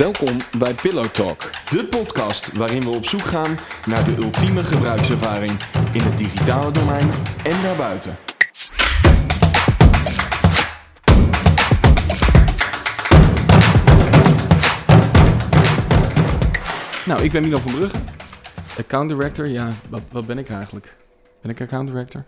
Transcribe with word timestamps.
Welkom 0.00 0.36
bij 0.58 0.74
Pillow 0.74 1.04
Talk, 1.04 1.50
de 1.70 1.86
podcast 1.86 2.52
waarin 2.56 2.82
we 2.82 2.88
op 2.90 3.04
zoek 3.04 3.20
gaan 3.20 3.58
naar 3.86 4.04
de 4.04 4.16
ultieme 4.16 4.64
gebruikservaring 4.64 5.50
in 5.92 6.00
het 6.00 6.18
digitale 6.18 6.70
domein 6.72 7.10
en 7.44 7.62
daarbuiten. 7.62 8.16
Nou, 17.06 17.22
ik 17.22 17.32
ben 17.32 17.42
Milan 17.42 17.60
van 17.60 17.72
Brugge, 17.72 17.96
account 18.78 19.08
director. 19.08 19.46
Ja, 19.46 19.70
wat, 19.88 20.02
wat 20.10 20.26
ben 20.26 20.38
ik 20.38 20.50
eigenlijk? 20.50 20.96
Ben 21.42 21.50
ik 21.50 21.60
account 21.60 21.88
director? 21.88 22.24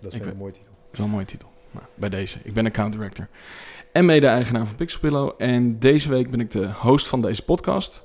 Dat 0.00 0.12
is 0.12 0.18
Ik 0.18 0.18
wel 0.18 0.20
ben- 0.20 0.30
een 0.30 0.36
mooie 0.36 0.52
titel. 0.52 0.70
Dat 0.72 0.92
is 0.92 0.98
wel 0.98 1.06
een 1.06 1.12
mooie 1.12 1.24
titel. 1.24 1.50
Nou, 1.70 1.86
bij 1.94 2.08
deze. 2.08 2.38
Ik 2.42 2.54
ben 2.54 2.66
account 2.66 2.92
director. 2.92 3.28
En 3.98 4.04
mede-eigenaar 4.04 4.66
van 4.66 4.74
Pixelpillow. 4.74 5.34
En 5.38 5.78
deze 5.78 6.08
week 6.08 6.30
ben 6.30 6.40
ik 6.40 6.50
de 6.50 6.72
host 6.72 7.06
van 7.08 7.22
deze 7.22 7.42
podcast. 7.42 8.02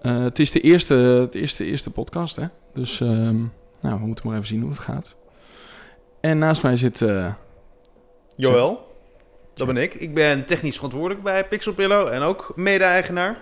Eh, 0.00 0.22
het 0.22 0.38
is 0.38 0.50
de 0.50 0.60
eerste, 0.60 0.94
het 0.94 1.34
eerste, 1.34 1.64
eerste 1.64 1.90
podcast, 1.90 2.36
hè? 2.36 2.46
Dus 2.74 3.00
ehm, 3.00 3.36
nou, 3.80 4.00
we 4.00 4.06
moeten 4.06 4.26
maar 4.26 4.34
even 4.34 4.46
zien 4.46 4.60
hoe 4.60 4.70
het 4.70 4.78
gaat. 4.78 5.14
En 6.20 6.38
naast 6.38 6.62
mij 6.62 6.76
zit... 6.76 7.02
eh, 7.02 7.32
Joël, 8.36 8.96
dat 9.54 9.66
ben 9.66 9.76
ik. 9.76 9.94
Ik 9.94 10.14
ben 10.14 10.44
technisch 10.44 10.74
verantwoordelijk 10.74 11.22
bij 11.22 11.44
Pixelpillow 11.44 12.08
en 12.08 12.22
ook 12.22 12.52
mede-eigenaar. 12.56 13.38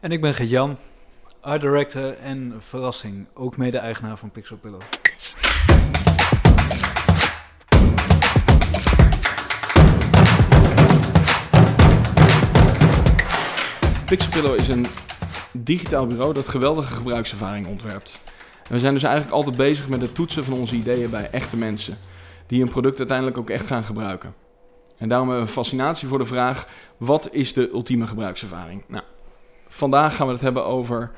En 0.00 0.12
ik 0.12 0.20
ben 0.20 0.34
Gert-Jan, 0.34 0.78
art 1.40 1.60
director 1.60 2.18
en 2.18 2.54
verrassing, 2.58 3.26
ook 3.34 3.56
mede-eigenaar 3.56 4.16
van 4.16 4.30
Pixel 4.30 4.56
Pixelpillow 14.12 14.58
is 14.58 14.68
een 14.68 14.86
digitaal 15.52 16.06
bureau 16.06 16.34
dat 16.34 16.48
geweldige 16.48 16.94
gebruikservaring 16.94 17.66
ontwerpt. 17.66 18.20
En 18.62 18.72
we 18.74 18.78
zijn 18.78 18.94
dus 18.94 19.02
eigenlijk 19.02 19.34
altijd 19.34 19.56
bezig 19.56 19.88
met 19.88 20.00
het 20.00 20.14
toetsen 20.14 20.44
van 20.44 20.58
onze 20.58 20.74
ideeën 20.74 21.10
bij 21.10 21.30
echte 21.30 21.56
mensen. 21.56 21.98
Die 22.46 22.62
een 22.62 22.70
product 22.70 22.98
uiteindelijk 22.98 23.38
ook 23.38 23.50
echt 23.50 23.66
gaan 23.66 23.84
gebruiken. 23.84 24.34
En 24.96 25.08
daarom 25.08 25.28
hebben 25.28 25.44
we 25.44 25.50
een 25.50 25.56
fascinatie 25.62 26.08
voor 26.08 26.18
de 26.18 26.24
vraag, 26.24 26.68
wat 26.96 27.28
is 27.30 27.52
de 27.52 27.70
ultieme 27.70 28.06
gebruikservaring? 28.06 28.84
Nou, 28.86 29.04
vandaag 29.68 30.16
gaan 30.16 30.26
we 30.26 30.32
het 30.32 30.42
hebben 30.42 30.64
over 30.64 31.10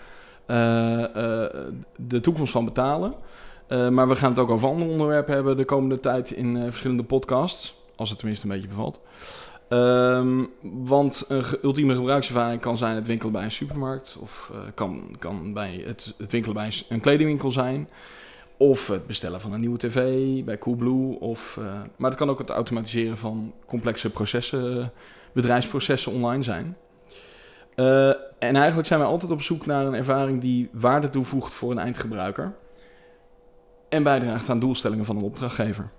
eh, 0.46 1.04
eh, 1.04 1.50
de 1.96 2.20
toekomst 2.20 2.52
van 2.52 2.64
betalen. 2.64 3.14
Eh, 3.66 3.88
maar 3.88 4.08
we 4.08 4.16
gaan 4.16 4.30
het 4.30 4.38
ook 4.38 4.50
over 4.50 4.68
andere 4.68 4.90
onderwerpen 4.90 5.34
hebben 5.34 5.56
de 5.56 5.64
komende 5.64 6.00
tijd 6.00 6.30
in 6.30 6.62
verschillende 6.62 7.04
podcasts. 7.04 7.82
Als 7.96 8.08
het 8.08 8.18
tenminste 8.18 8.46
een 8.46 8.52
beetje 8.52 8.68
bevalt. 8.68 9.00
Ehm, 9.74 10.44
want 10.60 11.24
een 11.28 11.44
ultieme 11.62 11.94
gebruikservaring 11.94 12.60
kan 12.60 12.76
zijn 12.76 12.94
het 12.94 13.06
winkelen 13.06 13.32
bij 13.32 13.44
een 13.44 13.52
supermarkt. 13.52 14.16
Of 14.20 14.50
eh, 14.52 14.58
kan, 14.74 15.16
kan 15.18 15.52
bij 15.52 15.82
het, 15.86 16.14
het 16.18 16.32
winkelen 16.32 16.56
bij 16.56 16.84
een 16.88 17.00
kledingwinkel 17.00 17.50
zijn. 17.50 17.88
Of 18.56 18.86
het 18.86 19.06
bestellen 19.06 19.40
van 19.40 19.52
een 19.52 19.60
nieuwe 19.60 19.78
tv 19.78 19.94
bij 20.44 20.58
Coolblue. 20.58 21.20
Of, 21.20 21.56
eh, 21.56 21.64
maar 21.96 22.10
het 22.10 22.18
kan 22.18 22.30
ook 22.30 22.38
het 22.38 22.50
automatiseren 22.50 23.16
van 23.16 23.52
complexe 23.66 24.10
processen, 24.10 24.92
bedrijfsprocessen 25.32 26.12
online 26.12 26.42
zijn. 26.42 26.76
Eh, 27.74 28.08
en 28.38 28.56
eigenlijk 28.56 28.86
zijn 28.86 29.00
wij 29.00 29.08
altijd 29.08 29.32
op 29.32 29.42
zoek 29.42 29.66
naar 29.66 29.86
een 29.86 29.94
ervaring 29.94 30.40
die 30.40 30.68
waarde 30.72 31.08
toevoegt 31.08 31.54
voor 31.54 31.70
een 31.70 31.78
eindgebruiker. 31.78 32.52
En 33.88 34.02
bijdraagt 34.02 34.48
aan 34.48 34.60
doelstellingen 34.60 35.04
van 35.04 35.16
een 35.16 35.22
opdrachtgever. 35.22 35.90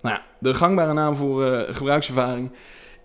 Nou 0.00 0.14
ja, 0.14 0.22
de 0.38 0.54
gangbare 0.54 0.92
naam 0.92 1.16
voor 1.16 1.66
gebruikservaring 1.70 2.50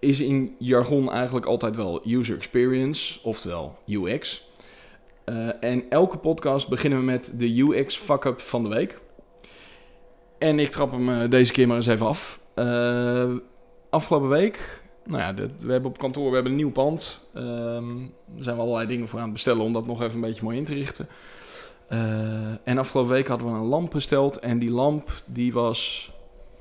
is 0.05 0.19
in 0.19 0.55
jargon 0.59 1.11
eigenlijk 1.11 1.45
altijd 1.45 1.75
wel 1.75 2.01
user 2.07 2.35
experience, 2.35 3.19
oftewel 3.23 3.77
UX. 3.87 4.45
Eh, 5.25 5.63
en 5.63 5.83
elke 5.89 6.17
podcast 6.17 6.67
beginnen 6.67 6.99
we 6.99 7.05
met 7.05 7.33
de 7.37 7.59
UX 7.61 7.97
fuck-up 7.97 8.39
van 8.39 8.63
de 8.63 8.69
week. 8.69 8.99
En 10.37 10.59
ik 10.59 10.69
trap 10.69 10.91
hem 10.91 11.09
eh, 11.09 11.29
deze 11.29 11.51
keer 11.51 11.67
maar 11.67 11.77
eens 11.77 11.85
even 11.85 12.07
af. 12.07 12.39
Eh, 12.53 13.31
afgelopen 13.89 14.29
week, 14.29 14.83
nou 15.05 15.21
ja, 15.21 15.33
we 15.59 15.71
hebben 15.71 15.89
op 15.89 15.97
kantoor 15.97 16.27
we 16.27 16.33
hebben 16.33 16.51
een 16.51 16.57
nieuw 16.57 16.71
pand. 16.71 17.21
Ehm 17.33 17.97
daar 18.25 18.43
zijn 18.43 18.55
we 18.55 18.61
allerlei 18.61 18.87
dingen 18.87 19.07
voor 19.07 19.19
aan 19.19 19.25
het 19.25 19.33
bestellen 19.33 19.63
om 19.63 19.73
dat 19.73 19.85
nog 19.85 20.01
even 20.01 20.15
een 20.15 20.21
beetje 20.21 20.43
mooi 20.43 20.57
in 20.57 20.65
te 20.65 20.73
richten. 20.73 21.07
En 22.63 22.77
afgelopen 22.77 23.11
week 23.11 23.27
hadden 23.27 23.47
we 23.47 23.53
een 23.53 23.65
lamp 23.65 23.91
besteld 23.91 24.39
en 24.39 24.59
die 24.59 24.71
lamp 24.71 25.09
die 25.25 25.53
was... 25.53 26.11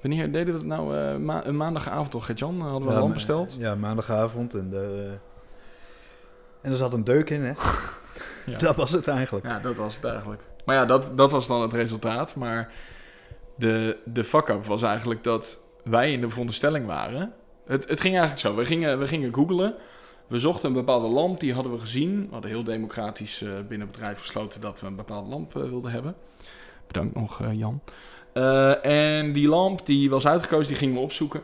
Wanneer 0.04 0.32
deden 0.32 0.46
we 0.54 0.60
dat 0.66 0.78
nou? 0.78 0.96
eh, 0.98 1.16
ma- 1.16 1.46
een 1.46 1.56
maandagavond 1.56 2.10
toch, 2.10 2.26
Gert-Jan? 2.26 2.60
Hadden 2.60 2.88
we 2.88 2.94
een 2.94 3.00
lamp 3.00 3.14
besteld? 3.14 3.56
Ja, 3.58 3.74
maandagavond. 3.74 4.54
En, 4.54 4.70
daar, 4.70 4.82
eh, 4.92 5.10
en 6.60 6.70
er 6.70 6.76
zat 6.76 6.92
een 6.92 7.04
deuk 7.04 7.30
in, 7.30 7.42
hè? 7.44 7.52
Ja. 8.46 8.58
Dat 8.58 8.76
was 8.76 8.90
het 8.90 9.08
eigenlijk. 9.08 9.46
Ja, 9.46 9.58
dat 9.58 9.74
was 9.76 9.94
het 9.94 10.04
eigenlijk. 10.04 10.42
Maar 10.64 10.74
ja, 10.76 10.84
dat, 10.84 11.16
dat 11.16 11.30
was 11.30 11.46
dan 11.46 11.62
het 11.62 11.72
resultaat. 11.72 12.34
Maar 12.34 12.72
de, 13.56 13.96
de 14.04 14.24
fuck-up 14.24 14.64
was 14.66 14.82
eigenlijk 14.82 15.24
dat 15.24 15.58
wij 15.84 16.12
in 16.12 16.20
de 16.20 16.28
veronderstelling 16.28 16.86
waren. 16.86 17.32
Het, 17.66 17.88
het 17.88 18.00
ging 18.00 18.18
eigenlijk 18.18 18.46
zo. 18.46 18.54
We 18.54 18.64
gingen, 18.64 18.98
we 18.98 19.06
gingen 19.08 19.34
googlen. 19.34 19.74
We 20.26 20.38
zochten 20.38 20.68
een 20.68 20.74
bepaalde 20.74 21.06
lamp, 21.08 21.40
die 21.40 21.54
hadden 21.54 21.72
we 21.72 21.78
gezien. 21.78 22.20
We 22.26 22.32
hadden 22.32 22.50
heel 22.50 22.64
democratisch 22.64 23.42
eh, 23.42 23.48
binnen 23.68 23.86
het 23.86 23.96
bedrijf 23.96 24.18
besloten 24.18 24.60
dat 24.60 24.80
we 24.80 24.86
een 24.86 24.96
bepaalde 24.96 25.28
lamp 25.28 25.52
wilden 25.52 25.90
hebben. 25.92 26.14
Bedankt 26.86 27.14
nog, 27.14 27.40
Jan. 27.52 27.80
Eh, 28.34 28.84
en 29.18 29.32
die 29.32 29.48
lamp 29.48 29.86
die 29.86 30.10
was 30.10 30.26
uitgekozen, 30.26 30.68
die 30.68 30.76
gingen 30.76 30.94
we 30.94 31.00
opzoeken. 31.00 31.42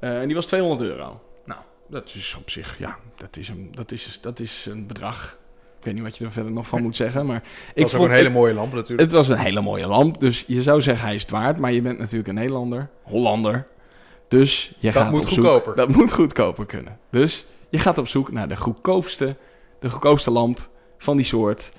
Eh, 0.00 0.20
en 0.20 0.26
die 0.26 0.34
was 0.36 0.46
200 0.46 0.90
euro. 0.90 1.20
Nou, 1.44 1.60
dat 1.88 2.12
is 2.14 2.36
op 2.40 2.50
zich, 2.50 2.78
ja, 2.78 2.96
dat 3.16 3.36
is 3.36 3.48
een, 3.48 3.68
dat 3.74 3.90
is, 3.92 4.18
dat 4.22 4.40
is 4.40 4.66
een 4.70 4.86
bedrag. 4.86 5.36
Ik 5.78 5.84
weet 5.84 5.94
niet 5.94 6.02
wat 6.02 6.16
je 6.16 6.24
er 6.24 6.32
verder 6.32 6.52
nog 6.52 6.66
van 6.66 6.82
moet 6.82 6.96
zeggen, 6.96 7.26
maar 7.26 7.42
Ik 7.74 7.82
was 7.82 7.94
ook 7.94 8.04
een 8.04 8.10
hele 8.10 8.28
mooie 8.28 8.54
lamp 8.54 8.72
natuurlijk. 8.72 9.00
het 9.00 9.12
was 9.12 9.28
een 9.28 9.38
hele 9.38 9.60
mooie 9.60 9.86
lamp, 9.86 10.20
dus 10.20 10.44
je 10.46 10.62
zou 10.62 10.80
zeggen 10.80 11.04
hij 11.06 11.14
is 11.14 11.22
het 11.22 11.30
waard, 11.30 11.58
maar 11.58 11.72
je 11.72 11.82
bent 11.82 11.98
natuurlijk 11.98 12.28
een 12.28 12.34
Nederlander, 12.34 12.88
Hollander. 13.02 13.66
Dus 14.28 14.72
je 14.78 14.92
Dat 14.92 15.02
gaat 15.02 15.10
moet 15.10 15.20
op 15.22 15.28
zoek- 15.28 15.44
goedkoper. 15.44 15.76
Dat 15.76 15.88
moet 15.88 16.12
goedkoper 16.12 16.66
kunnen. 16.66 16.98
Dus 17.10 17.46
je 17.68 17.78
gaat 17.78 17.98
op 17.98 18.08
zoek 18.08 18.32
naar 18.32 18.48
de 18.48 18.56
goedkoopste, 18.56 19.36
de 19.80 19.90
goedkoopste 19.90 20.30
lamp 20.30 20.68
van 20.98 21.16
die 21.16 21.26
soort. 21.26 21.70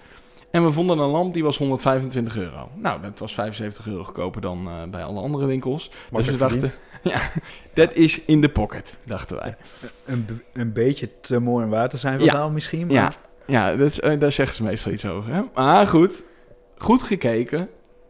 En 0.51 0.63
we 0.65 0.71
vonden 0.71 0.97
een 0.99 1.09
lamp 1.09 1.33
die 1.33 1.43
was 1.43 1.57
125 1.57 2.37
euro. 2.37 2.69
Nou, 2.75 3.01
dat 3.01 3.19
was 3.19 3.33
75 3.33 3.87
euro 3.87 4.03
goedkoper 4.03 4.41
dan 4.41 4.67
eh, 4.67 4.83
bij 4.91 5.03
alle 5.03 5.21
andere 5.21 5.45
winkels. 5.45 5.91
Maar 6.11 6.21
dus 6.23 6.31
we 6.31 6.37
dachten, 6.37 6.71
ja, 7.13 7.21
dat 7.73 7.93
is 7.93 8.25
in 8.25 8.41
de 8.41 8.49
pocket, 8.49 8.97
dachten 9.05 9.37
wij. 9.37 9.55
een, 10.05 10.41
een 10.53 10.73
beetje 10.73 11.09
te 11.21 11.39
mooi 11.39 11.65
waar 11.65 11.89
te 11.89 11.97
zijn 11.97 12.19
Ja. 12.19 12.25
verhaal 12.25 12.51
misschien. 12.51 12.87
Maar 12.87 12.95
Ja, 12.95 13.11
ja 13.47 13.75
dat 13.75 13.89
is, 13.89 13.99
eh, 13.99 14.19
daar 14.19 14.31
zeggen 14.31 14.55
ze 14.55 14.63
meestal 14.63 14.91
iets 14.91 15.05
over. 15.05 15.33
Hè? 15.33 15.41
Maar 15.53 15.87
goed, 15.87 16.21
goed 16.77 17.03
gekeken. 17.03 17.69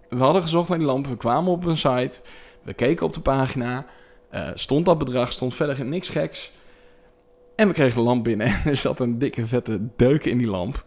We 0.10 0.18
hadden 0.24 0.42
gezocht 0.42 0.70
naar 0.70 0.78
die 0.78 0.88
lampen. 0.88 1.12
We 1.12 1.18
kwamen 1.18 1.52
op 1.52 1.66
een 1.66 1.78
site. 1.78 2.20
We 2.64 2.74
keken 2.74 3.06
op 3.06 3.14
de 3.14 3.22
pagina. 3.22 3.86
eh, 4.30 4.48
stond 4.54 4.86
dat 4.86 4.98
bedrag, 4.98 5.32
stond 5.32 5.56
verder 5.56 5.86
niks 5.86 6.10
geks. 6.10 6.52
En 7.56 7.68
we 7.68 7.74
kregen 7.74 7.96
de 7.98 8.04
lamp 8.04 8.24
binnen 8.24 8.48
en 8.48 8.62
er 8.70 8.76
zat 8.76 9.00
een 9.00 9.20
dikke 9.20 9.48
vette 9.48 9.80
deuk 9.96 10.26
in 10.26 10.38
die 10.38 10.48
lamp. 10.48 10.86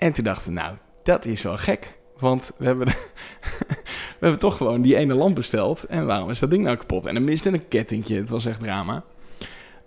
En 0.00 0.12
toen 0.12 0.24
dachten 0.24 0.52
nou, 0.52 0.76
dat 1.02 1.24
is 1.24 1.42
wel 1.42 1.56
gek. 1.56 1.98
Want 2.18 2.52
we 2.58 2.64
hebben, 2.64 2.86
we 4.18 4.20
hebben 4.20 4.38
toch 4.38 4.56
gewoon 4.56 4.80
die 4.82 4.96
ene 4.96 5.14
lamp 5.14 5.34
besteld. 5.34 5.84
En 5.84 6.06
waarom 6.06 6.30
is 6.30 6.38
dat 6.38 6.50
ding 6.50 6.64
nou 6.64 6.76
kapot? 6.76 7.06
En 7.06 7.14
er 7.14 7.22
miste 7.22 7.48
een 7.48 7.68
kettingje. 7.68 8.16
Het 8.16 8.30
was 8.30 8.46
echt 8.46 8.60
drama. 8.60 9.04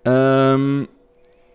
Ehm, 0.02 0.84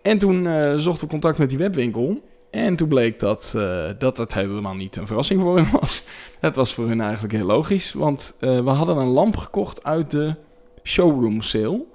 en 0.01 0.17
toen 0.17 0.47
eh, 0.47 0.75
zochten 0.77 1.03
we 1.03 1.11
contact 1.11 1.37
met 1.37 1.49
die 1.49 1.57
webwinkel. 1.57 2.21
En 2.51 2.75
toen 2.75 2.87
bleek 2.87 3.19
dat, 3.19 3.53
eh, 3.55 3.89
dat 3.99 4.15
dat 4.15 4.33
helemaal 4.33 4.75
niet 4.75 4.95
een 4.95 5.07
verrassing 5.07 5.41
voor 5.41 5.57
hen 5.57 5.71
was. 5.79 6.03
Dat 6.39 6.55
was 6.55 6.73
voor 6.73 6.87
hun 6.87 7.01
eigenlijk 7.01 7.33
heel 7.33 7.45
logisch. 7.45 7.93
Want 7.93 8.37
eh, 8.39 8.63
we 8.63 8.69
hadden 8.69 8.97
een 8.97 9.07
lamp 9.07 9.37
gekocht 9.37 9.83
uit 9.83 10.11
de 10.11 10.35
showroom 10.83 11.41
sale. 11.41 11.85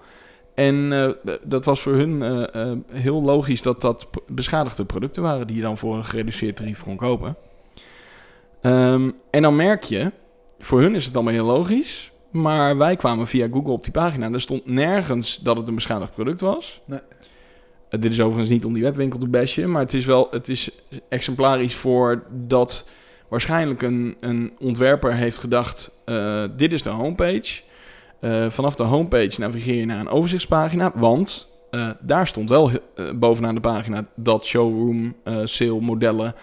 En 0.55 0.93
eh, 0.93 1.35
dat 1.43 1.65
was 1.65 1.81
voor 1.81 1.93
hun 1.93 2.23
eh, 2.23 2.71
eh, 2.71 2.79
heel 2.89 3.23
logisch 3.23 3.63
dat 3.63 3.81
dat 3.81 4.09
beschadigde 4.27 4.85
producten 4.85 5.23
waren... 5.23 5.47
die 5.47 5.57
je 5.57 5.63
dan 5.63 5.79
voor 5.79 5.97
een 5.97 6.05
gereduceerd 6.05 6.57
tarief 6.57 6.83
kon 6.83 6.97
kopen. 6.97 7.37
Ehm, 8.61 9.11
en 9.31 9.43
dan 9.43 9.57
merk 9.57 9.83
je, 9.83 10.13
voor 10.59 10.81
hun 10.81 10.95
is 10.95 11.05
het 11.05 11.15
allemaal 11.15 11.33
heel 11.33 11.45
logisch... 11.45 12.13
maar 12.31 12.77
wij 12.77 12.97
kwamen 12.97 13.27
via 13.27 13.49
Google 13.51 13.73
op 13.73 13.83
die 13.83 13.93
pagina... 13.93 14.27
en 14.27 14.35
er 14.35 14.41
stond 14.41 14.67
nergens 14.67 15.39
dat 15.39 15.57
het 15.57 15.69
een 15.69 15.75
beschadigd 15.75 16.15
product 16.15 16.41
was... 16.41 16.81
Nee. 16.85 17.01
Dit 18.01 18.13
is 18.13 18.21
overigens 18.21 18.51
niet 18.51 18.65
om 18.65 18.73
die 18.73 18.83
webwinkel 18.83 19.19
te 19.19 19.29
bashen, 19.29 19.71
maar 19.71 19.83
het 19.83 19.95
is 19.95 20.05
wel 20.05 20.29
het 20.31 20.49
is 20.49 20.71
exemplarisch 21.09 21.75
voor 21.75 22.23
dat 22.31 22.89
waarschijnlijk 23.29 23.83
een, 23.83 24.17
een 24.21 24.53
ontwerper 24.59 25.15
heeft 25.15 25.39
gedacht: 25.39 26.01
dit 26.57 26.73
is 26.73 26.83
de 26.83 26.91
homepage. 26.91 27.63
Eh, 28.25 28.51
vanaf 28.51 28.75
de 28.75 28.83
homepage 28.83 29.41
navigeer 29.41 29.75
je 29.75 29.87
naar 29.87 30.01
een 30.01 30.09
overzichtspagina, 30.09 30.93
want 30.95 31.49
eh, 31.71 31.91
daar 32.01 32.27
stond 32.27 32.49
wel 32.49 32.71
eh, 32.71 33.11
bovenaan 33.15 33.55
de 33.55 33.61
pagina 33.61 34.05
dat 34.15 34.45
showroom 34.45 35.15
sale 35.45 35.81
modellen 35.81 36.35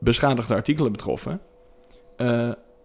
beschadigde 0.00 0.54
artikelen 0.54 0.92
betroffen. 0.92 1.40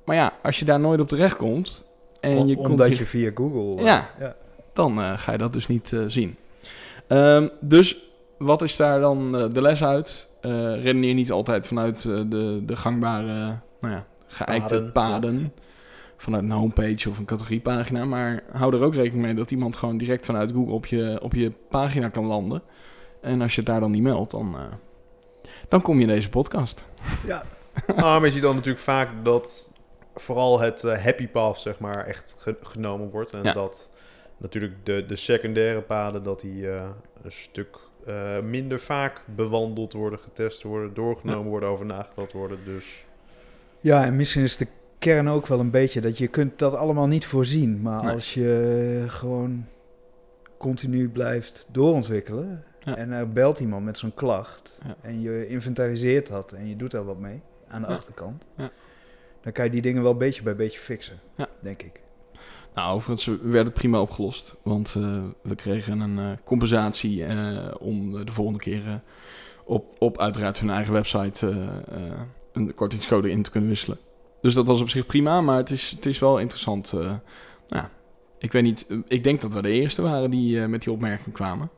Maar 0.05 0.15
ja, 0.15 0.33
als 0.43 0.59
je 0.59 0.65
daar 0.65 0.79
nooit 0.79 0.99
op 0.99 1.07
terecht 1.07 1.35
komt 1.35 1.87
en 2.21 2.31
je 2.31 2.37
Om- 2.37 2.55
komt 2.55 2.67
omdat 2.67 2.87
je- 2.89 2.95
je 2.97 3.05
via 3.05 3.31
Google... 3.35 3.83
Ja. 3.83 4.09
dan 4.73 4.97
ga 5.19 5.31
je 5.31 5.37
dat 5.37 5.53
dus 5.53 5.67
niet 5.67 5.93
zien. 6.07 6.35
Ehm, 7.07 7.47
dus 7.61 7.97
wat 8.37 8.61
is 8.61 8.75
daar 8.75 8.99
dan 8.99 9.31
de 9.31 9.61
les 9.61 9.83
uit? 9.83 10.27
Redeneer 10.41 11.13
niet 11.13 11.31
altijd 11.31 11.67
vanuit 11.67 12.01
de, 12.03 12.61
de 12.65 12.75
gangbare, 12.75 13.57
nou 13.79 13.93
ja, 13.93 14.05
geëikte 14.27 14.75
Paden, 14.75 14.91
paden. 14.91 15.53
Vanuit 16.21 16.43
een 16.43 16.51
homepage 16.51 17.09
of 17.09 17.17
een 17.17 17.25
categoriepagina. 17.25 18.05
Maar 18.05 18.43
hou 18.51 18.75
er 18.75 18.83
ook 18.83 18.93
rekening 18.95 19.23
mee 19.25 19.33
dat 19.33 19.51
iemand 19.51 19.77
gewoon 19.77 19.97
direct 19.97 20.25
vanuit 20.25 20.51
Google 20.51 20.73
op 20.73 20.85
je, 20.85 21.19
op 21.21 21.33
je 21.33 21.51
pagina 21.69 22.09
kan 22.09 22.25
landen. 22.25 22.61
En 23.21 23.41
als 23.41 23.51
je 23.55 23.61
het 23.61 23.69
daar 23.69 23.79
dan 23.79 23.91
niet 23.91 24.01
meldt, 24.01 24.31
dan, 24.31 24.55
eh, 24.55 24.61
dan 25.67 25.81
kom 25.81 25.95
je 25.95 26.01
in 26.01 26.07
deze 26.07 26.29
podcast. 26.29 26.85
Ja, 27.27 27.43
Ah, 27.95 27.95
maar 28.01 28.25
je 28.25 28.31
ziet 28.31 28.41
dan 28.41 28.55
natuurlijk 28.55 28.83
vaak 28.83 29.09
dat 29.23 29.73
vooral 30.15 30.59
het 30.59 30.83
eh, 30.83 31.03
happy 31.03 31.27
path, 31.27 31.57
zeg 31.59 31.79
maar, 31.79 32.05
echt 32.05 32.35
ge- 32.39 32.57
genomen 32.61 33.09
wordt. 33.09 33.31
En 33.33 33.43
Ja. 33.43 33.53
dat 33.53 33.89
natuurlijk 34.37 34.73
de, 34.83 35.05
de 35.07 35.15
secundaire 35.15 35.81
paden, 35.81 36.23
dat 36.23 36.41
die 36.41 36.69
eh, 36.71 36.87
een 37.23 37.31
stuk 37.31 37.77
eh, 38.05 38.39
minder 38.39 38.79
vaak 38.79 39.23
bewandeld 39.35 39.93
worden, 39.93 40.19
getest 40.19 40.63
worden, 40.63 40.93
doorgenomen 40.93 41.49
worden, 41.49 41.69
over 41.69 41.85
nagedacht 41.85 42.33
worden. 42.33 42.57
Dus 42.65 43.05
Ja, 43.81 44.05
en 44.05 44.15
misschien 44.15 44.43
is 44.43 44.57
de 44.57 44.67
kern 44.99 45.29
ook 45.29 45.47
wel 45.47 45.59
een 45.59 45.69
beetje 45.71 46.01
dat 46.01 46.17
je 46.17 46.27
kunt 46.27 46.59
dat 46.59 46.75
allemaal 46.75 47.07
niet 47.07 47.25
voorzien. 47.25 47.81
Maar 47.81 48.03
Nee. 48.03 48.13
als 48.15 48.33
je 48.33 49.03
gewoon 49.07 49.65
continu 50.57 51.09
blijft 51.09 51.67
doorontwikkelen 51.71 52.63
Ja. 52.83 52.95
en 52.97 53.11
er 53.11 53.29
belt 53.29 53.59
iemand 53.59 53.85
met 53.85 53.97
zo'n 53.97 54.13
klacht 54.13 54.79
Ja. 54.87 54.95
en 55.01 55.21
je 55.21 55.47
inventariseert 55.47 56.27
dat 56.27 56.51
en 56.51 56.67
je 56.67 56.75
doet 56.75 56.91
daar 56.91 57.05
wat 57.05 57.19
mee 57.19 57.41
aan 57.67 57.81
de 57.81 57.87
Ja. 57.87 57.93
achterkant, 57.93 58.45
Ja. 58.57 58.69
dan 59.41 59.51
kan 59.51 59.65
je 59.65 59.71
die 59.71 59.81
dingen 59.81 60.03
wel 60.03 60.15
beetje 60.15 60.43
bij 60.43 60.55
beetje 60.55 60.79
fixen, 60.79 61.19
denk 61.59 61.81
ik. 61.83 62.01
Nou, 62.73 62.93
overigens 62.95 63.37
werd 63.43 63.65
het 63.65 63.73
prima 63.73 64.01
opgelost. 64.01 64.55
Want 64.63 64.93
eh, 64.97 65.23
we 65.41 65.55
kregen 65.55 65.99
een 65.99 66.19
eh, 66.19 66.37
compensatie 66.43 67.25
eh, 67.25 67.71
om 67.79 68.25
de 68.25 68.31
volgende 68.31 68.59
keer 68.59 69.01
op, 69.65 69.95
op 69.99 70.19
uiteraard 70.19 70.59
hun 70.59 70.69
eigen 70.69 70.93
website 70.93 71.47
een 72.51 72.73
kortingscode 72.73 73.29
in 73.29 73.41
te 73.43 73.49
kunnen 73.51 73.69
wisselen. 73.69 73.97
Dus 74.41 74.53
dat 74.53 74.67
was 74.67 74.81
op 74.81 74.89
zich 74.89 75.05
prima, 75.05 75.41
maar 75.41 75.57
het 75.57 75.69
is, 75.69 75.89
het 75.95 76.05
is 76.05 76.19
wel 76.19 76.39
interessant. 76.39 76.91
nou, 76.93 77.17
ja, 77.67 77.89
ik 78.39 78.51
weet 78.51 78.63
niet, 78.63 78.85
eh, 78.89 78.97
ik 79.07 79.23
denk 79.23 79.41
dat 79.41 79.53
we 79.53 79.61
de 79.61 79.69
eerste 79.71 80.01
waren 80.01 80.29
die 80.29 80.61
eh, 80.61 80.67
met 80.67 80.81
die 80.83 80.91
opmerking 80.93 81.35
kwamen. 81.35 81.69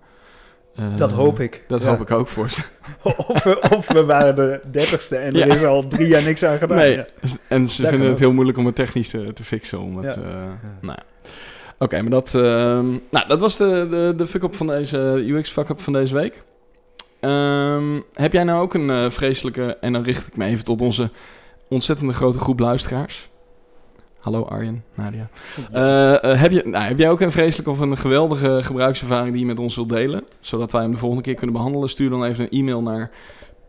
Dat 0.95 1.11
hoop 1.11 1.39
ik. 1.39 1.63
Dat 1.67 1.81
Ja. 1.81 1.87
hoop 1.87 2.01
ik 2.01 2.11
ook 2.11 2.27
voor 2.27 2.49
ze. 2.49 2.61
of, 3.27 3.43
we, 3.43 3.59
of 3.77 3.87
we 3.87 4.05
waren 4.05 4.35
de 4.35 4.59
dertigste 4.71 5.15
en 5.17 5.33
Ja. 5.33 5.45
er 5.45 5.53
is 5.55 5.63
al 5.63 5.87
drie 5.87 6.07
jaar 6.07 6.23
niks 6.23 6.43
aan 6.43 6.57
gedaan. 6.57 6.77
Nee, 6.77 6.95
Ja. 6.95 7.05
en 7.49 7.67
ze 7.67 7.87
vinden 7.87 8.01
het 8.07 8.11
ook. 8.15 8.19
heel 8.19 8.33
moeilijk 8.33 8.57
om 8.57 8.65
het 8.65 8.75
technisch 8.75 9.09
te, 9.09 9.33
te 9.33 9.43
fixen. 9.43 9.79
Om 9.79 9.97
het. 9.97 10.19
Nou. 10.81 10.97
Oké, 11.79 12.01
maar 12.01 12.11
dat, 12.11 12.35
ehm, 12.35 12.89
nou, 12.89 13.27
dat 13.27 13.39
was 13.39 13.57
de, 13.57 13.87
de, 13.89 14.13
de 14.17 14.27
fuck-up 14.27 14.55
van 14.55 14.67
deze 14.67 14.97
UX 15.27 15.49
fuck-up 15.49 15.81
van 15.81 15.93
deze 15.93 16.13
week. 16.13 16.43
Ehm, 17.19 17.99
heb 18.13 18.33
jij 18.33 18.43
nou 18.43 18.61
ook 18.61 18.73
een 18.73 19.11
vreselijke, 19.11 19.77
en 19.81 19.93
dan 19.93 20.03
richt 20.03 20.27
ik 20.27 20.37
me 20.37 20.45
even 20.45 20.63
tot 20.65 20.81
onze 20.81 21.09
ontzettende 21.71 22.13
grote 22.13 22.39
groep 22.39 22.59
luisteraars. 22.59 23.29
Hallo 24.19 24.43
Arjen, 24.43 24.83
Nadia. 24.95 25.29
Eh, 25.71 26.23
eh, 26.23 26.41
heb, 26.41 26.51
je, 26.51 26.63
nou, 26.65 26.83
heb 26.83 26.97
jij 26.97 27.09
ook 27.09 27.21
een 27.21 27.31
vreselijke 27.31 27.71
of 27.71 27.79
een 27.79 27.97
geweldige 27.97 28.59
gebruikservaring 28.63 29.31
die 29.31 29.39
je 29.39 29.47
met 29.47 29.59
ons 29.59 29.75
wilt 29.75 29.89
delen? 29.89 30.23
Zodat 30.39 30.71
wij 30.71 30.81
hem 30.81 30.91
de 30.91 30.97
volgende 30.97 31.23
keer 31.23 31.35
kunnen 31.35 31.55
behandelen. 31.55 31.89
Stuur 31.89 32.09
dan 32.09 32.23
even 32.23 32.43
een 32.43 32.59
e-mail 32.59 32.81
naar 32.81 33.11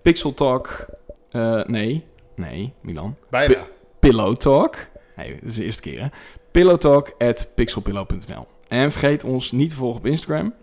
pixeltalk... 0.02 0.86
eh, 1.30 1.64
nee, 1.64 2.04
nee, 2.36 2.72
Milan. 2.80 3.16
bijna. 3.30 3.66
Pillow 3.98 4.36
Talk. 4.36 4.76
Nee, 5.16 5.34
dat 5.34 5.48
is 5.48 5.54
de 5.54 5.64
eerste 5.64 5.82
keer 5.82 6.00
hè. 6.00 6.06
Pillowtalk 6.50 7.14
at 7.18 7.50
pixelpillow.nl. 7.54 8.46
En 8.68 8.90
vergeet 8.90 9.24
ons 9.24 9.52
niet 9.52 9.70
te 9.70 9.76
volgen 9.76 9.98
op 9.98 10.06
Instagram. 10.06 10.54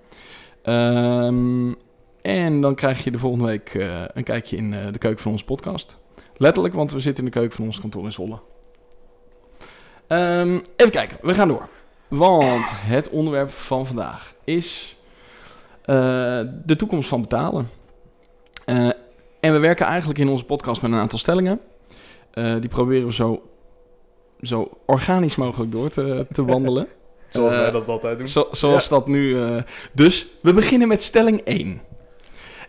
Ehm, 0.63 1.71
en 2.21 2.61
dan 2.61 2.75
krijg 2.75 3.03
je 3.03 3.11
de 3.11 3.19
volgende 3.19 3.45
week 3.45 3.73
een 4.13 4.23
kijkje 4.23 4.57
in 4.57 4.71
de 4.71 4.97
keuken 4.97 5.21
van 5.21 5.31
onze 5.31 5.45
podcast. 5.45 5.97
Letterlijk, 6.39 6.73
want 6.73 6.91
we 6.91 6.99
zitten 6.99 7.23
in 7.23 7.29
de 7.29 7.37
keuken 7.37 7.55
van 7.55 7.65
ons 7.65 7.79
kantoor 7.79 8.03
in 8.03 8.11
Zwolle. 8.11 8.39
Ehm, 10.07 10.59
even 10.75 10.91
kijken, 10.91 11.17
we 11.21 11.33
gaan 11.33 11.47
door. 11.47 11.67
Want 12.07 12.65
het 12.69 13.09
onderwerp 13.09 13.49
van 13.49 13.85
vandaag 13.85 14.33
is 14.43 14.97
eh, 15.81 15.95
de 16.65 16.75
toekomst 16.75 17.09
van 17.09 17.21
betalen. 17.21 17.69
Eh, 18.65 18.89
en 19.39 19.53
we 19.53 19.59
werken 19.59 19.85
eigenlijk 19.85 20.19
in 20.19 20.27
onze 20.27 20.43
podcast 20.43 20.81
met 20.81 20.91
een 20.91 20.97
aantal 20.97 21.19
stellingen. 21.19 21.59
Eh, 22.31 22.55
die 22.59 22.69
proberen 22.69 23.07
we 23.07 23.13
zo, 23.13 23.49
zo 24.41 24.69
organisch 24.85 25.35
mogelijk 25.35 25.71
door 25.71 25.89
te, 25.89 26.25
te 26.31 26.45
wandelen. 26.51 26.87
Zoals 27.29 27.53
wij 27.53 27.71
dat 27.71 27.87
altijd 27.87 28.17
doen. 28.17 28.27
Zo, 28.27 28.47
zoals 28.51 28.89
dat 28.89 29.07
nu. 29.07 29.37
dus 29.93 30.27
we 30.41 30.53
beginnen 30.53 30.87
met 30.87 31.01
stelling 31.01 31.41
1. 31.41 31.81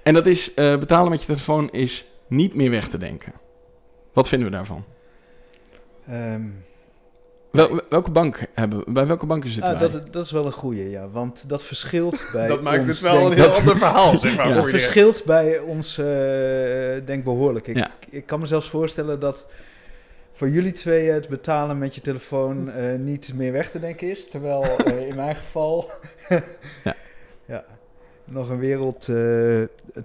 En 0.03 0.15
dat 0.15 0.27
is: 0.27 0.55
betalen 0.55 1.11
met 1.11 1.21
je 1.21 1.27
telefoon 1.27 1.71
is 1.71 2.05
niet 2.29 2.55
meer 2.55 2.71
weg 2.71 2.89
te 2.89 2.99
denken. 2.99 3.33
Wat 4.13 4.29
vinden 4.29 4.51
we 4.51 4.55
daarvan? 4.57 4.85
Ehm, 6.09 6.43
Wel, 7.51 7.81
welke 7.89 8.11
bank 8.11 8.47
hebben 8.55 8.79
we? 8.79 8.93
Bij 8.93 9.07
welke 9.07 9.27
banken 9.27 9.51
zitten 9.51 9.73
ah, 9.75 9.81
wij? 9.81 9.91
dat, 9.91 10.13
dat 10.13 10.25
is 10.25 10.31
wel 10.31 10.47
een 10.47 10.53
goeie, 10.53 10.91
ja. 10.91 11.09
Want 11.09 11.49
dat 11.49 11.63
verschilt 11.65 12.29
bij 12.33 12.47
dat 12.47 12.63
maakt 12.63 12.79
ons, 12.79 12.89
het 12.89 13.01
wel 13.01 13.13
denk 13.19 13.27
een 13.31 13.37
heel 13.37 13.47
dat- 13.47 13.59
ander 13.59 13.77
verhaal, 13.77 14.19
zeg 14.19 14.37
maar. 14.37 14.49
Ja. 14.49 14.55
iedereen. 14.57 14.71
verschilt 14.81 15.25
bij 15.25 15.59
ons, 15.59 15.99
eh, 15.99 16.07
denk 17.05 17.25
behoorlijk. 17.25 17.67
Ik, 17.67 17.77
Ja. 17.77 17.91
ik 18.11 18.27
kan 18.27 18.41
me 18.41 18.47
zelfs 18.47 18.69
voorstellen 18.71 19.21
dat 19.21 19.47
voor 20.33 20.49
jullie 20.49 20.73
twee 20.73 21.11
het 21.11 21.29
betalen 21.29 21.79
met 21.79 21.95
je 21.95 22.01
telefoon 22.01 22.71
eh, 22.71 22.95
niet 22.99 23.33
meer 23.35 23.53
weg 23.53 23.71
te 23.71 23.81
denken 23.81 24.11
is. 24.11 24.29
Terwijl 24.29 24.63
eh, 24.79 25.09
in 25.09 25.15
mijn 25.15 25.37
geval 25.37 25.91
ja, 26.85 26.95
nog 28.31 28.49
een 28.49 28.59
wereld 28.59 28.99
eh, 29.09 29.15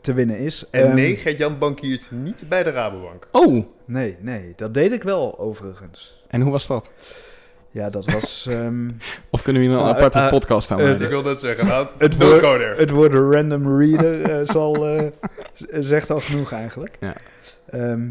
te 0.01 0.13
winnen 0.13 0.38
is. 0.38 0.69
En 0.69 0.86
Ehm, 0.86 0.95
nee, 0.95 1.16
Gert-Jan 1.16 1.57
bankiert 1.57 2.07
niet 2.12 2.45
bij 2.50 2.63
de 2.63 2.69
Rabobank. 2.72 3.27
Oh, 3.31 3.66
nee, 3.86 4.18
nee, 4.19 4.54
dat 4.56 4.74
deed 4.74 4.92
ik 4.92 5.04
wel 5.04 5.39
overigens. 5.39 6.24
en 6.27 6.42
hoe 6.42 6.51
was 6.51 6.68
dat? 6.68 6.89
Ja, 7.72 7.89
dat 7.89 8.12
was... 8.12 8.45
ehm, 8.50 8.89
Of 9.30 9.42
kunnen 9.42 9.62
we 9.62 9.68
hier 9.68 9.77
een 9.77 9.83
Nou, 9.83 9.95
aparte 9.98 10.19
eh, 10.19 10.30
podcast 10.30 10.72
aan 10.72 10.80
eh, 10.80 10.86
maken? 10.86 11.04
ik 11.04 11.10
wil 11.10 11.22
net 11.22 11.39
zeggen, 11.39 11.66
nou, 11.66 11.88
Het 11.98 12.18
woord-. 12.18 12.77
Het 12.77 12.89
woord 12.89 13.13
random 13.33 13.80
reader 13.80 14.22
eh, 14.31 14.48
zal, 14.48 14.88
eh, 14.88 15.07
zegt 15.71 16.10
al 16.10 16.19
genoeg 16.19 16.51
eigenlijk. 16.51 16.98
Ja. 17.00 17.13
Ehm, 17.69 18.07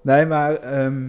nee, 0.00 0.26
maar 0.26 0.54
ehm, 0.54 1.02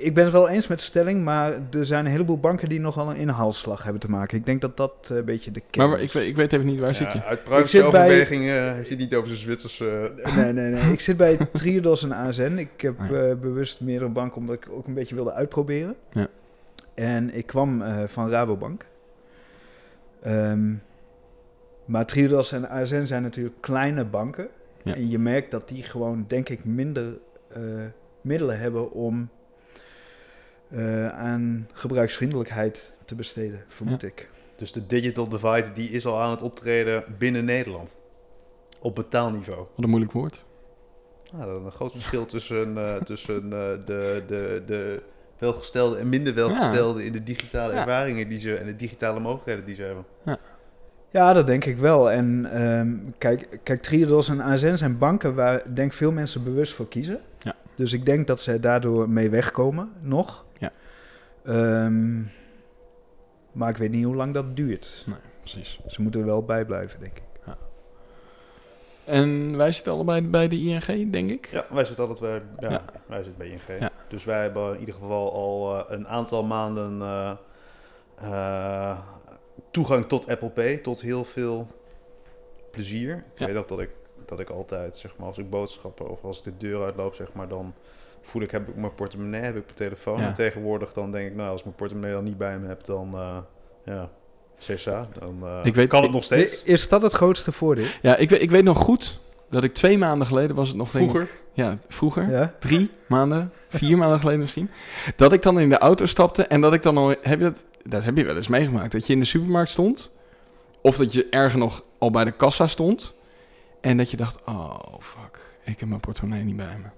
ik 0.00 0.14
ben 0.14 0.24
het 0.24 0.32
wel 0.32 0.48
eens 0.48 0.66
met 0.66 0.78
de 0.78 0.84
stelling, 0.84 1.24
maar 1.24 1.52
er 1.72 1.84
zijn 1.84 2.04
een 2.04 2.10
heleboel 2.10 2.38
banken 2.38 2.68
die 2.68 2.80
nogal 2.80 3.10
een 3.10 3.16
inhaalslag 3.16 3.82
hebben 3.82 4.00
te 4.00 4.10
maken. 4.10 4.38
Ik 4.38 4.44
denk 4.44 4.60
dat 4.60 4.76
dat 4.76 5.08
eh, 5.10 5.16
een 5.16 5.24
beetje 5.24 5.50
de 5.50 5.62
kern 5.70 5.88
maar 5.90 5.98
ik, 5.98 6.04
is. 6.04 6.12
weet- 6.12 6.28
ik 6.28 6.36
weet 6.36 6.52
even 6.52 6.66
niet, 6.66 6.80
waar 6.80 6.94
zit 6.94 7.12
je? 7.12 7.22
Uit 7.22 7.38
Ik 7.38 7.44
praktische 7.44 7.80
zit 7.80 7.90
bij- 7.90 8.04
overweging 8.04 8.42
eh, 8.42 8.48
heeft 8.50 8.64
hij 8.74 8.86
het 8.88 8.98
niet 8.98 9.14
over 9.14 9.28
zijn 9.28 9.38
Zwitserse... 9.40 10.12
Nee, 10.36 10.52
nee, 10.52 10.70
nee. 10.70 10.92
Ik 10.96 11.00
zit 11.00 11.16
bij 11.16 11.36
Triodos 11.52 12.02
en 12.04 12.12
ASN. 12.12 12.54
Ik 12.56 12.80
heb 12.80 12.94
ja. 12.98 13.04
eh, 13.28 13.34
bewust 13.36 13.80
meerdere 13.80 14.10
banken 14.10 14.36
omdat 14.40 14.54
ik 14.56 14.66
ook 14.70 14.86
een 14.86 14.94
beetje 14.94 15.14
wilde 15.14 15.32
uitproberen. 15.32 15.94
Ja. 16.12 16.26
En 16.94 17.34
ik 17.34 17.46
kwam 17.46 17.82
eh, 17.82 17.96
van 18.06 18.30
Rabobank. 18.30 18.86
Ehm, 20.22 20.72
maar 21.84 22.06
Triodos 22.06 22.52
en 22.52 22.68
ASN 22.68 23.02
zijn 23.02 23.22
natuurlijk 23.22 23.56
kleine 23.60 24.04
banken. 24.04 24.48
Ja. 24.82 24.94
En 24.94 25.08
je 25.10 25.18
merkt 25.18 25.50
dat 25.50 25.68
die 25.68 25.82
gewoon, 25.82 26.24
denk 26.28 26.48
ik, 26.48 26.64
minder 26.64 27.04
eh, 27.48 27.60
middelen 28.20 28.58
hebben 28.58 28.92
om 28.92 29.28
eh, 30.70 31.08
aan 31.08 31.68
gebruiksvriendelijkheid 31.72 32.92
te 33.04 33.14
besteden, 33.14 33.64
vermoed 33.68 34.02
ik. 34.02 34.28
Dus 34.56 34.72
de 34.72 34.86
digital 34.86 35.28
divide 35.28 35.72
die 35.72 35.90
is 35.90 36.06
al 36.06 36.20
aan 36.20 36.30
het 36.30 36.42
optreden 36.42 37.04
binnen 37.18 37.44
Nederland. 37.44 37.98
Op 38.80 38.94
betaalniveau. 38.94 39.58
Wat 39.58 39.84
een 39.84 39.88
moeilijk 39.88 40.12
woord. 40.12 40.44
Nou, 41.32 41.46
dat 41.46 41.58
is 41.60 41.64
een 41.64 41.72
groot 41.72 41.92
verschil 41.92 42.26
tussen, 42.26 42.78
eh, 42.78 42.96
tussen 43.10 43.42
eh, 43.42 43.50
de, 43.86 44.22
de, 44.26 44.62
de 44.66 45.02
welgestelde 45.38 45.96
en 45.96 46.08
minder 46.08 46.34
welgestelde 46.34 47.04
in 47.04 47.12
de 47.12 47.22
digitale 47.22 47.72
Ja. 47.72 47.78
ervaringen 47.78 48.28
die 48.28 48.38
ze 48.38 48.54
en 48.54 48.66
de 48.66 48.76
digitale 48.76 49.20
mogelijkheden 49.20 49.64
die 49.64 49.74
ze 49.74 49.82
hebben. 49.82 50.04
Ja, 51.12 51.32
dat 51.32 51.46
denk 51.46 51.64
ik 51.64 51.76
wel. 51.78 52.10
En 52.10 52.48
ehm, 52.52 52.96
kijk, 53.18 53.58
kijk, 53.62 53.82
Triodos 53.82 54.28
en 54.28 54.40
ASN 54.40 54.74
zijn 54.74 54.98
banken 54.98 55.34
waar 55.34 55.74
denk 55.74 55.92
veel 55.92 56.12
mensen 56.12 56.44
bewust 56.44 56.72
voor 56.74 56.88
kiezen. 56.88 57.20
Ja. 57.38 57.56
Dus 57.74 57.92
ik 57.92 58.06
denk 58.06 58.26
dat 58.26 58.40
zij 58.40 58.60
daardoor 58.60 59.08
mee 59.10 59.30
wegkomen, 59.30 59.92
nog. 60.00 60.44
Ja. 60.60 60.72
Ehm, 61.44 62.20
maar 63.52 63.68
ik 63.70 63.76
weet 63.76 63.90
niet 63.90 64.04
hoe 64.04 64.14
lang 64.16 64.34
dat 64.34 64.56
duurt. 64.56 65.06
Precies. 65.40 65.80
Ze 65.86 66.02
moeten 66.02 66.20
er 66.20 66.26
wel 66.26 66.42
bij 66.44 66.64
blijven, 66.64 67.00
denk 67.00 67.16
ik. 67.16 67.22
En 69.04 69.56
wij 69.56 69.72
zitten 69.72 69.92
allebei 69.92 70.22
bij 70.22 70.48
de 70.48 70.56
ING, 70.56 71.12
denk 71.12 71.30
ik. 71.30 71.48
Ja, 71.50 71.64
wij 71.70 71.84
zitten 71.84 72.08
altijd 72.08 72.30
bij, 72.56 72.68
ja, 72.68 72.74
Ja. 72.74 72.84
wij 73.06 73.22
zitten 73.22 73.38
bij 73.38 73.48
ING. 73.48 73.80
Ja. 73.80 73.90
Dus 74.08 74.24
wij 74.24 74.42
hebben 74.42 74.72
in 74.74 74.78
ieder 74.80 74.94
geval 74.94 75.32
al 75.32 75.76
eh, 75.78 75.84
een 75.96 76.08
aantal 76.08 76.44
maanden 76.44 77.00
eh, 77.00 77.36
eh, 78.16 78.98
toegang 79.70 80.06
tot 80.08 80.28
Apple 80.28 80.50
Pay, 80.50 80.76
tot 80.76 81.00
heel 81.00 81.24
veel 81.24 81.66
plezier. 82.70 83.16
Ik 83.16 83.24
Ja. 83.38 83.46
weet 83.46 83.56
ook 83.56 83.68
dat 83.68 83.80
ik, 83.80 83.90
dat 84.26 84.40
ik 84.40 84.50
altijd, 84.50 84.96
zeg 84.96 85.16
maar, 85.16 85.26
als 85.26 85.38
ik 85.38 85.50
boodschappen 85.50 86.10
of 86.10 86.24
als 86.24 86.38
ik 86.38 86.44
de 86.44 86.56
deur 86.56 86.84
uitloop, 86.84 87.14
zeg 87.14 87.32
maar, 87.32 87.48
dan 87.48 87.74
voel 88.22 88.42
ik, 88.42 88.50
heb 88.50 88.68
ik 88.68 88.76
mijn 88.76 88.94
portemonnee, 88.94 89.40
heb 89.40 89.56
ik 89.56 89.62
mijn 89.64 89.76
telefoon. 89.76 90.18
Ja. 90.20 90.26
En 90.26 90.34
tegenwoordig 90.34 90.92
dan 90.92 91.10
denk 91.12 91.28
ik, 91.30 91.34
nou, 91.36 91.48
als 91.50 91.58
ik 91.58 91.64
mijn 91.64 91.76
portemonnee 91.76 92.12
dan 92.12 92.24
niet 92.24 92.38
bij 92.38 92.58
me 92.58 92.66
heb, 92.68 92.84
dan, 92.84 93.14
eh, 93.14 93.36
ja, 93.84 94.10
CSA, 94.58 95.06
dan 95.18 95.38
eh, 95.46 95.60
Ik 95.62 95.74
weet- 95.74 95.88
kan 95.88 95.98
het 95.98 96.08
ik- 96.08 96.14
nog 96.14 96.24
steeds. 96.24 96.62
Is 96.62 96.88
dat 96.88 97.02
het 97.02 97.12
grootste 97.12 97.52
voordeel? 97.52 97.86
Ja, 98.02 98.16
ik, 98.16 98.30
weet- 98.30 98.42
ik 98.42 98.50
weet 98.50 98.64
nog 98.64 98.78
goed 98.78 99.20
dat 99.50 99.64
ik 99.64 99.74
twee 99.74 99.98
maanden 99.98 100.26
geleden 100.26 100.56
was 100.56 100.68
het 100.68 100.76
nog... 100.76 100.90
denk 100.90 101.04
ik- 101.04 101.10
Vroeger. 101.10 101.30
ja, 101.52 101.78
vroeger. 101.88 102.30
Ja? 102.30 102.54
Drie 102.58 102.90
maanden, 103.08 103.52
vier 103.68 103.98
maanden 103.98 104.18
geleden 104.20 104.40
misschien. 104.40 104.70
Dat 105.16 105.32
ik 105.32 105.42
dan 105.42 105.60
in 105.60 105.68
de 105.68 105.78
auto 105.78 106.06
stapte 106.06 106.46
en 106.46 106.60
dat 106.60 106.74
ik 106.74 106.82
dan 106.82 106.96
al... 106.96 107.08
Heb 107.08 107.38
je 107.38 107.44
dat, 107.44 107.66
dat 107.84 108.04
heb 108.04 108.16
je 108.16 108.24
wel 108.24 108.36
eens 108.36 108.48
meegemaakt. 108.48 108.92
Dat 108.92 109.06
je 109.06 109.12
in 109.12 109.20
de 109.20 109.24
supermarkt 109.26 109.70
stond. 109.70 110.16
Of 110.82 110.96
dat 110.96 111.12
je 111.12 111.26
erger 111.30 111.58
nog 111.58 111.84
al 111.98 112.10
bij 112.10 112.24
de 112.24 112.30
kassa 112.30 112.66
stond. 112.66 113.14
En 113.80 113.96
dat 113.96 114.10
je 114.10 114.16
dacht, 114.16 114.38
oh 114.46 114.78
fuck, 115.00 115.54
ik 115.64 115.80
heb 115.80 115.88
mijn 115.88 116.00
portemonnee 116.00 116.44
niet 116.44 116.56
bij 116.56 116.78
me. 116.82 116.88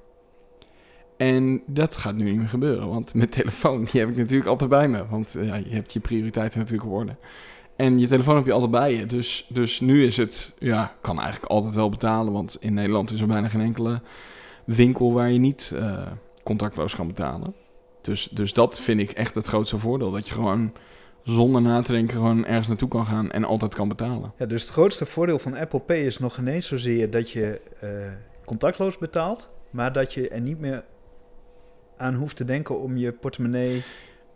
En 1.23 1.63
dat 1.67 1.97
gaat 1.97 2.15
nu 2.15 2.25
niet 2.25 2.39
meer 2.39 2.49
gebeuren. 2.49 2.89
Want 2.89 3.15
mijn 3.15 3.29
telefoon, 3.41 3.85
die 3.91 4.01
heb 4.01 4.11
ik 4.11 4.17
natuurlijk 4.17 4.49
altijd 4.49 4.71
bij 4.71 4.89
me. 4.89 5.07
Want 5.07 5.35
eh, 5.35 5.47
ja, 5.47 5.55
je 5.55 5.75
hebt 5.75 5.93
je 5.93 6.01
prioriteiten 6.01 6.59
natuurlijk 6.59 6.89
op 6.91 6.95
orde. 6.95 7.17
En 7.77 7.99
je 7.99 8.07
telefoon 8.07 8.37
heb 8.37 8.47
je 8.47 8.53
altijd 8.53 8.71
bij 8.71 8.95
je. 8.95 9.07
Dus, 9.07 9.47
dus 9.49 9.81
nu 9.81 10.05
is 10.05 10.17
het, 10.17 10.53
ja, 10.59 10.95
kan 11.01 11.21
eigenlijk 11.21 11.53
altijd 11.53 11.75
wel 11.75 11.91
betalen. 11.91 12.33
Want 12.33 12.57
in 12.61 12.75
Nederland 12.75 13.13
is 13.13 13.21
er 13.21 13.27
bijna 13.27 13.49
geen 13.49 13.61
enkele 13.61 14.01
winkel 14.65 15.13
waar 15.13 15.31
je 15.31 15.39
niet 15.39 15.73
eh, 15.75 16.07
contactloos 16.45 16.95
kan 16.95 17.07
betalen. 17.07 17.55
Dus, 18.01 18.29
dus 18.33 18.53
dat 18.53 18.81
vind 18.81 19.01
ik 19.01 19.11
echt 19.11 19.35
het 19.35 19.47
grootste 19.47 19.79
voordeel. 19.79 20.11
Dat 20.11 20.29
je 20.29 20.35
gewoon 20.35 20.73
zonder 21.23 21.63
na 21.63 21.83
te 21.83 21.93
denken 21.93 22.17
gewoon 22.17 22.45
ergens 22.47 22.69
naartoe 22.69 22.89
kan 22.89 23.07
gaan 23.07 23.31
en 23.31 23.45
altijd 23.45 23.75
kan 23.75 23.89
betalen. 23.89 24.33
Ja, 24.39 24.47
dus 24.47 24.63
het 24.63 24.71
grootste 24.71 25.07
voordeel 25.07 25.39
van 25.39 25.57
Apple 25.57 25.81
Pay 25.81 26.01
is 26.01 26.19
nog 26.19 26.39
ineens 26.39 26.67
zozeer 26.67 27.11
dat 27.11 27.31
je 27.31 27.61
eh, 27.81 27.89
contactloos 28.45 28.99
betaalt, 28.99 29.51
maar 29.71 29.93
dat 29.93 30.15
je 30.15 30.29
er 30.29 30.41
niet 30.41 30.59
meer 30.59 30.85
aan 32.03 32.15
hoeft 32.15 32.37
te 32.37 32.45
denken 32.45 32.81
om 32.81 32.97
je 32.97 33.13
portemonnee 33.13 33.83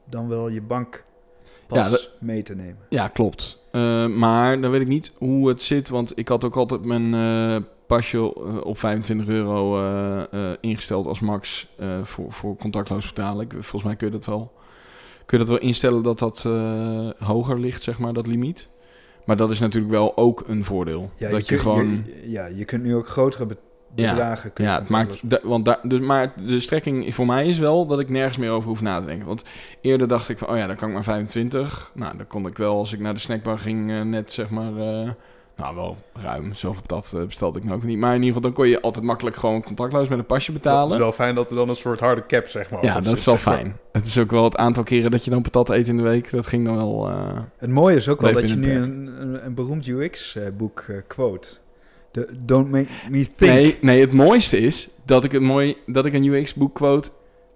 dan 0.05 0.29
wel 0.29 0.49
je 0.49 0.61
bankpas 0.63 1.03
Ja, 1.69 1.89
dat- 1.89 2.11
mee 2.21 2.43
te 2.43 2.55
nemen. 2.55 2.79
Ja, 2.89 3.09
klopt. 3.09 3.63
Eh, 3.73 4.07
maar 4.07 4.61
dan 4.61 4.71
weet 4.71 4.81
ik 4.81 4.87
niet 4.87 5.13
hoe 5.17 5.49
het 5.49 5.63
zit, 5.63 5.89
want 5.89 6.19
ik 6.19 6.29
had 6.29 6.45
ook 6.45 6.57
altijd 6.57 6.85
mijn 6.85 7.15
eh, 7.15 7.63
pasje 7.87 8.19
eh, 8.19 8.61
op 8.65 8.79
25 8.79 9.29
euro 9.29 9.79
ingesteld 10.61 11.07
als 11.07 11.21
max 11.21 11.69
voor, 12.03 12.33
voor 12.33 12.57
contactloos 12.57 13.07
betalen. 13.07 13.45
Ik, 13.45 13.53
volgens 13.53 13.83
mij 13.83 13.97
kun 13.97 14.07
je 14.07 14.13
dat 14.13 14.25
wel, 14.25 14.53
kun 15.27 15.39
je 15.39 15.45
dat 15.45 15.59
wel 15.59 15.69
instellen 15.69 16.03
dat 16.03 16.19
dat 16.19 16.43
hoger 17.19 17.61
ligt, 17.61 17.83
zeg 17.83 17.99
maar, 17.99 18.13
dat 18.13 18.27
limiet. 18.27 18.69
Maar 19.25 19.37
dat 19.37 19.51
is 19.51 19.59
natuurlijk 19.59 19.93
wel 19.93 20.17
ook 20.17 20.45
een 20.47 20.65
voordeel. 20.65 21.11
Ja, 21.17 21.31
dat 21.31 21.49
je, 21.49 21.59
gewoon... 21.59 22.05
ja, 22.23 22.47
je 22.47 22.65
kunt 22.65 22.83
nu 22.83 22.95
ook 22.95 23.09
grotere 23.09 23.47
bedragen... 23.97 24.51
Ja, 24.55 24.79
het 24.79 24.89
maakt, 24.89 25.31
da- 25.31 25.41
want 25.43 25.65
daar, 25.65 25.79
dus, 25.83 26.01
maar 26.01 26.33
de 26.47 26.61
strekking 26.61 27.15
voor 27.15 27.27
mij 27.27 27.47
is 27.47 27.59
wel 27.59 27.87
dat 27.87 28.01
ik 28.01 28.09
nergens 28.09 28.37
meer 28.37 28.51
over 28.51 28.69
hoef 28.69 28.81
na 28.81 29.01
te 29.01 29.07
denken. 29.07 29.27
Want 29.27 29.45
eerder 29.81 30.09
dacht 30.09 30.29
ik 30.29 30.39
van, 30.39 30.49
oh 30.49 30.57
ja, 30.57 30.67
dan 30.67 30.77
kan 30.77 30.89
ik 30.89 30.95
maar 30.95 31.05
25. 31.05 31.91
Nou, 31.95 32.17
dan 32.17 32.27
kon 32.27 32.47
ik 32.47 32.57
wel, 32.57 32.79
als 32.79 32.93
ik 32.93 33.01
naar 33.01 33.15
de 33.15 33.21
snackbar 33.21 33.59
ging, 33.59 33.91
eh, 33.91 34.01
net 34.03 34.33
zeg 34.33 34.51
maar, 34.51 34.77
eh, 34.77 35.11
nou 35.57 35.75
wel 35.75 35.97
ruim. 36.15 36.55
Zoveel 36.55 36.83
patat 36.87 37.13
eh, 37.21 37.25
bestelde 37.27 37.59
ik 37.59 37.65
nou 37.65 37.77
ook 37.77 37.85
niet. 37.85 37.99
Maar 37.99 38.15
in 38.15 38.23
ieder 38.23 38.27
geval, 38.35 38.43
dan 38.43 38.53
kon 38.53 38.69
je 38.69 38.81
altijd 38.81 39.05
makkelijk 39.05 39.37
gewoon 39.37 39.63
contactloos 39.63 40.09
met 40.09 40.19
een 40.19 40.27
pasje 40.27 40.53
Het 40.53 40.61
is 40.61 40.71
betalen. 40.71 40.99
wel 40.99 41.13
fijn 41.13 41.35
dat 41.35 41.51
er 41.51 41.57
dan 41.57 41.69
een 41.69 41.77
soort 41.77 42.01
harde 42.01 42.27
cap, 42.27 42.47
zeg 42.49 42.71
maar. 42.71 42.85
Ja, 42.85 42.95
dat 42.95 43.05
zit, 43.07 43.17
is 43.19 43.25
wel 43.25 43.35
maar. 43.35 43.55
fijn. 43.55 43.77
Het 43.93 44.07
is 44.07 44.19
ook 44.19 44.31
wel 44.31 44.45
het 44.45 44.57
aantal 44.57 44.83
keren 44.83 45.11
dat 45.11 45.25
je 45.25 45.31
dan 45.31 45.43
patat 45.43 45.69
eet 45.71 45.89
in 45.89 45.97
de 45.97 46.03
week. 46.03 46.31
Dat 46.31 46.47
ging 46.47 46.65
dan 46.65 46.77
wel... 46.77 47.11
Het 47.59 47.71
mooie 47.71 47.97
is 47.97 48.09
ook 48.09 48.21
wel 48.21 48.33
dat 48.33 48.49
je 48.49 48.57
nu 48.57 48.71
een 48.75 49.11
een, 49.45 49.55
beroemd 49.55 49.87
UX-boek 49.87 50.85
quote. 51.07 51.49
De 52.17 52.29
Don't 52.45 52.71
make 52.71 52.87
me 53.11 53.27
think. 53.37 53.53
Nee, 53.53 53.79
nee, 53.81 54.01
het 54.01 54.13
mooiste 54.13 54.59
is 54.59 54.89
dat 55.05 55.25
ik, 55.25 55.33
het 55.33 55.43
mooi, 55.43 55.77
dat 55.87 56.05
ik 56.07 56.13
een 56.13 56.25
UX-boek 56.25 56.75
quote 56.75 57.09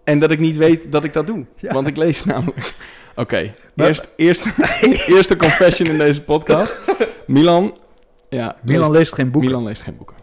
en 0.04 0.18
dat 0.18 0.30
ik 0.30 0.38
niet 0.38 0.56
weet 0.56 0.92
dat 0.92 1.04
ik 1.04 1.12
dat 1.12 1.26
doe. 1.26 1.44
Ja. 1.56 1.72
Want 1.72 1.86
ik 1.86 1.96
lees 1.96 2.24
namelijk... 2.24 2.74
Oké, 3.14 3.52
eerst, 3.76 4.08
eerst, 4.16 4.46
eerste 5.16 5.36
confession 5.36 5.88
in 5.88 5.98
deze 5.98 6.22
podcast. 6.22 6.76
Milan... 7.26 7.76
Ja, 8.28 8.56
Milan 8.62 8.80
leest, 8.90 8.98
leest 9.02 9.14
geen 9.14 9.30
boeken. 9.30 9.50
Milan 9.50 9.64
leest 9.66 9.82
geen 9.82 9.96
boeken. 9.96 10.16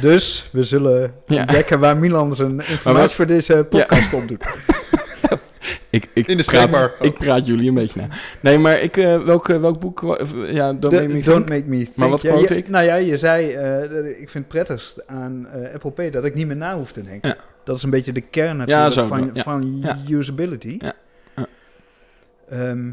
Dus 0.00 0.48
we 0.52 0.62
zullen 0.62 1.14
Ja. 1.26 1.38
ontdekken 1.40 1.80
waar 1.80 1.96
Milan 1.96 2.34
zijn 2.34 2.60
informatie 2.66 3.16
voor 3.16 3.26
deze 3.26 3.66
podcast 3.70 4.12
op 4.14 4.28
doet. 4.28 4.44
Ik, 5.90 6.08
ik 6.14 6.26
In 6.26 6.36
de 6.36 6.44
praat. 6.44 6.90
Ik 7.00 7.14
praat 7.14 7.46
jullie 7.46 7.68
een 7.68 7.74
beetje 7.74 8.00
na. 8.00 8.08
Nee, 8.40 8.58
maar 8.58 8.80
ik, 8.80 8.96
eh, 8.96 9.22
welk, 9.22 9.48
eh, 9.48 9.60
welk 9.60 9.80
boek... 9.80 10.02
eh, 10.16 10.52
ja, 10.52 10.72
Don't 10.72 10.94
Make 10.94 11.06
Me 11.08 11.22
don't 11.22 11.46
Think. 11.46 11.48
make 11.48 11.64
me 11.64 11.76
think. 11.84 11.96
Maar 11.96 12.08
wat 12.08 12.22
Ja, 12.22 12.30
quote 12.32 12.54
je- 12.54 12.60
ik? 12.60 12.68
Nou 12.68 12.84
ja, 12.84 12.94
je 12.94 13.16
zei, 13.16 13.52
eh, 13.52 13.78
dat 13.90 14.04
ik 14.04 14.16
vind 14.16 14.32
het 14.34 14.48
prettigst 14.48 15.06
aan 15.06 15.46
eh, 15.52 15.74
Apple 15.74 15.90
Pay 15.90 16.10
dat 16.10 16.24
ik 16.24 16.34
niet 16.34 16.46
meer 16.46 16.56
na 16.56 16.76
hoef 16.76 16.92
te 16.92 17.02
denken. 17.02 17.28
Ja. 17.28 17.36
Dat 17.64 17.76
is 17.76 17.82
een 17.82 17.90
beetje 17.90 18.12
de 18.12 18.20
kern 18.20 18.56
natuurlijk 18.56 18.92
zo, 18.92 19.04
van, 19.06 19.30
ja. 19.34 19.42
van 19.42 19.84
usability. 20.08 20.76
Ja. 20.80 20.92
Ja. 21.36 21.46
Ehm, 22.48 22.90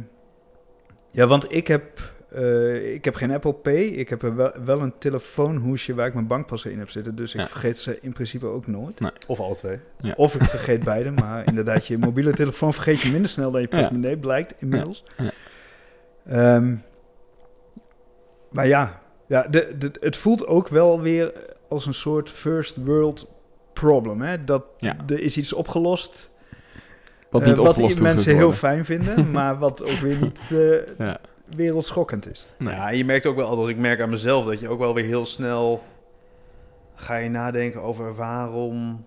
ja, 1.11 1.27
want 1.27 1.45
ik 1.53 1.67
heb, 1.67 1.83
eh, 2.29 2.93
ik 2.93 3.05
heb 3.05 3.15
geen 3.15 3.31
Apple 3.31 3.53
Pay. 3.53 3.73
Ik 3.83 4.09
heb 4.09 4.21
wel, 4.21 4.51
wel 4.65 4.81
een 4.81 4.93
telefoonhoesje 4.97 5.93
waar 5.95 6.07
ik 6.07 6.13
mijn 6.13 6.27
bankpassen 6.27 6.71
in 6.71 6.79
heb 6.79 6.89
zitten. 6.89 7.15
Dus 7.15 7.33
ik 7.33 7.39
Ja. 7.39 7.47
vergeet 7.47 7.79
ze 7.79 7.97
in 8.01 8.13
principe 8.13 8.45
ook 8.45 8.67
nooit. 8.67 8.99
Of 9.27 9.39
alle 9.39 9.55
twee. 9.55 9.79
Ja. 10.01 10.13
Of 10.17 10.35
ik 10.35 10.43
vergeet 10.43 10.83
beide, 10.83 11.11
maar 11.11 11.47
inderdaad, 11.47 11.87
je 11.87 11.97
mobiele 11.97 12.33
telefoon 12.33 12.73
vergeet 12.73 12.99
je 13.01 13.11
minder 13.11 13.29
snel 13.29 13.51
dan 13.51 13.61
je 13.61 13.67
Ja. 13.71 13.77
portemonnee, 13.77 14.17
blijkt 14.17 14.61
inmiddels. 14.61 15.03
Ja. 15.17 15.31
Ehm, 16.27 16.75
maar 18.49 18.67
ja, 18.67 18.99
ja 19.27 19.41
de, 19.41 19.75
de, 19.77 19.91
het 19.99 20.17
voelt 20.17 20.47
ook 20.47 20.67
wel 20.67 21.01
weer 21.01 21.31
als 21.69 21.85
een 21.85 21.93
soort 21.93 22.29
first 22.29 22.75
world 22.75 23.35
problem. 23.73 24.21
Hè? 24.21 24.43
Dat 24.43 24.63
Ja. 24.77 24.95
er 25.07 25.19
is 25.19 25.37
iets 25.37 25.53
opgelost 25.53 26.31
Wat 27.29 27.41
eh, 27.41 27.47
niet 27.47 27.57
wat 27.57 27.67
opgelost 27.67 27.91
hoeft 27.99 28.03
mensen 28.13 28.35
heel 28.35 28.51
fijn 28.51 28.85
vinden, 28.85 29.31
maar 29.37 29.57
wat 29.57 29.83
ook 29.83 29.89
weer 29.99 30.17
niet 30.21 30.39
eh, 30.51 30.97
Ja. 30.97 31.19
Wereldschokkend 31.55 32.29
is. 32.29 32.45
Nee. 32.57 32.73
Ja, 32.73 32.89
en 32.89 32.97
je 32.97 33.05
merkt 33.05 33.25
ook 33.25 33.35
wel, 33.35 33.47
als 33.47 33.69
ik 33.69 33.77
merk 33.77 33.99
aan 34.01 34.09
mezelf, 34.09 34.45
dat 34.45 34.59
je 34.59 34.69
ook 34.69 34.79
wel 34.79 34.93
weer 34.93 35.05
heel 35.05 35.25
snel 35.25 35.83
ga 36.95 37.15
je 37.15 37.29
nadenken 37.29 37.81
over 37.81 38.15
waarom, 38.15 39.05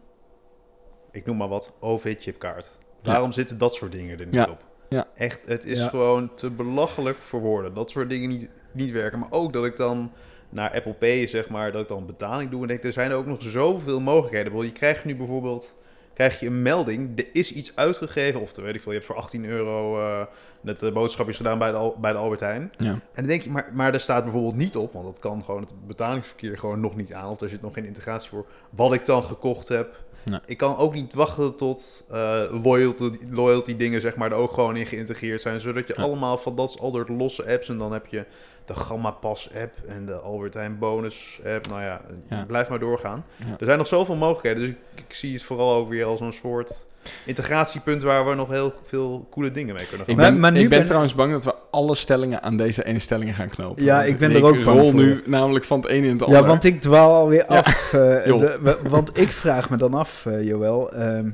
ik 1.11 1.27
noem 1.27 1.37
maar 1.37 1.49
wat, 1.49 1.73
OV-chipkaart. 1.81 2.79
Ja. 3.03 3.11
Waarom 3.11 3.33
zitten 3.33 3.59
dat 3.59 3.75
soort 3.75 3.93
dingen 3.93 4.19
er 4.19 4.25
niet 4.27 4.35
Ja. 4.35 4.49
op? 4.51 4.65
Ja. 4.89 5.07
Echt, 5.15 5.41
het 5.47 5.65
is 5.65 5.79
Ja. 5.79 5.89
gewoon 5.89 6.35
te 6.35 6.51
belachelijk 6.51 7.23
voor 7.23 7.41
woorden. 7.41 7.75
Dat 7.75 7.91
soort 7.91 8.09
dingen 8.09 8.29
niet, 8.29 8.49
niet 8.73 8.91
werken. 8.91 9.19
Maar 9.19 9.31
ook 9.33 9.53
dat 9.53 9.65
ik 9.65 9.77
dan 9.77 10.13
naar 10.49 10.71
Apple 10.75 10.93
Pay, 10.95 11.27
zeg 11.27 11.49
maar, 11.49 11.73
dat 11.73 11.83
ik 11.83 11.89
dan 11.89 12.07
betaling 12.07 12.51
doe. 12.51 12.63
En 12.63 12.69
denk, 12.69 12.85
er 12.85 12.93
zijn 12.93 13.13
ook 13.13 13.27
nog 13.27 13.43
zoveel 13.43 14.01
mogelijkheden. 14.01 14.65
Je 14.65 14.73
krijgt 14.73 15.05
nu 15.05 15.17
bijvoorbeeld 15.17 15.79
krijg 16.15 16.41
je 16.41 16.47
een 16.47 16.63
melding. 16.63 17.19
Er 17.19 17.27
is 17.33 17.53
iets 17.53 17.77
uitgegeven. 17.77 18.41
Of 18.41 18.57
weet 18.57 18.75
ik 18.75 18.81
veel, 18.83 18.93
je 18.93 18.99
hebt 18.99 19.11
voor 19.11 19.21
18 19.21 19.45
euro 19.45 20.01
eh, 20.09 20.27
net 20.61 20.83
eh, 20.83 20.93
boodschapjes 20.93 21.37
gedaan 21.37 21.59
bij 21.59 21.71
de, 21.71 21.93
bij 22.01 22.13
de 22.13 22.19
Albert 22.19 22.41
Heijn. 22.41 22.73
Ja. 22.79 22.91
En 22.91 23.01
dan 23.15 23.27
denk 23.27 23.43
je, 23.43 23.51
maar, 23.51 23.71
maar 23.75 23.95
er 23.95 24.01
staat 24.01 24.23
bijvoorbeeld 24.23 24.57
niet 24.57 24.77
op, 24.77 24.93
want 24.93 25.07
dat 25.07 25.19
kan 25.19 25.45
gewoon 25.45 25.61
het 25.61 25.73
betalingsverkeer 25.87 26.59
gewoon 26.59 26.81
nog 26.81 26.97
niet 26.97 27.13
aan, 27.13 27.31
of 27.31 27.41
er 27.41 27.49
zit 27.49 27.63
nog 27.63 27.75
geen 27.75 27.85
integratie 27.87 28.29
voor, 28.29 28.47
wat 28.71 28.93
ik 28.93 29.07
dan 29.07 29.23
gekocht 29.23 29.69
heb. 29.69 29.97
Nee. 30.25 30.41
Ik 30.47 30.57
kan 30.57 30.77
ook 30.77 30.95
niet 30.95 31.15
wachten 31.15 31.55
tot 31.57 32.05
eh, 32.11 32.41
loyalty, 32.63 33.11
loyalty 33.31 33.77
dingen 33.77 34.01
zeg 34.01 34.17
maar 34.17 34.31
er 34.31 34.37
ook 34.37 34.53
gewoon 34.53 34.77
in 34.77 34.87
geïntegreerd 34.87 35.41
zijn, 35.41 35.61
zodat 35.61 35.87
je 35.87 35.95
Ja. 35.97 36.03
allemaal 36.03 36.39
van 36.39 36.57
dat 36.57 36.77
al 36.81 36.91
door 36.93 37.07
losse 37.11 37.47
apps 37.53 37.69
en 37.69 37.79
dan 37.79 37.93
heb 37.93 38.07
je 38.07 38.25
de 38.65 38.75
Gamma 38.75 39.11
Pass 39.11 39.51
app 39.55 39.73
en 39.89 40.07
de 40.07 40.15
Albert 40.15 40.55
Heijn 40.55 40.79
bonus 40.79 41.41
app. 41.55 41.67
Nou 41.69 41.83
ja, 41.83 42.01
Ja. 42.29 42.45
blijf 42.47 42.69
maar 42.69 42.79
doorgaan. 42.79 43.25
Ja. 43.37 43.47
Er 43.59 43.65
zijn 43.65 43.79
nog 43.79 43.87
zoveel 43.87 44.15
mogelijkheden, 44.17 44.61
dus 44.63 44.71
ik, 44.71 45.05
ik 45.09 45.15
zie 45.15 45.33
het 45.33 45.43
vooral 45.43 45.75
ook 45.75 45.89
weer 45.89 46.05
als 46.05 46.21
een 46.21 46.33
soort 46.33 46.87
integratiepunt 47.27 48.03
waar 48.03 48.29
we 48.29 48.35
nog 48.35 48.49
heel 48.51 48.75
veel 48.87 49.27
coole 49.31 49.51
dingen 49.51 49.75
mee 49.75 49.87
kunnen 49.87 50.07
gaan. 50.07 50.15
Ik 50.15 50.21
Maar- 50.21 50.31
ben, 50.33 50.41
maar 50.41 50.53
nu 50.53 50.61
ik 50.61 50.69
ben, 50.69 50.77
ben- 50.79 50.87
trouwens 50.87 51.15
bang 51.15 51.33
dat 51.33 51.45
we 51.45 51.55
alle 51.71 51.95
stellingen 51.95 52.43
aan 52.43 52.57
deze 52.57 52.85
ene 52.85 52.99
stellingen 52.99 53.35
gaan 53.35 53.49
knopen. 53.49 53.85
Ja, 53.85 54.03
ik 54.03 54.19
ben 54.19 54.31
er 54.31 54.45
ook 54.45 54.65
bang 54.65 54.79
rol 54.79 54.91
voor. 54.91 55.01
nu 55.01 55.23
namelijk 55.27 55.65
van 55.65 55.81
het 55.81 55.89
ene 55.89 56.07
in 56.07 56.13
het 56.13 56.23
ander. 56.23 56.41
Ja, 56.41 56.47
want 56.47 56.65
ik 56.65 56.81
dwaal 56.81 57.15
alweer 57.15 57.45
Ja. 57.49 57.59
af. 57.59 57.93
eh, 57.93 58.01
de- 58.39 58.59
wa- 58.61 58.77
want 58.89 59.19
ik 59.19 59.33
vraag 59.33 59.71
me 59.71 59.77
dan 59.77 59.95
af, 59.95 60.27
eh 60.27 60.43
Joël. 60.45 60.93
ehm, 60.93 61.31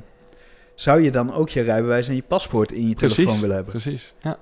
zou 0.75 1.01
je 1.01 1.11
dan 1.11 1.33
ook 1.33 1.49
je 1.49 1.61
rijbewijs 1.61 2.07
en 2.07 2.15
je 2.15 2.23
paspoort 2.27 2.71
in 2.71 2.89
je 2.89 2.95
telefoon 2.95 3.39
willen 3.39 3.55
hebben? 3.55 3.73
precies. 3.73 4.13
Ja. 4.21 4.37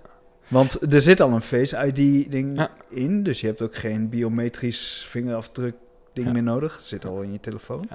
Want 0.48 0.94
er 0.94 1.02
zit 1.02 1.22
al 1.22 1.32
een 1.32 1.42
Face 1.42 1.86
ID-ding 1.88 2.58
Ja. 2.58 2.70
in. 2.90 3.24
Dus 3.24 3.42
je 3.42 3.48
hebt 3.48 3.62
ook 3.62 3.76
geen 3.76 4.10
biometrisch 4.10 5.06
vingerafdruk-ding 5.10 6.28
Ja. 6.28 6.34
meer 6.34 6.44
nodig. 6.44 6.76
Het 6.78 6.86
zit 6.86 7.06
al 7.08 7.22
in 7.22 7.32
je 7.32 7.40
telefoon. 7.40 7.90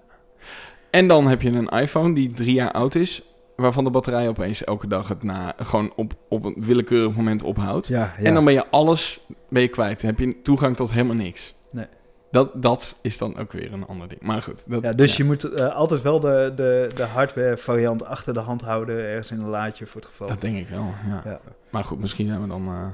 En 0.91 1.09
dan 1.09 1.27
heb 1.27 1.43
je 1.43 1.51
een 1.51 1.69
iPhone 1.69 2.15
die 2.15 2.33
drie 2.33 2.55
jaar 2.55 2.73
oud 2.73 2.95
is, 2.95 3.23
waarvan 3.57 3.85
de 3.85 3.91
batterij 3.91 4.29
opeens 4.29 4.65
elke 4.65 4.87
dag 4.87 5.09
het 5.09 5.23
na, 5.23 5.55
gewoon 5.57 5.93
op, 5.97 6.13
op 6.29 6.45
een 6.45 6.57
willekeurig 6.59 7.17
moment 7.17 7.43
ophoudt. 7.43 7.87
Ja, 7.87 8.15
ja. 8.19 8.25
En 8.25 8.35
dan 8.35 8.45
ben 8.45 8.55
je 8.55 8.71
alles 8.71 9.21
ben 9.49 9.63
je 9.63 9.69
kwijt. 9.69 10.01
Dan 10.01 10.11
heb 10.11 10.19
je 10.19 10.43
toegang 10.43 10.77
tot 10.77 10.93
helemaal 10.93 11.17
niks. 11.17 11.55
Nee. 11.71 11.87
Dat, 12.31 12.63
dat 12.63 12.99
is 13.03 13.19
dan 13.19 13.39
ook 13.39 13.53
weer 13.53 13.73
een 13.73 13.87
ander 13.87 14.09
ding. 14.09 14.21
Maar 14.21 14.43
goed. 14.43 14.65
Dat, 14.67 14.83
ja, 14.83 14.93
dus 14.93 15.17
je 15.17 15.25
moet 15.25 15.45
eh, 15.45 15.75
altijd 15.75 16.03
wel 16.03 16.21
de, 16.21 16.53
de, 16.57 16.91
de 16.95 17.03
hardware 17.03 17.57
variant 17.57 18.05
achter 18.05 18.35
de 18.35 18.41
hand 18.41 18.63
houden. 18.63 18.97
Ergens 18.97 19.31
in 19.31 19.41
een 19.41 19.49
laadje 19.49 19.87
voor 19.87 20.01
het 20.01 20.11
geval. 20.11 20.29
Dat 20.29 20.41
denk 20.41 20.57
ik 20.57 20.69
wel, 20.69 20.87
ja. 21.07 21.23
Ja. 21.25 21.41
Maar 21.71 21.85
goed, 21.85 22.01
misschien 22.01 22.27
zijn 22.27 22.43
we 22.43 22.49
dan 22.49 22.67
eh, 22.67 22.87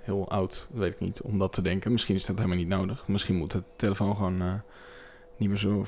heel 0.00 0.28
oud, 0.28 0.66
weet 0.72 0.92
ik 0.92 1.00
niet, 1.00 1.20
om 1.20 1.38
dat 1.38 1.52
te 1.52 1.62
denken. 1.62 1.92
Misschien 1.92 2.14
is 2.14 2.26
dat 2.26 2.36
helemaal 2.36 2.56
niet 2.56 2.68
nodig. 2.68 3.08
Misschien 3.08 3.36
moet 3.36 3.50
de 3.50 3.62
telefoon 3.76 4.16
gewoon 4.16 4.40
eh, 4.40 4.52
niet 5.36 5.48
meer 5.48 5.58
zo 5.58 5.84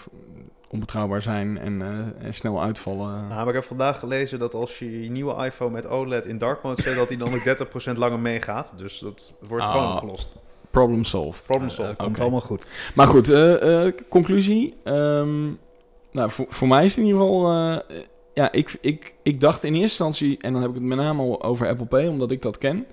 onbetrouwbaar 0.71 1.23
zijn 1.23 1.59
en, 1.59 1.83
eh, 1.83 2.27
en 2.27 2.35
snel 2.35 2.63
uitvallen. 2.63 3.09
Nou, 3.17 3.29
maar 3.29 3.49
ik 3.49 3.55
heb 3.55 3.65
vandaag 3.65 3.99
gelezen 3.99 4.39
dat 4.39 4.55
als 4.55 4.79
je 4.79 5.03
je 5.03 5.11
nieuwe 5.11 5.45
iPhone 5.45 5.71
met 5.71 5.87
OLED 5.89 6.27
in 6.27 6.39
dark 6.39 6.63
mode 6.63 6.83
zet, 6.83 6.97
dat 6.97 7.09
hij 7.09 7.17
dan 7.17 7.35
ook 7.35 7.45
30% 7.45 7.97
langer 7.97 8.19
meegaat. 8.19 8.73
Dus 8.77 8.99
dat 8.99 9.33
wordt 9.41 9.65
Ah. 9.65 9.73
gewoon 9.73 9.93
opgelost. 9.93 10.37
Problem 10.71 11.05
solved. 11.05 11.43
Problem 11.47 11.71
solved. 11.71 11.97
komt 11.97 12.09
Oké. 12.11 12.21
allemaal 12.21 12.41
goed. 12.41 12.67
Maar 12.95 13.07
goed, 13.07 13.29
eh, 13.31 13.87
eh, 13.87 13.93
conclusie. 14.09 14.75
Ehm, 14.85 15.45
nou, 16.13 16.31
voor, 16.31 16.47
voor 16.49 16.69
mij 16.69 16.85
is 16.85 16.91
het 16.97 17.05
in 17.05 17.07
ieder 17.11 17.21
geval... 17.21 17.53
eh, 17.53 17.97
ja, 18.35 18.53
ik, 18.53 18.77
ik, 18.81 19.15
ik 19.23 19.41
dacht 19.41 19.65
in 19.65 19.73
eerste 19.73 19.83
instantie... 20.05 20.39
En 20.41 20.53
dan 20.53 20.61
heb 20.61 20.71
ik 20.71 20.77
het 20.77 20.85
met 20.87 20.99
name 20.99 21.23
al 21.23 21.43
over 21.43 21.69
Apple 21.69 21.87
Pay, 21.87 22.07
omdat 22.07 22.31
ik 22.31 22.43
dat 22.43 22.59
ken. 22.59 22.87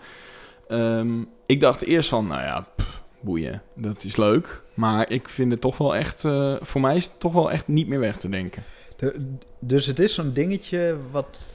Ehm, 0.67 1.21
ik 1.45 1.59
dacht 1.59 1.81
eerst 1.83 2.09
van, 2.09 2.27
nou 2.27 2.41
ja, 2.41 2.67
pff, 2.75 3.03
boeien. 3.25 3.61
Dat 3.75 4.03
is 4.03 4.15
leuk. 4.15 4.61
Maar 4.73 5.09
ik 5.11 5.29
vind 5.29 5.51
het 5.51 5.61
toch 5.61 5.77
wel 5.77 5.95
echt... 5.95 6.25
eh, 6.25 6.55
voor 6.61 6.81
mij 6.81 6.95
is 6.95 7.03
het 7.05 7.19
toch 7.19 7.33
wel 7.33 7.51
echt 7.51 7.67
niet 7.67 7.87
meer 7.87 7.99
weg 7.99 8.17
te 8.17 8.29
denken. 8.29 8.63
De- 8.97 9.33
dus 9.59 9.85
het 9.85 9.99
is 9.99 10.13
zo'n 10.13 10.31
dingetje 10.33 10.95
wat, 11.11 11.53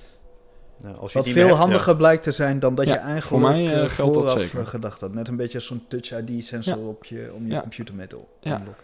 Nou, 0.83 0.97
als 0.97 1.13
je 1.13 1.19
wat 1.19 1.29
veel 1.29 1.47
hebt, 1.47 1.59
handiger 1.59 1.97
blijkt 1.97 2.23
te 2.23 2.31
zijn 2.33 2.59
dan 2.59 2.75
dat 2.75 2.87
Ja, 2.87 2.93
je 2.93 2.99
eigenlijk 2.99 3.27
voor 3.27 3.41
mij, 3.41 3.89
geldt 3.89 4.15
dat 4.15 4.23
vooraf 4.25 4.41
zeker. 4.43 4.67
gedacht 4.67 5.01
had. 5.01 5.15
Net 5.15 5.29
een 5.29 5.37
beetje 5.37 5.59
als 5.59 5.67
zo'n 5.67 5.85
Touch 5.89 6.11
ID-sensor 6.19 6.79
Ja. 6.79 6.85
op 6.85 7.05
je, 7.05 7.31
om 7.35 7.47
je 7.47 7.53
Ja. 7.53 7.61
computer 7.61 7.95
mee 7.95 8.07
te 8.07 8.17
unlocken. 8.43 8.75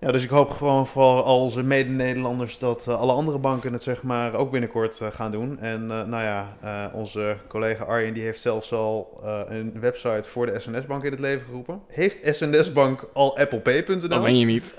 Ja, 0.00 0.12
dus 0.12 0.22
ik 0.22 0.30
hoop 0.30 0.50
gewoon 0.50 0.86
voor 0.86 1.22
al 1.22 1.40
onze 1.40 1.62
mede-Nederlanders 1.62 2.58
dat 2.58 2.86
eh, 2.88 3.00
alle 3.00 3.12
andere 3.12 3.38
banken 3.38 3.72
het 3.72 3.82
zeg 3.82 4.02
maar 4.02 4.34
ook 4.34 4.50
binnenkort 4.50 5.00
eh, 5.00 5.08
gaan 5.10 5.30
doen. 5.30 5.58
En 5.60 5.90
eh, 5.90 6.06
nou 6.06 6.22
ja, 6.22 6.56
onze 6.92 7.36
collega 7.48 7.84
Arjen 7.84 8.14
die 8.14 8.22
heeft 8.22 8.40
zelfs 8.40 8.72
al 8.72 9.20
een 9.48 9.80
website 9.80 10.28
voor 10.28 10.46
de 10.46 10.58
SNS-bank 10.58 11.04
in 11.04 11.10
het 11.10 11.20
leven 11.20 11.46
geroepen. 11.46 11.80
Heeft 11.88 12.36
SNS-bank 12.36 13.08
al 13.12 13.38
applepay.nl? 13.38 14.08
Dat 14.08 14.22
ben 14.22 14.38
je 14.38 14.46
niet. 14.46 14.74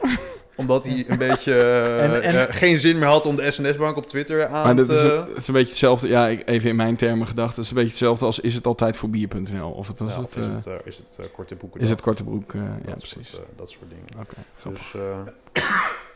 Omdat 0.56 0.86
hij 0.86 1.06
een 1.08 1.18
beetje 1.18 1.54
eh, 1.54 2.04
En- 2.04 2.22
en- 2.24 2.48
eh, 2.48 2.56
geen 2.56 2.80
zin 2.80 3.00
meer 3.00 3.08
had 3.08 3.26
om 3.26 3.36
de 3.36 3.52
SNS-bank 3.52 3.96
op 3.98 4.08
Twitter 4.08 4.46
aan 4.48 4.52
Maar 4.66 4.76
dat 4.76 4.86
te... 4.86 4.94
is, 4.94 5.02
een, 5.02 5.18
het 5.28 5.38
is 5.38 5.48
een 5.48 5.54
beetje 5.54 5.70
hetzelfde... 5.70 6.08
Ja, 6.08 6.28
ik, 6.28 6.42
even 6.46 6.70
in 6.70 6.76
mijn 6.76 6.96
termen 6.96 7.28
gedacht. 7.28 7.56
Het 7.56 7.64
is 7.66 7.70
een 7.70 7.76
beetje 7.76 7.90
hetzelfde 7.90 8.26
als 8.26 8.40
is 8.40 8.54
het 8.54 8.66
altijd 8.66 8.98
voor 8.98 9.10
bier.nl? 9.10 9.72
Of 9.72 9.88
het, 9.88 10.00
was 10.00 10.12
Ja, 10.12 10.18
het, 10.18 10.26
of 10.28 10.36
is 10.38 10.46
eh, 10.48 10.54
het, 10.54 10.68
is 10.86 10.98
het 10.98 11.32
korte 11.32 11.56
boeken? 11.56 11.82
is 11.82 11.90
het 11.90 12.02
korte 12.02 12.24
broek? 12.24 12.54
eh, 12.54 12.62
ja, 12.62 12.86
dat 12.86 12.96
precies. 12.98 13.38
Dat 13.56 13.70
soort 13.70 13.90
dingen. 13.90 14.06
Oké, 14.28 14.36
grappig. 14.60 14.92
Dus 14.92 15.02
eh, 15.02 15.64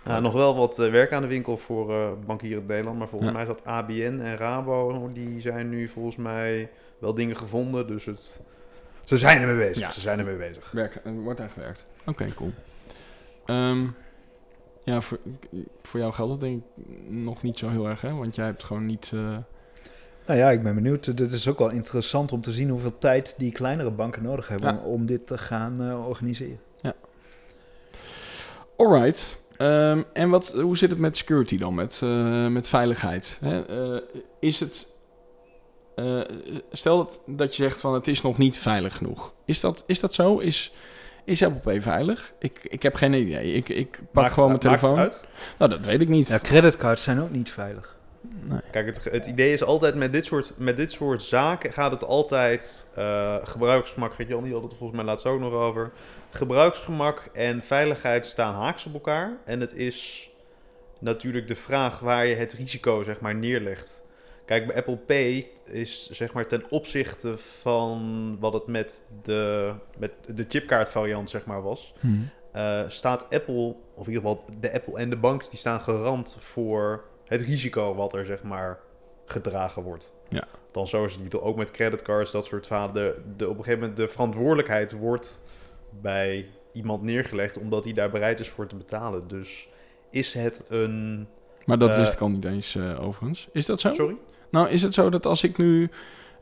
ja, 0.14 0.20
nog 0.20 0.34
wel 0.34 0.56
wat 0.56 0.78
werk 0.78 1.14
aan 1.14 1.22
de 1.22 1.28
winkel 1.28 1.58
voor 1.58 1.94
eh 1.94 2.08
bankieren 2.26 2.62
in 2.62 2.68
Nederland. 2.68 2.98
Maar 2.98 3.08
volgens 3.08 3.30
Ja. 3.32 3.36
mij 3.38 3.46
is 3.48 3.56
dat 3.56 3.66
ABN 3.66 4.20
en 4.24 4.38
Rabo. 4.38 5.10
Die 5.14 5.42
zijn 5.42 5.70
nu 5.70 5.88
volgens 5.88 6.16
mij 6.16 6.70
wel 7.00 7.14
dingen 7.14 7.38
gevonden. 7.38 7.88
Dus 7.88 8.06
het, 8.06 8.40
ze 9.04 9.18
zijn 9.18 9.42
ermee 9.42 9.68
bezig. 9.68 9.80
Ja. 9.84 9.92
Ze 9.92 10.00
zijn 10.02 10.20
ermee 10.20 10.36
bezig. 10.36 10.72
Werk, 10.72 10.96
er 11.04 11.12
wordt 11.14 11.40
aan 11.40 11.50
gewerkt. 11.54 11.84
Oké, 12.06 12.26
cool. 12.36 12.52
Ehm, 13.46 13.86
ja, 14.94 15.02
voor, 15.02 15.20
voor 15.82 16.00
jou 16.00 16.14
geldt 16.14 16.32
het 16.32 16.42
denk 16.42 16.58
ik 16.78 16.84
nog 17.10 17.42
niet 17.42 17.58
zo 17.58 17.70
heel 17.70 17.88
erg, 17.88 18.02
hè? 18.02 18.14
Want 18.14 18.36
jij 18.36 18.46
hebt 18.46 18.64
gewoon 18.64 18.86
niet... 18.86 19.12
eh, 19.14 19.38
Nou 20.26 20.40
ja, 20.40 20.50
ik 20.52 20.64
ben 20.64 20.76
benieuwd. 20.76 21.06
Het 21.06 21.20
is 21.34 21.48
ook 21.48 21.60
wel 21.60 21.70
interessant 21.70 22.32
om 22.32 22.42
te 22.42 22.52
zien 22.52 22.70
hoeveel 22.70 22.98
tijd 22.98 23.36
die 23.38 23.52
kleinere 23.52 23.92
banken 23.92 24.24
nodig 24.24 24.48
hebben 24.48 24.70
Ja. 24.74 24.80
om, 24.84 24.94
om 24.94 25.06
dit 25.06 25.28
te 25.28 25.38
gaan 25.38 25.82
eh, 25.82 26.08
organiseren. 26.08 26.60
Alright. 28.78 29.42
Ehm, 29.58 30.02
en 30.14 30.30
wat, 30.30 30.52
hoe 30.52 30.78
zit 30.78 30.90
het 30.90 31.00
met 31.00 31.18
security 31.18 31.58
dan, 31.58 31.74
met, 31.76 32.00
eh, 32.04 32.48
met 32.48 32.68
veiligheid? 32.68 33.38
Hè? 33.42 33.66
Eh, 33.96 34.02
is 34.40 34.60
het... 34.60 34.88
eh, 35.96 36.22
stel 36.72 36.98
dat, 36.98 37.22
dat 37.26 37.56
je 37.56 37.64
zegt 37.64 37.80
van 37.80 37.94
het 37.94 38.08
is 38.08 38.22
nog 38.22 38.38
niet 38.38 38.58
veilig 38.58 38.96
genoeg. 38.98 39.34
Is 39.46 39.60
dat, 39.60 39.84
is 39.86 40.00
dat 40.00 40.14
zo? 40.14 40.38
Is, 40.38 40.74
is 41.30 41.44
Apple 41.44 41.60
Pay 41.60 41.82
veilig? 41.82 42.32
Ik, 42.40 42.60
ik 42.64 42.84
heb 42.84 42.96
geen 42.96 43.14
idee. 43.14 43.54
Ik, 43.54 43.70
ik 43.70 43.92
pak 43.92 44.24
Maakt 44.24 44.34
gewoon 44.34 44.52
het- 44.52 44.64
mijn 44.64 44.74
maakt 44.74 44.86
het 44.86 44.96
telefoon. 44.96 45.00
uit? 45.00 45.28
Nou, 45.58 45.72
dat 45.72 45.86
weet 45.86 46.02
ik 46.02 46.08
niet. 46.08 46.28
Ja, 46.28 46.40
creditcards 46.40 47.04
zijn 47.04 47.22
ook 47.22 47.32
niet 47.32 47.52
veilig. 47.52 47.98
Nee. 48.44 48.60
Kijk, 48.72 48.86
het, 48.86 49.04
het 49.04 49.26
idee 49.26 49.54
is 49.54 49.64
altijd 49.64 49.96
met 49.96 50.14
dit 50.14 50.26
soort, 50.26 50.54
met 50.58 50.78
dit 50.78 50.92
soort 50.92 51.24
zaken 51.24 51.74
gaat 51.74 51.92
het 51.92 52.04
altijd 52.04 52.88
eh, 52.96 53.36
gebruiksgemak. 53.44 54.14
Jan 54.28 54.44
die 54.44 54.54
had 54.54 54.64
het 54.64 54.74
volgens 54.78 54.98
mij 54.98 55.06
laatst 55.08 55.26
ook 55.26 55.40
nog 55.40 55.54
over. 55.54 55.92
Gebruiksgemak 56.30 57.30
en 57.34 57.64
veiligheid 57.64 58.26
staan 58.26 58.54
haaks 58.54 58.86
op 58.86 58.94
elkaar. 58.94 59.38
En 59.46 59.60
het 59.60 59.74
is 59.76 60.30
natuurlijk 61.00 61.48
de 61.48 61.56
vraag 61.56 62.00
waar 62.00 62.26
je 62.26 62.36
het 62.36 62.54
risico 62.54 63.04
zeg 63.04 63.20
maar 63.20 63.36
neerlegt. 63.36 63.99
Kijk, 64.50 64.68
bij 64.68 64.76
Apple 64.76 64.98
Pay 64.98 65.48
is 65.66 66.10
zeg 66.10 66.34
maar 66.34 66.48
ten 66.48 66.64
opzichte 66.70 67.38
van 67.38 68.38
wat 68.40 68.54
het 68.54 68.68
met 68.68 69.10
de, 69.24 69.72
met 69.98 70.12
de 70.36 70.46
chipkaart 70.48 70.90
variant 70.90 71.30
zeg 71.30 71.46
maar 71.46 71.62
was, 71.62 71.94
Hm. 72.00 72.08
eh, 72.52 72.82
staat 72.88 73.24
Apple, 73.30 73.76
of 73.94 74.08
in 74.08 74.14
ieder 74.14 74.30
geval 74.30 74.46
de 74.60 74.74
Apple 74.74 74.98
en 74.98 75.10
de 75.10 75.16
banks, 75.18 75.50
die 75.50 75.60
staan 75.60 75.82
garant 75.82 76.38
voor 76.40 77.04
het 77.26 77.42
risico 77.42 77.96
wat 77.96 78.14
er 78.14 78.26
zeg 78.26 78.44
maar 78.44 78.80
gedragen 79.26 79.84
wordt. 79.84 80.14
Ja. 80.30 80.44
Dan 80.72 80.88
zo 80.88 81.06
is 81.06 81.14
het 81.14 81.24
niet 81.24 81.36
ook 81.36 81.58
met 81.58 81.72
creditcards, 81.72 82.32
dat 82.32 82.46
soort 82.46 82.68
verhalen. 82.68 82.94
De, 82.94 83.22
de, 83.38 83.50
op 83.50 83.58
een 83.58 83.64
gegeven 83.64 83.80
moment 83.80 83.98
de 83.98 84.08
verantwoordelijkheid 84.08 84.92
wordt 84.92 85.42
bij 86.02 86.50
iemand 86.74 87.02
neergelegd, 87.04 87.58
omdat 87.58 87.84
hij 87.84 87.94
daar 87.94 88.10
bereid 88.10 88.40
is 88.40 88.50
voor 88.50 88.68
te 88.68 88.76
betalen. 88.76 89.28
Dus 89.28 89.70
is 90.10 90.34
het 90.34 90.66
een... 90.70 91.28
Maar 91.66 91.78
dat 91.78 91.90
Eh, 91.90 91.98
wist 91.98 92.14
ik 92.14 92.22
al 92.22 92.30
niet 92.30 92.46
eens 92.46 92.76
eh, 92.76 93.04
overigens. 93.06 93.48
Is 93.52 93.66
dat 93.66 93.80
zo? 93.80 93.94
Sorry? 93.94 94.16
Nou, 94.52 94.70
is 94.70 94.82
het 94.82 94.94
zo 94.94 95.10
dat 95.10 95.26
als 95.26 95.44
ik 95.44 95.58
nu 95.58 95.90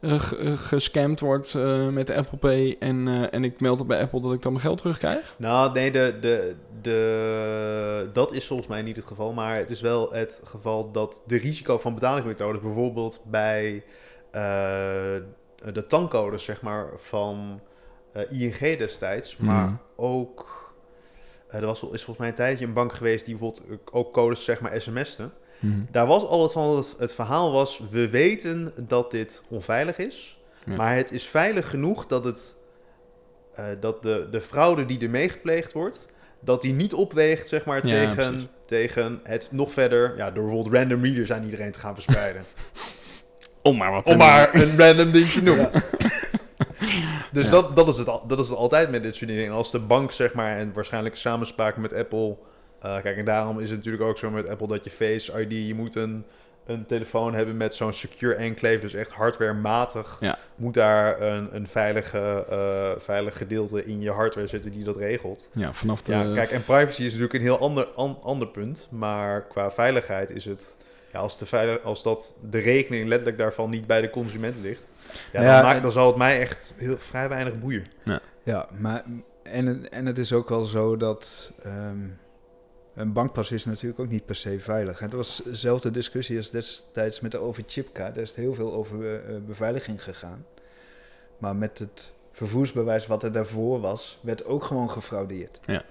eh, 0.02 0.20
gescamd 0.56 1.20
word 1.20 1.54
eh, 1.56 1.88
met 1.88 2.10
Apple 2.10 2.38
Pay 2.38 2.76
en, 2.80 3.30
en 3.32 3.43
ik 3.43 3.60
meld 3.60 3.78
het 3.80 3.88
bij 3.88 4.02
Apple 4.02 4.22
dat 4.22 4.34
ik 4.34 4.41
dan 4.41 4.52
mijn 4.52 4.63
geld 4.63 4.78
terugkrijg? 4.78 5.36
Nou, 5.38 5.74
nee, 5.74 5.91
de, 5.91 6.17
de, 6.22 6.56
de, 6.82 8.10
dat 8.13 8.34
is 8.34 8.48
volgens 8.48 8.67
mij 8.67 8.82
niet 8.82 8.96
het 8.96 9.06
geval. 9.06 9.34
Maar 9.34 9.58
het 9.58 9.70
is 9.70 9.82
wel 9.82 10.12
het 10.13 10.41
geval 10.43 10.91
dat 10.91 11.24
de 11.28 11.38
risico 11.38 11.78
van 11.78 11.93
betalingsmethodes, 11.93 12.62
bijvoorbeeld 12.62 13.22
bij 13.26 13.84
de 15.74 15.86
tankcodes, 15.88 16.43
zeg 16.43 16.62
maar, 16.62 16.88
van 16.96 17.60
ING 18.30 18.58
destijds, 18.78 19.38
maar 19.38 19.65
Mhm. 19.65 19.76
ook. 19.96 20.65
eh, 21.48 21.60
er 21.60 21.65
was, 21.65 21.76
is 21.82 21.88
volgens 22.04 22.17
mij 22.17 22.28
een 22.28 22.34
tijdje 22.34 22.65
een 22.65 22.74
bank 22.74 22.93
geweest 22.93 23.26
die 23.26 23.36
bijvoorbeeld 23.38 23.80
ook 23.91 24.13
codes, 24.13 24.43
zeg 24.43 24.62
maar, 24.62 24.82
sms'te. 24.82 25.30
Mhm. 25.60 25.80
Daar 25.91 26.08
was 26.08 26.24
altijd 26.24 26.52
van, 26.52 26.76
het, 26.78 26.96
het 26.98 27.13
verhaal 27.13 27.52
was, 27.52 27.82
we 27.91 28.10
weten 28.10 28.74
dat 28.88 29.12
dit 29.12 29.43
onveilig 29.50 29.98
is, 29.98 30.38
Ja. 30.65 30.76
maar 30.76 30.96
het 30.96 31.12
is 31.12 31.26
veilig 31.26 31.70
genoeg 31.70 32.08
dat, 32.08 32.24
het, 32.24 32.56
eh, 33.54 33.65
dat 33.80 34.02
de, 34.04 34.28
de 34.32 34.41
fraude 34.41 34.86
die 34.86 35.00
er 35.00 35.10
meegepleegd 35.10 35.74
wordt, 35.74 36.08
dat 36.39 36.62
die 36.62 36.74
niet 36.74 36.93
opweegt, 36.93 37.48
zeg 37.48 37.65
maar, 37.65 37.88
Ja, 37.88 37.93
tegen, 38.06 38.15
precies. 38.32 38.48
tegen 38.65 39.20
het 39.24 39.50
nog 39.52 39.74
verder, 39.74 40.13
ja, 40.17 40.32
door 40.32 40.43
bijvoorbeeld 40.46 40.76
random 40.76 41.04
readers 41.04 41.32
aan 41.32 41.43
iedereen 41.43 41.72
te 41.72 41.80
gaan 41.80 41.93
verspreiden. 41.93 42.43
Om 43.62 43.78
maar 43.78 43.91
wat 43.91 44.06
Om 44.06 44.17
maar 44.17 44.56
een 44.56 44.80
random 44.80 45.12
ding 45.12 45.28
te 45.30 45.43
noemen. 45.43 45.70
Ja. 45.74 45.82
Dus 47.32 47.46
Ja. 47.46 47.52
dat, 47.52 47.76
dat, 47.76 47.88
is 47.88 47.98
het, 47.98 48.06
dat 48.28 48.39
is 48.39 48.50
het 48.50 48.58
altijd 48.58 48.89
met 48.91 49.04
dit 49.04 49.15
soort 49.15 49.30
dingen. 49.30 49.46
En 49.46 49.52
als 49.52 49.72
de 49.72 49.80
bank, 49.80 50.12
zeg 50.12 50.34
maar, 50.34 50.58
en 50.58 50.74
waarschijnlijk 50.74 51.15
samenspraak 51.15 51.78
met 51.78 51.93
Apple. 51.93 52.38
Eh, 52.82 53.02
kijk, 53.02 53.18
en 53.18 53.26
daarom 53.26 53.60
is 53.60 53.68
het 53.70 53.78
natuurlijk 53.78 54.04
ook 54.04 54.18
zo 54.18 54.30
met 54.30 54.50
Apple 54.50 54.68
dat 54.68 54.84
je 54.84 54.90
Face 54.90 55.42
ID, 55.42 55.68
je 55.68 55.74
moet 55.76 55.96
een, 55.96 56.26
een 56.66 56.86
telefoon 56.86 57.34
hebben 57.34 57.58
met 57.58 57.76
zo'n 57.76 57.94
secure 57.94 58.34
enclave. 58.34 58.80
Dus 58.80 58.94
echt 58.94 59.12
hardwarematig 59.12 60.18
Ja. 60.20 60.38
moet 60.56 60.74
daar 60.74 61.22
een, 61.22 61.56
een 61.56 61.68
veilige, 61.68 62.46
eh, 62.50 63.02
veilig 63.02 63.38
gedeelte 63.38 63.86
in 63.86 64.02
je 64.02 64.12
hardware 64.12 64.48
zitten 64.48 64.72
die 64.72 64.84
dat 64.84 64.98
regelt. 64.98 65.50
Ja, 65.52 65.74
vanaf 65.74 66.02
de... 66.02 66.12
Ja, 66.12 66.34
kijk, 66.34 66.52
en 66.52 66.63
privacy 66.63 67.02
is 67.02 67.06
natuurlijk 67.12 67.34
een 67.34 67.42
heel 67.42 67.60
ander, 67.60 67.86
an- 67.96 68.20
ander 68.24 68.48
punt. 68.48 68.88
Maar 68.92 69.42
qua 69.42 69.72
veiligheid 69.72 70.30
is 70.32 70.46
het. 70.46 70.78
Ja, 71.13 71.20
als, 71.20 71.38
de 71.38 71.46
veilig, 71.46 71.84
als 71.84 72.04
dat 72.04 72.38
de 72.50 72.58
rekening 72.60 73.08
letterlijk 73.08 73.38
daarvan 73.38 73.70
niet 73.70 73.88
bij 73.88 74.02
de 74.02 74.10
consument 74.10 74.56
ligt. 74.62 74.94
Ja, 75.32 75.42
Ja, 75.42 75.56
dan, 75.56 75.66
maakt, 75.66 75.82
dan 75.82 75.92
zal 75.92 76.08
het 76.08 76.16
mij 76.16 76.40
echt 76.40 76.74
heel, 76.78 76.98
vrij 76.98 77.30
weinig 77.30 77.60
boeien. 77.60 77.86
Ja, 78.44 78.68
maar 78.78 79.04
en, 79.44 79.66
het- 79.66 79.90
en 79.90 80.06
het 80.06 80.18
is 80.18 80.34
ook 80.34 80.50
wel 80.50 80.66
zo 80.66 80.98
dat 80.98 81.52
ehm, 81.63 81.98
een 82.98 83.14
bankpas 83.14 83.52
is 83.52 83.66
natuurlijk 83.66 84.00
ook 84.00 84.10
niet 84.10 84.26
per 84.26 84.36
se 84.36 84.60
veilig. 84.60 85.00
Het 85.00 85.14
was 85.14 85.42
dezelfde 85.46 85.92
discussie 85.92 86.38
als 86.38 86.52
destijds 86.52 87.20
met 87.20 87.32
de 87.32 87.38
overchipkaart. 87.38 88.16
Er 88.16 88.22
is 88.22 88.36
heel 88.36 88.54
veel 88.54 88.74
over 88.74 89.06
eh, 89.06 89.36
eh, 89.36 89.42
beveiliging 89.44 90.04
gegaan. 90.04 90.46
Maar 91.38 91.56
met 91.56 91.80
het 91.80 92.14
vervoersbewijs 92.32 93.08
wat 93.08 93.24
er 93.24 93.32
daarvoor 93.32 93.80
was, 93.80 94.20
werd 94.22 94.46
ook 94.46 94.64
gewoon 94.64 94.90
gefraudeerd. 94.90 95.60
Ja. 95.66 95.84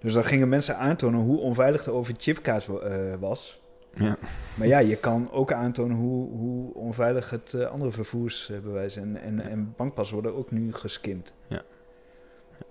Dus 0.00 0.12
dan 0.12 0.24
gingen 0.24 0.48
mensen 0.48 0.76
aantonen 0.76 1.20
hoe 1.20 1.38
onveilig 1.38 1.84
de 1.84 1.90
overchipkaart 1.90 2.68
eh, 2.68 3.14
was. 3.20 3.60
Ja. 3.94 4.16
Maar 4.54 4.66
ja, 4.66 4.78
je 4.78 4.96
kan 4.96 5.30
ook 5.30 5.52
aantonen 5.52 5.96
hoe, 5.96 6.30
hoe 6.30 6.74
onveilig 6.74 7.30
het 7.30 7.54
andere 7.64 7.90
vervoersbewijs 7.90 8.96
en, 8.96 9.16
en, 9.16 9.40
en 9.40 9.74
bankpas 9.76 10.10
worden 10.10 10.34
ook 10.34 10.50
nu 10.50 10.72
geskimd. 10.72 11.32
Ja. 11.46 11.62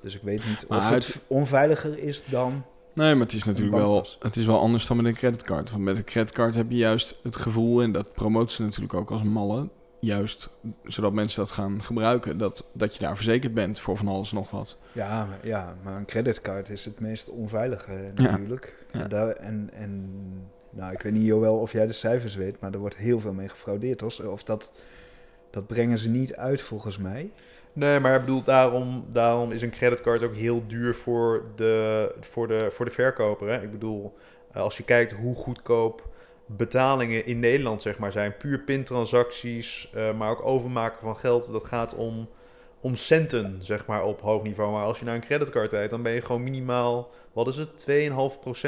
Dus 0.02 0.16
ik 0.16 0.22
weet 0.22 0.46
niet 0.46 0.68
Maar 0.68 0.80
of 0.80 0.90
het 0.90 1.20
onveiliger 1.28 1.98
is 1.98 2.26
dan... 2.26 2.64
Nee, 2.94 3.16
maar 3.16 3.26
het 3.26 3.36
is 3.36 3.44
natuurlijk 3.44 3.76
wel, 3.78 4.06
het 4.20 4.36
is 4.36 4.46
wel 4.46 4.60
anders 4.60 4.88
dan 4.88 4.98
met 4.98 5.06
een 5.06 5.14
creditcard. 5.14 5.72
Want 5.72 5.84
met 5.84 5.96
een 5.96 6.04
creditcard 6.04 6.56
heb 6.56 6.70
je 6.70 6.78
juist 6.78 7.16
het 7.24 7.36
gevoel, 7.36 7.82
en 7.82 7.92
dat 7.92 8.14
promoten 8.14 8.56
ze 8.56 8.62
natuurlijk 8.62 8.94
ook 8.94 9.12
als 9.12 9.24
malle, 9.24 9.70
juist 10.00 10.50
zodat 10.84 11.14
mensen 11.14 11.40
dat 11.40 11.52
gaan 11.52 11.84
gebruiken, 11.84 12.38
dat, 12.38 12.66
dat 12.74 12.94
je 12.94 13.00
daar 13.00 13.16
verzekerd 13.16 13.54
bent 13.54 13.80
voor 13.80 13.98
van 13.98 14.08
alles 14.08 14.30
en 14.30 14.36
nog 14.36 14.52
wat. 14.52 14.78
Ja, 14.92 15.26
maar, 15.26 15.48
ja, 15.48 15.76
maar 15.84 15.98
een 15.98 16.06
creditcard 16.06 16.70
is 16.70 16.86
het 16.86 17.00
meest 17.00 17.30
onveilige 17.30 18.12
natuurlijk. 18.16 18.86
Ja. 18.92 19.02
En, 19.02 19.10
daar, 19.10 19.30
en, 19.30 19.70
en 19.74 20.10
nou, 20.70 20.94
ik 20.94 21.02
weet 21.02 21.14
niet, 21.14 21.26
Joël, 21.26 21.58
of 21.58 21.72
jij 21.72 21.88
de 21.88 21.94
cijfers 21.94 22.36
weet, 22.36 22.60
maar 22.60 22.74
er 22.74 22.80
wordt 22.80 22.98
heel 22.98 23.20
veel 23.20 23.34
mee 23.34 23.50
gefraudeerd. 23.50 24.24
Of 24.24 24.44
dat, 24.44 24.72
dat 25.50 25.68
brengen 25.68 25.98
ze 25.98 26.10
niet 26.10 26.36
uit 26.36 26.62
volgens 26.62 26.98
mij. 26.98 27.32
Nee, 27.74 28.00
maar 28.00 28.16
ik 28.16 28.22
bedoel, 28.22 28.44
daarom, 28.44 29.06
daarom 29.10 29.52
is 29.52 29.62
een 29.62 29.70
creditcard 29.70 30.24
ook 30.24 30.36
heel 30.36 30.68
duur 30.68 30.96
voor 30.96 31.44
de, 31.56 32.16
voor 32.22 32.48
de, 32.48 32.72
voor 32.72 32.86
de 32.86 32.92
verkoper. 32.92 33.48
Hè? 33.48 33.62
Ik 33.62 33.72
bedoel, 33.72 34.14
eh, 34.52 34.62
als 34.62 34.78
je 34.78 34.84
kijkt 34.84 35.12
hoe 35.12 35.36
goedkoop 35.36 36.10
betalingen 36.46 37.26
in 37.26 37.40
Nederland 37.40 37.82
zeg 37.82 37.98
maar, 37.98 38.12
zijn, 38.12 38.38
puur 38.38 38.60
pintransacties, 38.60 39.90
eh 39.94 40.14
maar 40.14 40.30
ook 40.30 40.46
overmaken 40.46 41.00
van 41.02 41.18
geld, 41.18 41.52
dat 41.52 41.66
gaat 41.66 41.96
om, 41.96 42.30
om 42.82 42.96
centen 42.96 43.60
zeg 43.62 43.86
maar, 43.86 44.04
op 44.04 44.22
hoog 44.22 44.44
niveau. 44.44 44.72
Maar 44.72 44.84
als 44.86 45.00
je 45.00 45.06
naar 45.06 45.16
een 45.16 45.22
creditcard 45.26 45.72
rijdt, 45.72 45.92
dan 45.92 46.02
ben 46.02 46.12
je 46.12 46.22
gewoon 46.22 46.44
minimaal, 46.44 47.10
wat 47.34 47.48
is 47.48 47.56
het, 47.56 47.88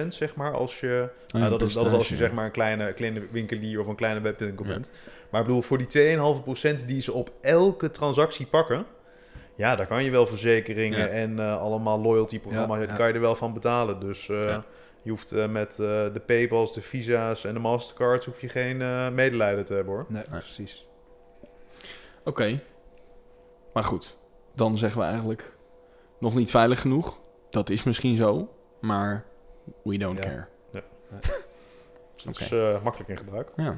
2,5% 0.01 0.07
zeg 0.07 0.35
maar, 0.35 0.53
als 0.53 0.79
je... 0.79 1.09
Oh 1.33 1.39
nou, 1.39 1.49
dat, 1.49 1.61
is, 1.61 1.73
dat 1.73 1.85
is 1.85 1.91
als 1.91 2.09
je 2.09 2.15
zeg 2.15 2.31
maar 2.31 2.45
een 2.45 2.51
kleine, 2.51 2.93
kleine 2.93 3.27
winkelier 3.31 3.79
of 3.79 3.87
een 3.87 3.95
kleine 3.95 4.21
webwinkel 4.21 4.65
Ja. 4.65 4.71
bent. 4.71 4.91
Maar 5.29 5.41
ik 5.41 5.47
bedoel, 5.47 5.61
voor 5.61 5.77
die 5.77 6.17
2,5% 6.81 6.85
die 6.85 7.01
ze 7.01 7.11
op 7.13 7.31
elke 7.41 7.91
transactie 7.91 8.45
pakken... 8.45 8.85
Ja, 9.55 9.75
daar 9.75 9.87
kan 9.87 10.03
je 10.03 10.11
wel 10.11 10.27
verzekeringen 10.27 10.99
Ja. 10.99 11.07
en 11.07 11.39
eh, 11.39 11.61
allemaal 11.61 11.99
loyalty 12.01 12.39
programma's, 12.39 12.79
Ja, 12.85 12.95
kan 12.95 13.07
je 13.07 13.13
er 13.13 13.19
wel 13.19 13.35
van 13.35 13.53
betalen. 13.53 13.99
Dus 13.99 14.29
eh, 14.29 14.43
Ja. 14.47 14.63
je 15.01 15.09
hoeft 15.09 15.31
eh, 15.31 15.47
met 15.47 15.69
eh, 15.71 15.77
de 16.13 16.21
Paypals, 16.25 16.73
de 16.73 16.81
Visa's 16.81 17.45
en 17.45 17.53
de 17.53 17.59
Mastercards 17.59 18.25
hoef 18.25 18.41
je 18.41 18.49
geen 18.49 18.81
eh, 18.81 19.09
medelijden 19.09 19.65
te 19.65 19.73
hebben 19.73 19.93
hoor. 19.93 20.05
Nee, 20.09 20.23
Nee. 20.31 20.39
precies. 20.39 20.85
Oké. 22.23 22.59
Maar 23.73 23.83
goed, 23.83 24.17
dan 24.55 24.77
zeggen 24.77 24.99
we 24.99 25.05
eigenlijk 25.05 25.55
nog 26.17 26.35
niet 26.35 26.49
veilig 26.49 26.81
genoeg. 26.81 27.19
Dat 27.49 27.69
is 27.69 27.83
misschien 27.83 28.15
zo, 28.15 28.49
maar 28.81 29.23
we 29.83 29.97
don't 29.97 30.23
Ja. 30.23 30.29
care. 30.29 30.45
Dat 32.23 32.33
Oké. 32.35 32.43
is 32.43 32.51
eh, 32.51 32.83
makkelijk 32.83 33.09
in 33.09 33.17
gebruik. 33.17 33.51
Ja. 33.55 33.77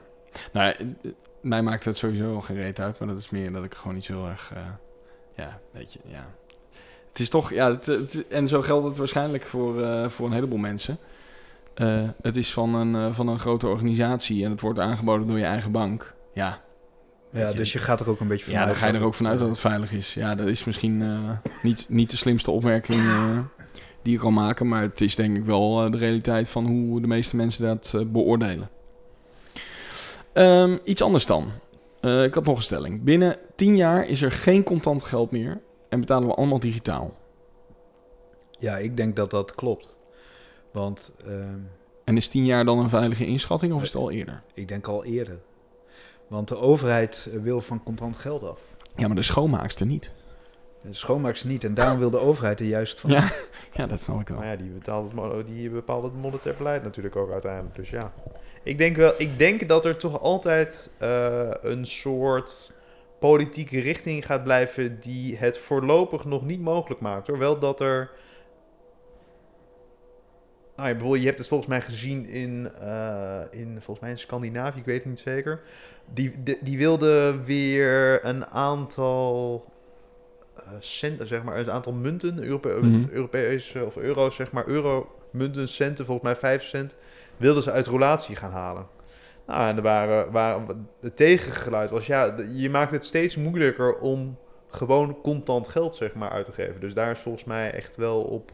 Nou, 0.53 0.71
eh, 0.73 1.11
mij 1.41 1.61
maakt 1.61 1.83
het 1.85 1.97
sowieso 1.97 2.41
geen 2.41 2.57
reet 2.57 2.79
uit, 2.79 2.99
maar 2.99 3.07
dat 3.07 3.17
is 3.17 3.29
meer 3.29 3.51
dat 3.51 3.63
ik 3.63 3.73
gewoon 3.73 3.93
niet 3.95 4.05
zo 4.05 4.13
heel 4.13 4.29
erg... 4.29 4.51
eh, 4.55 4.61
ja, 5.35 5.59
weet 5.71 5.93
je, 5.93 5.99
ja. 6.05 6.27
Het 7.09 7.19
is 7.19 7.29
toch, 7.29 7.49
ja, 7.53 7.71
het, 7.71 7.85
het- 7.85 8.27
en 8.27 8.47
zo 8.47 8.61
geldt 8.61 8.87
het 8.87 8.97
waarschijnlijk 8.97 9.43
voor, 9.43 9.73
voor 10.11 10.25
een 10.25 10.33
heleboel 10.33 10.57
mensen. 10.57 10.97
Het 12.21 12.35
is 12.37 12.53
van 12.53 12.73
een, 12.75 13.13
van 13.13 13.27
een 13.27 13.39
grote 13.39 13.67
organisatie 13.67 14.43
en 14.45 14.51
het 14.51 14.61
wordt 14.61 14.79
aangeboden 14.79 15.27
door 15.27 15.37
je 15.37 15.45
eigen 15.45 15.71
bank. 15.71 16.13
Ja, 16.33 16.61
Ja, 17.35 17.49
je, 17.49 17.55
dus 17.55 17.71
je 17.71 17.79
gaat 17.79 17.99
er 17.99 18.09
ook 18.09 18.19
een 18.19 18.27
beetje 18.27 18.45
ja 18.45 18.51
vanuit. 18.51 18.67
dan 18.67 18.75
ga 18.75 18.87
je 18.87 18.99
er 18.99 19.05
ook 19.05 19.13
vanuit 19.13 19.39
dat 19.39 19.47
eh, 19.47 19.53
het 19.53 19.61
veilig 19.61 19.91
is. 19.91 20.13
Ja, 20.13 20.35
dat 20.35 20.47
is 20.47 20.63
misschien 20.63 21.01
eh, 21.01 21.29
niet, 21.63 21.85
niet 21.89 22.11
de 22.11 22.17
slimste 22.17 22.51
opmerking 22.51 22.99
eh, 22.99 23.39
die 24.01 24.13
je 24.13 24.19
kan 24.19 24.33
maken, 24.33 24.67
maar 24.67 24.81
het 24.81 25.01
is 25.01 25.15
denk 25.15 25.37
ik 25.37 25.45
wel 25.45 25.91
de 25.91 25.97
realiteit 25.97 26.49
van 26.49 26.65
hoe 26.65 27.01
de 27.01 27.07
meeste 27.07 27.35
mensen 27.35 27.65
dat 27.65 28.11
beoordelen. 28.11 28.69
Ehm, 30.33 30.77
iets 30.83 31.01
anders 31.01 31.25
dan. 31.25 31.51
Eh, 32.05 32.23
ik 32.23 32.33
had 32.33 32.45
nog 32.45 32.57
een 32.57 32.63
stelling. 32.63 33.03
Binnen 33.03 33.37
10 33.55 33.75
jaar 33.75 34.07
is 34.07 34.21
er 34.21 34.31
geen 34.31 34.63
contant 34.63 35.03
geld 35.03 35.31
meer 35.31 35.61
en 35.89 35.99
betalen 35.99 36.27
we 36.27 36.33
allemaal 36.33 36.59
digitaal. 36.59 37.15
Ja, 38.59 38.77
ik 38.77 38.97
denk 38.97 39.15
dat 39.15 39.31
dat 39.31 39.55
klopt. 39.55 39.95
Want 40.71 41.13
ehm, 41.25 41.59
En 42.03 42.17
is 42.17 42.27
10 42.27 42.45
jaar 42.45 42.65
dan 42.65 42.79
een 42.79 42.89
veilige 42.89 43.25
inschatting 43.25 43.73
of 43.73 43.81
is 43.81 43.87
het 43.87 43.97
al 43.97 44.11
eerder? 44.11 44.41
ik 44.53 44.67
denk 44.67 44.87
al 44.87 45.03
eerder. 45.05 45.39
Want 46.27 46.47
de 46.47 46.57
overheid 46.57 47.29
eh, 47.33 47.39
wil 47.41 47.61
van 47.61 47.83
contant 47.83 48.17
geld 48.17 48.43
af. 48.43 48.59
Ja, 48.95 49.07
maar 49.07 49.15
de 49.15 49.23
schoonmaakster 49.23 49.85
niet. 49.85 50.11
De 50.81 50.93
schoonmaaks 50.93 51.43
niet. 51.43 51.63
En 51.63 51.73
daarom 51.73 51.99
wil 51.99 52.09
de 52.09 52.19
overheid 52.19 52.59
er 52.59 52.65
juist 52.65 52.99
van. 52.99 53.09
Ja, 53.09 53.31
ja 53.73 53.87
dat 53.87 53.99
snap 53.99 54.21
ik 54.21 54.27
wel. 54.27 54.37
Maar 54.37 54.47
ja, 54.47 54.55
die, 54.55 54.69
betaalt 54.69 55.05
het, 55.05 55.13
mo- 55.13 55.43
die 55.43 55.69
bepaalt 55.69 56.03
het 56.03 56.15
monetair 56.15 56.55
beleid 56.57 56.83
natuurlijk 56.83 57.15
ook 57.15 57.31
uiteindelijk. 57.31 57.75
Dus 57.75 57.89
ja, 57.89 58.13
ik 58.63 58.77
denk, 58.77 58.95
wel, 58.95 59.13
ik 59.17 59.37
denk 59.37 59.67
dat 59.67 59.85
er 59.85 59.97
toch 59.97 60.21
altijd 60.21 60.89
eh, 60.97 61.49
een 61.61 61.85
soort 61.85 62.73
politieke 63.19 63.79
richting 63.79 64.25
gaat 64.25 64.43
blijven 64.43 64.99
die 64.99 65.37
het 65.37 65.57
voorlopig 65.57 66.25
nog 66.25 66.45
niet 66.45 66.61
mogelijk 66.61 67.01
maakt. 67.01 67.27
Hoor. 67.27 67.37
Wel 67.37 67.59
dat 67.59 67.79
er... 67.79 68.11
Nou 70.75 70.87
ja, 70.87 70.93
bijvoorbeeld, 70.93 71.21
je 71.21 71.27
hebt 71.27 71.39
het 71.39 71.47
volgens 71.47 71.69
mij 71.69 71.81
gezien 71.81 72.25
in, 72.25 72.69
eh, 72.81 73.41
in, 73.49 73.67
volgens 73.81 73.99
mij 73.99 74.09
in 74.09 74.17
Scandinavië, 74.17 74.79
ik 74.79 74.85
weet 74.85 74.97
het 74.97 75.05
niet 75.05 75.19
zeker. 75.19 75.61
Die, 76.13 76.33
die, 76.43 76.57
die 76.61 76.77
wilden 76.77 77.43
weer 77.43 78.25
een 78.25 78.45
aantal 78.47 79.65
eh, 80.55 80.63
centen, 80.79 81.27
zeg 81.27 81.43
maar, 81.43 81.57
een 81.57 81.71
aantal 81.71 81.93
munten, 81.93 82.43
Europe 82.43 82.69
Mhm. 82.81 83.07
Europese 83.11 83.85
of 83.85 83.97
euro's, 83.97 84.35
zeg 84.35 84.51
maar, 84.51 84.67
euro-munten, 84.67 85.67
centen, 85.67 86.05
volgens 86.05 86.25
mij 86.25 86.35
5 86.35 86.63
cent, 86.63 86.97
wilden 87.37 87.63
ze 87.63 87.71
uit 87.71 87.87
roulatie 87.87 88.35
gaan 88.35 88.51
halen. 88.51 88.87
Nou, 89.47 89.69
en 89.69 89.75
er 89.75 89.81
waren, 89.81 90.31
waren, 90.31 90.87
het 91.01 91.15
tegengeluid 91.15 91.89
was, 91.89 92.05
ja, 92.05 92.35
je 92.53 92.69
maakt 92.69 92.91
het 92.91 93.05
steeds 93.05 93.35
moeilijker 93.35 93.97
om 93.97 94.37
gewoon 94.67 95.21
contant 95.21 95.67
geld, 95.67 95.95
zeg 95.95 96.13
maar, 96.13 96.29
uit 96.29 96.45
te 96.45 96.51
geven. 96.51 96.79
Dus 96.79 96.93
daar 96.93 97.11
is 97.11 97.19
volgens 97.19 97.43
mij 97.43 97.71
echt 97.71 97.95
wel 97.95 98.21
op, 98.21 98.51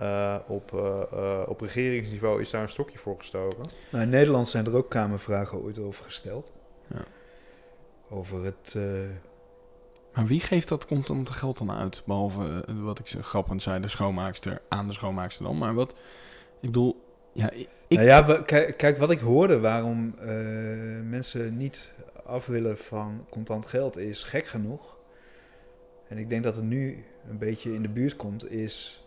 eh, 0.00 0.36
op, 0.48 0.74
eh, 0.74 1.02
eh, 1.12 1.48
op 1.48 1.60
regeringsniveau 1.60 2.40
is 2.40 2.50
daar 2.50 2.62
een 2.62 2.68
stokje 2.68 2.98
voor 2.98 3.14
gestoken. 3.18 3.64
Nou, 3.90 4.04
in 4.04 4.10
Nederland 4.10 4.48
zijn 4.48 4.66
er 4.66 4.74
ook 4.76 4.90
kamervragen 4.90 5.62
ooit 5.62 5.78
over 5.78 6.04
gesteld. 6.04 6.52
Ja. 6.94 7.04
Over 8.10 8.44
het... 8.44 8.74
eh, 8.76 8.82
Maar 10.14 10.26
wie 10.26 10.40
geeft 10.40 10.68
dat 10.68 10.86
contante 10.86 11.32
geld 11.32 11.58
dan 11.58 11.70
uit? 11.72 12.02
Behalve 12.06 12.64
eh, 12.68 12.74
wat 12.82 12.98
ik 12.98 13.06
zo 13.06 13.18
grappend 13.22 13.62
zei, 13.62 13.80
de 13.80 13.88
schoonmaakster 13.88 14.60
aan 14.68 14.86
de 14.86 14.92
schoonmaakster 14.92 15.44
dan. 15.44 15.58
Maar 15.58 15.74
wat, 15.74 15.90
ik 16.60 16.60
bedoel, 16.60 17.04
ja, 17.32 17.50
ik, 17.50 17.68
Nou 17.88 18.04
ja, 18.04 18.26
we- 18.26 18.44
kijk, 18.44 18.76
kijk, 18.76 18.98
wat 18.98 19.10
ik 19.10 19.18
hoorde 19.20 19.60
waarom 19.60 20.14
eh, 20.18 20.28
mensen 21.04 21.56
niet 21.56 21.92
af 22.24 22.46
willen 22.46 22.78
van 22.78 23.26
contant 23.30 23.66
geld 23.66 23.96
is 23.98 24.22
gek 24.24 24.46
genoeg. 24.46 24.98
En 26.08 26.18
ik 26.18 26.28
denk 26.28 26.42
dat 26.42 26.56
het 26.56 26.64
nu 26.64 27.04
een 27.28 27.38
beetje 27.38 27.74
in 27.74 27.82
de 27.82 27.88
buurt 27.88 28.16
komt, 28.16 28.50
is 28.50 28.99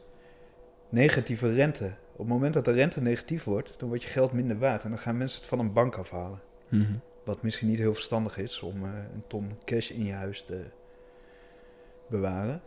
negatieve 0.94 1.54
rente. 1.54 1.86
Op 2.12 2.18
het 2.18 2.28
moment 2.28 2.54
dat 2.54 2.66
de 2.66 2.72
rente 2.72 3.02
negatief 3.02 3.44
wordt, 3.44 3.74
dan 3.78 3.88
wordt 3.88 4.04
je 4.04 4.10
geld 4.10 4.32
minder 4.32 4.60
waard. 4.60 4.84
En 4.84 4.90
dan 4.90 5.00
gaan 5.00 5.18
mensen 5.18 5.40
het 5.40 5.50
van 5.50 5.60
een 5.60 5.74
bank 5.74 5.96
afhalen. 5.96 6.42
Mhm. 6.68 6.94
Wat 7.24 7.42
misschien 7.42 7.68
niet 7.68 7.78
heel 7.78 7.94
verstandig 7.94 8.38
is 8.38 8.62
om 8.62 8.84
eh, 8.84 8.90
een 9.14 9.24
ton 9.28 9.52
cash 9.66 9.90
in 9.90 10.06
je 10.06 10.14
huis 10.14 10.42
te 10.44 10.64
bewaren. 12.08 12.62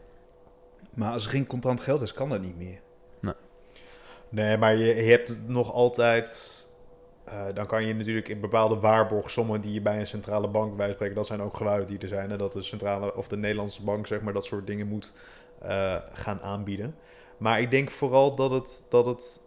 Maar 0.95 1.13
als 1.13 1.25
er 1.25 1.31
geen 1.31 1.47
contant 1.47 1.81
geld 1.81 2.01
is, 2.01 2.13
kan 2.13 2.29
dat 2.29 2.41
niet 2.41 2.57
meer. 2.59 2.81
Nee, 4.29 4.57
maar 4.57 4.77
je, 4.77 4.95
je 4.95 5.11
hebt 5.11 5.29
het 5.29 5.49
nog 5.49 5.73
altijd. 5.73 6.53
eh, 7.25 7.45
dan 7.55 7.67
kan 7.67 7.87
je 7.87 7.95
natuurlijk 7.95 8.29
in 8.29 8.41
bepaalde 8.41 8.77
waarborgsommen 8.77 9.61
die 9.61 9.73
je 9.73 9.81
bij 9.81 10.01
een 10.01 10.07
centrale 10.07 10.49
bank 10.49 10.77
bijspreken, 10.77 11.15
dat 11.15 11.27
zijn 11.27 11.41
ook 11.43 11.57
geluiden 11.57 11.87
die 11.89 11.99
er 11.99 12.09
zijn. 12.09 12.31
En 12.31 12.39
dat 12.39 12.53
de 12.53 12.63
centrale 12.63 13.15
of 13.17 13.29
de 13.29 13.37
Nederlandse 13.37 13.85
bank, 13.85 14.07
zeg 14.07 14.21
maar, 14.21 14.33
dat 14.33 14.45
soort 14.45 14.67
dingen 14.67 14.87
moet 14.87 15.13
eh, 15.61 15.97
gaan 16.13 16.41
aanbieden. 16.41 16.95
Maar 17.39 17.61
ik 17.61 17.71
denk 17.71 17.91
vooral 17.91 18.35
dat 18.35 18.51
het. 18.51 18.87
Dat 18.89 19.07
het 19.07 19.45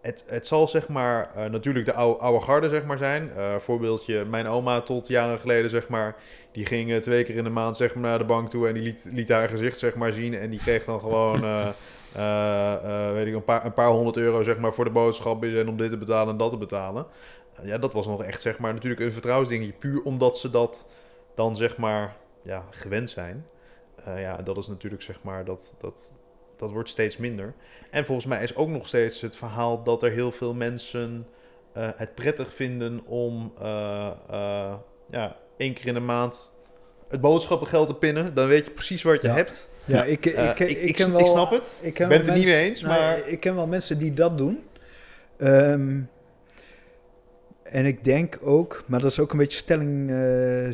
het, 0.00 0.24
het 0.26 0.46
zal 0.46 0.68
zeg 0.68 0.88
maar 0.88 1.30
eh, 1.34 1.50
natuurlijk 1.50 1.84
de 1.84 1.92
oude, 1.92 2.20
oude 2.20 2.44
garde 2.44 2.68
zeg 2.68 2.84
maar 2.84 2.98
zijn. 2.98 3.30
Eh, 3.36 3.56
voorbeeldje, 3.56 4.24
mijn 4.24 4.46
oma 4.46 4.80
tot 4.80 5.08
jaren 5.08 5.38
geleden 5.38 5.70
zeg 5.70 5.88
maar, 5.88 6.16
die 6.52 6.66
ging 6.66 7.00
twee 7.00 7.24
keer 7.24 7.36
in 7.36 7.44
de 7.44 7.50
maand 7.50 7.76
zeg 7.76 7.94
maar 7.94 8.02
naar 8.02 8.18
de 8.18 8.24
bank 8.24 8.50
toe 8.50 8.68
en 8.68 8.74
die 8.74 8.82
liet, 8.82 9.08
liet 9.12 9.28
haar 9.28 9.48
gezicht 9.48 9.78
zeg 9.78 9.94
maar 9.94 10.12
zien 10.12 10.34
en 10.34 10.50
die 10.50 10.58
kreeg 10.58 10.84
dan 10.84 11.00
gewoon 11.00 11.44
eh, 12.14 13.12
weet 13.12 13.26
ik, 13.26 13.34
een 13.34 13.44
paar, 13.44 13.64
een 13.64 13.74
paar 13.74 13.90
honderd 13.90 14.16
euro 14.16 14.42
zeg 14.42 14.58
maar, 14.58 14.72
voor 14.72 14.84
de 14.84 14.90
boodschappen 14.90 15.58
en 15.58 15.68
om 15.68 15.76
dit 15.76 15.90
te 15.90 15.96
betalen 15.96 16.32
en 16.32 16.38
dat 16.38 16.50
te 16.50 16.56
betalen. 16.56 17.06
Ja, 17.62 17.78
dat 17.78 17.92
was 17.92 18.06
nog 18.06 18.22
echt 18.22 18.42
zeg 18.42 18.58
maar, 18.58 18.74
natuurlijk 18.74 19.02
een 19.02 19.12
vertrouwensdingetje. 19.12 19.72
Puur 19.72 20.02
omdat 20.02 20.38
ze 20.38 20.50
dat 20.50 20.86
dan 21.34 21.56
zeg 21.56 21.76
maar 21.76 22.16
ja, 22.42 22.64
gewend 22.70 23.10
zijn. 23.10 23.46
Ja, 24.16 24.36
dat 24.36 24.56
is 24.56 24.66
natuurlijk 24.66 25.02
zeg 25.02 25.22
maar, 25.22 25.44
dat, 25.44 25.76
dat, 25.80 26.16
dat 26.58 26.70
wordt 26.70 26.88
steeds 26.88 27.16
minder. 27.16 27.54
En 27.90 28.06
volgens 28.06 28.26
mij 28.26 28.42
is 28.42 28.56
ook 28.56 28.68
nog 28.68 28.86
steeds 28.86 29.20
het 29.20 29.36
verhaal 29.36 29.82
dat 29.82 30.02
er 30.02 30.10
heel 30.10 30.32
veel 30.32 30.54
mensen 30.54 31.26
eh, 31.72 31.88
het 31.96 32.14
prettig 32.14 32.54
vinden 32.54 33.00
om 33.06 33.52
eh, 33.60 34.10
eh, 34.30 34.74
ja, 35.10 35.36
één 35.56 35.72
keer 35.74 35.86
in 35.86 35.94
de 35.94 36.00
maand 36.00 36.56
het 37.08 37.20
boodschappengeld 37.20 37.86
te 37.86 37.94
pinnen. 37.94 38.34
Dan 38.34 38.46
weet 38.46 38.64
je 38.64 38.70
precies 38.70 39.02
wat 39.02 39.22
je 39.22 39.28
Ja. 39.28 39.34
hebt. 39.34 39.70
Ja, 39.84 40.04
ik, 40.04 40.26
ik, 40.26 40.36
ik, 40.36 40.58
ik, 40.58 40.80
ik, 40.80 40.94
ken 40.94 41.12
wel, 41.12 41.20
ik 41.20 41.26
snap 41.26 41.50
het. 41.50 41.78
Ik 41.82 41.98
ben 41.98 42.10
het 42.10 42.26
er 42.26 42.34
niet 42.34 42.46
mee 42.46 42.68
eens, 42.68 42.80
nou, 42.80 43.00
maar... 43.00 43.28
ik 43.28 43.40
ken 43.40 43.54
wel 43.54 43.66
mensen 43.66 43.98
die 43.98 44.14
dat 44.14 44.38
doen. 44.38 44.64
Ehm, 45.36 46.00
en 47.70 47.86
ik 47.86 48.04
denk 48.04 48.38
ook, 48.42 48.84
maar 48.86 49.00
dat 49.00 49.10
is 49.10 49.20
ook 49.20 49.32
een 49.32 49.38
beetje 49.38 49.58
stelling 49.58 50.10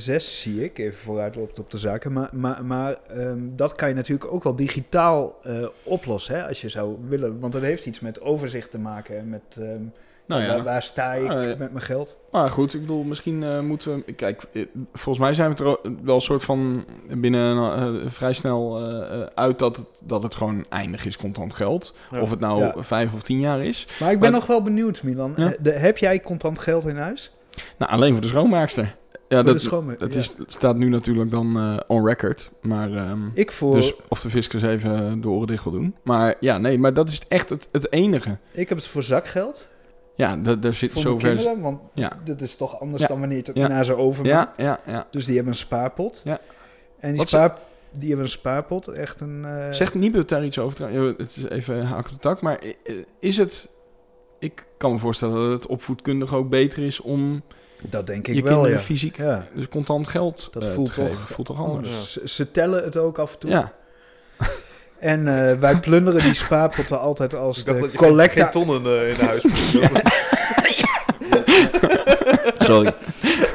6, 0.00 0.40
zie 0.42 0.64
ik, 0.64 0.78
even 0.78 0.98
vooruitloopt 0.98 1.58
op 1.58 1.70
de 1.70 1.78
zaken. 1.78 2.12
Maar, 2.12 2.28
maar, 2.32 2.64
maar 2.64 2.96
ehm, 3.08 3.38
dat 3.56 3.74
kan 3.74 3.88
je 3.88 3.94
natuurlijk 3.94 4.32
ook 4.32 4.42
wel 4.42 4.56
digitaal 4.56 5.38
eh, 5.42 5.66
oplossen, 5.82 6.34
hè, 6.34 6.46
als 6.46 6.60
je 6.60 6.68
zou 6.68 6.96
willen. 7.08 7.40
Want 7.40 7.52
dat 7.52 7.62
heeft 7.62 7.86
iets 7.86 8.00
met 8.00 8.20
overzicht 8.20 8.70
te 8.70 8.78
maken 8.78 9.18
en 9.18 9.28
met 9.28 9.56
ehm, 9.58 9.82
Nou 10.26 10.46
waar, 10.46 10.56
ja, 10.56 10.62
waar 10.62 10.82
sta 10.82 11.12
ik 11.12 11.30
ja. 11.30 11.34
met 11.34 11.58
mijn 11.58 11.80
geld? 11.80 12.18
maar 12.32 12.50
goed, 12.50 12.74
ik 12.74 12.80
bedoel, 12.80 13.02
misschien 13.02 13.42
eh, 13.42 13.60
moeten 13.60 14.02
we... 14.06 14.12
Kijk, 14.12 14.42
eh, 14.52 14.66
volgens 14.92 15.24
mij 15.24 15.34
zijn 15.34 15.54
we 15.54 15.64
er 15.64 15.78
wel 16.04 16.14
een 16.14 16.20
soort 16.20 16.44
van 16.44 16.84
binnen 17.08 17.56
eh, 17.56 18.10
vrij 18.10 18.32
snel 18.32 18.78
eh, 18.80 19.20
eh, 19.20 19.26
uit 19.34 19.58
dat 19.58 19.76
het, 19.76 19.86
dat 20.02 20.22
het 20.22 20.34
gewoon 20.34 20.64
eindig 20.68 21.06
is, 21.06 21.16
contant 21.16 21.54
geld. 21.54 21.94
Ja. 22.10 22.20
Of 22.20 22.30
het 22.30 22.40
nou 22.40 22.60
Ja. 22.60 22.74
vijf 22.78 23.12
of 23.14 23.22
tien 23.22 23.40
jaar 23.40 23.60
is. 23.64 23.86
Maar 24.00 24.10
ik 24.12 24.20
ben 24.20 24.30
Maar 24.30 24.38
nog 24.40 24.48
wel 24.48 24.62
benieuwd, 24.62 25.02
Milan. 25.02 25.36
Eh, 25.36 25.48
de- 25.60 25.70
heb 25.72 25.98
jij 25.98 26.20
contant 26.20 26.58
geld 26.58 26.86
in 26.86 26.96
huis? 26.96 27.32
Nou, 27.78 27.92
alleen 27.92 28.12
voor 28.12 28.20
de 28.22 28.28
schoonmaakster. 28.28 28.84
Ja, 29.28 29.42
Voor 29.42 29.52
dat, 29.52 29.98
dat 30.00 30.14
is, 30.14 30.34
staat 30.46 30.76
nu 30.76 30.88
natuurlijk 30.88 31.30
dan 31.30 31.56
eh, 31.58 31.76
on 31.86 32.06
record. 32.06 32.50
Maar... 32.62 32.92
ehm, 32.92 33.18
Ik 33.34 33.52
voor... 33.52 33.74
Dus 33.74 33.94
of 34.08 34.20
de 34.20 34.30
fiscus 34.30 34.62
even 34.62 35.20
de 35.20 35.28
oren 35.28 35.46
dicht 35.46 35.64
wil 35.64 35.72
doen. 35.72 35.94
Maar 36.02 36.34
ja, 36.40 36.58
nee, 36.58 36.78
maar 36.78 36.94
dat 36.94 37.08
is 37.08 37.20
echt 37.28 37.50
het, 37.50 37.68
het 37.72 37.92
enige. 37.92 38.36
Ik 38.52 38.68
heb 38.68 38.78
het 38.78 38.86
voor 38.86 39.02
zakgeld. 39.02 39.68
Ja, 40.16 40.36
da- 40.36 40.54
daar 40.54 40.74
zit 40.74 40.92
zover... 40.92 41.28
kinderen. 41.28 41.60
Want 41.60 41.80
Ja. 41.94 42.12
dat 42.24 42.40
is 42.40 42.56
toch 42.56 42.80
anders 42.80 43.02
Ja. 43.02 43.08
dan 43.08 43.18
wanneer 43.20 43.38
je 43.38 43.44
het 43.46 43.54
Ja. 43.56 43.68
naar 43.68 43.84
ze 43.84 43.96
overmaakt. 43.96 44.56
Ja, 44.56 44.80
ja, 44.86 44.92
ja. 44.92 45.06
Dus 45.10 45.24
die 45.24 45.34
hebben 45.34 45.52
een 45.52 45.58
spaarpot. 45.58 46.20
Ja. 46.24 46.38
En 46.98 47.08
die, 47.08 47.18
Wat 47.18 47.28
spaar, 47.28 47.58
die 47.90 48.06
hebben 48.08 48.24
een 48.26 48.30
spaarpot. 48.32 48.88
Echt 48.88 49.20
een... 49.20 49.44
eh, 49.44 49.70
Zegt 49.72 49.94
Nibud 49.94 50.28
daar 50.28 50.44
iets 50.44 50.58
over? 50.58 50.88
Het 51.18 51.36
is 51.36 51.44
even 51.48 51.84
haak 51.86 52.06
op 52.06 52.12
de 52.12 52.18
tak. 52.18 52.40
Maar 52.40 52.64
i- 52.64 53.04
is 53.18 53.36
het... 53.36 53.68
Ik 54.38 54.66
kan 54.76 54.92
me 54.92 54.98
voorstellen 54.98 55.34
dat 55.50 55.60
het 55.62 55.66
opvoedkundig 55.70 56.34
ook 56.34 56.48
beter 56.48 56.82
is 56.82 57.00
om 57.00 57.42
dat 57.88 58.06
denk 58.06 58.26
je 58.26 58.32
ik 58.34 58.44
wel, 58.44 58.52
kinderen 58.52 58.76
ja. 58.78 58.82
fysiek... 58.84 59.16
ja. 59.16 59.44
Dus 59.54 59.68
contant 59.68 60.08
geld 60.08 60.48
Dat 60.52 60.64
eh, 60.64 60.70
voelt 60.70 60.94
toch 60.94 61.10
voelt 61.10 61.46
toch 61.46 61.58
anders? 61.58 62.16
Ze 62.24 62.50
tellen 62.50 62.84
het 62.84 62.96
ook 62.96 63.18
af 63.18 63.32
en 63.32 63.38
toe. 63.38 63.50
Ja. 63.50 63.72
En 65.04 65.48
eh, 65.48 65.58
wij 65.58 65.76
plunderen 65.80 66.22
die 66.22 66.34
spaarpotten 66.34 67.00
altijd 67.00 67.34
als 67.34 67.58
Ik 67.58 67.64
dacht 67.64 67.76
de 67.76 67.82
dat 67.82 67.92
je 67.92 67.98
geen, 67.98 68.08
collecta... 68.08 68.40
geen 68.42 68.50
tonnen 68.50 68.84
eh, 68.86 69.08
in 69.18 69.24
huis 69.26 69.44
Sorry. 72.58 72.94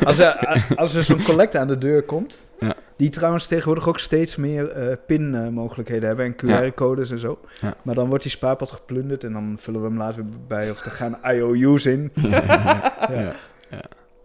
Als 0.03 0.19
er, 0.19 0.63
als 0.75 0.93
er 0.93 1.03
zo'n 1.03 1.23
collecte 1.23 1.59
aan 1.59 1.67
de 1.67 1.77
deur 1.77 2.03
komt, 2.03 2.37
Ja. 2.59 2.73
die 2.95 3.09
trouwens 3.09 3.47
tegenwoordig 3.47 3.87
ook 3.87 3.99
steeds 3.99 4.35
meer 4.35 4.71
eh 4.71 4.95
PIN-mogelijkheden 5.05 6.07
hebben 6.07 6.25
en 6.25 6.47
Ja. 6.47 6.61
QR-codes 6.61 7.11
en 7.11 7.19
zo. 7.19 7.39
Ja. 7.61 7.73
Maar 7.81 7.95
dan 7.95 8.07
wordt 8.07 8.23
die 8.23 8.31
spaarpot 8.31 8.71
geplunderd 8.71 9.23
en 9.23 9.33
dan 9.33 9.57
vullen 9.59 9.81
we 9.81 9.87
hem 9.87 9.97
later 9.97 10.23
bij 10.47 10.71
of 10.71 10.85
er 10.85 10.91
gaan 10.91 11.17
IOU's 11.23 11.85
in. 11.85 12.11
ja. 12.21 13.31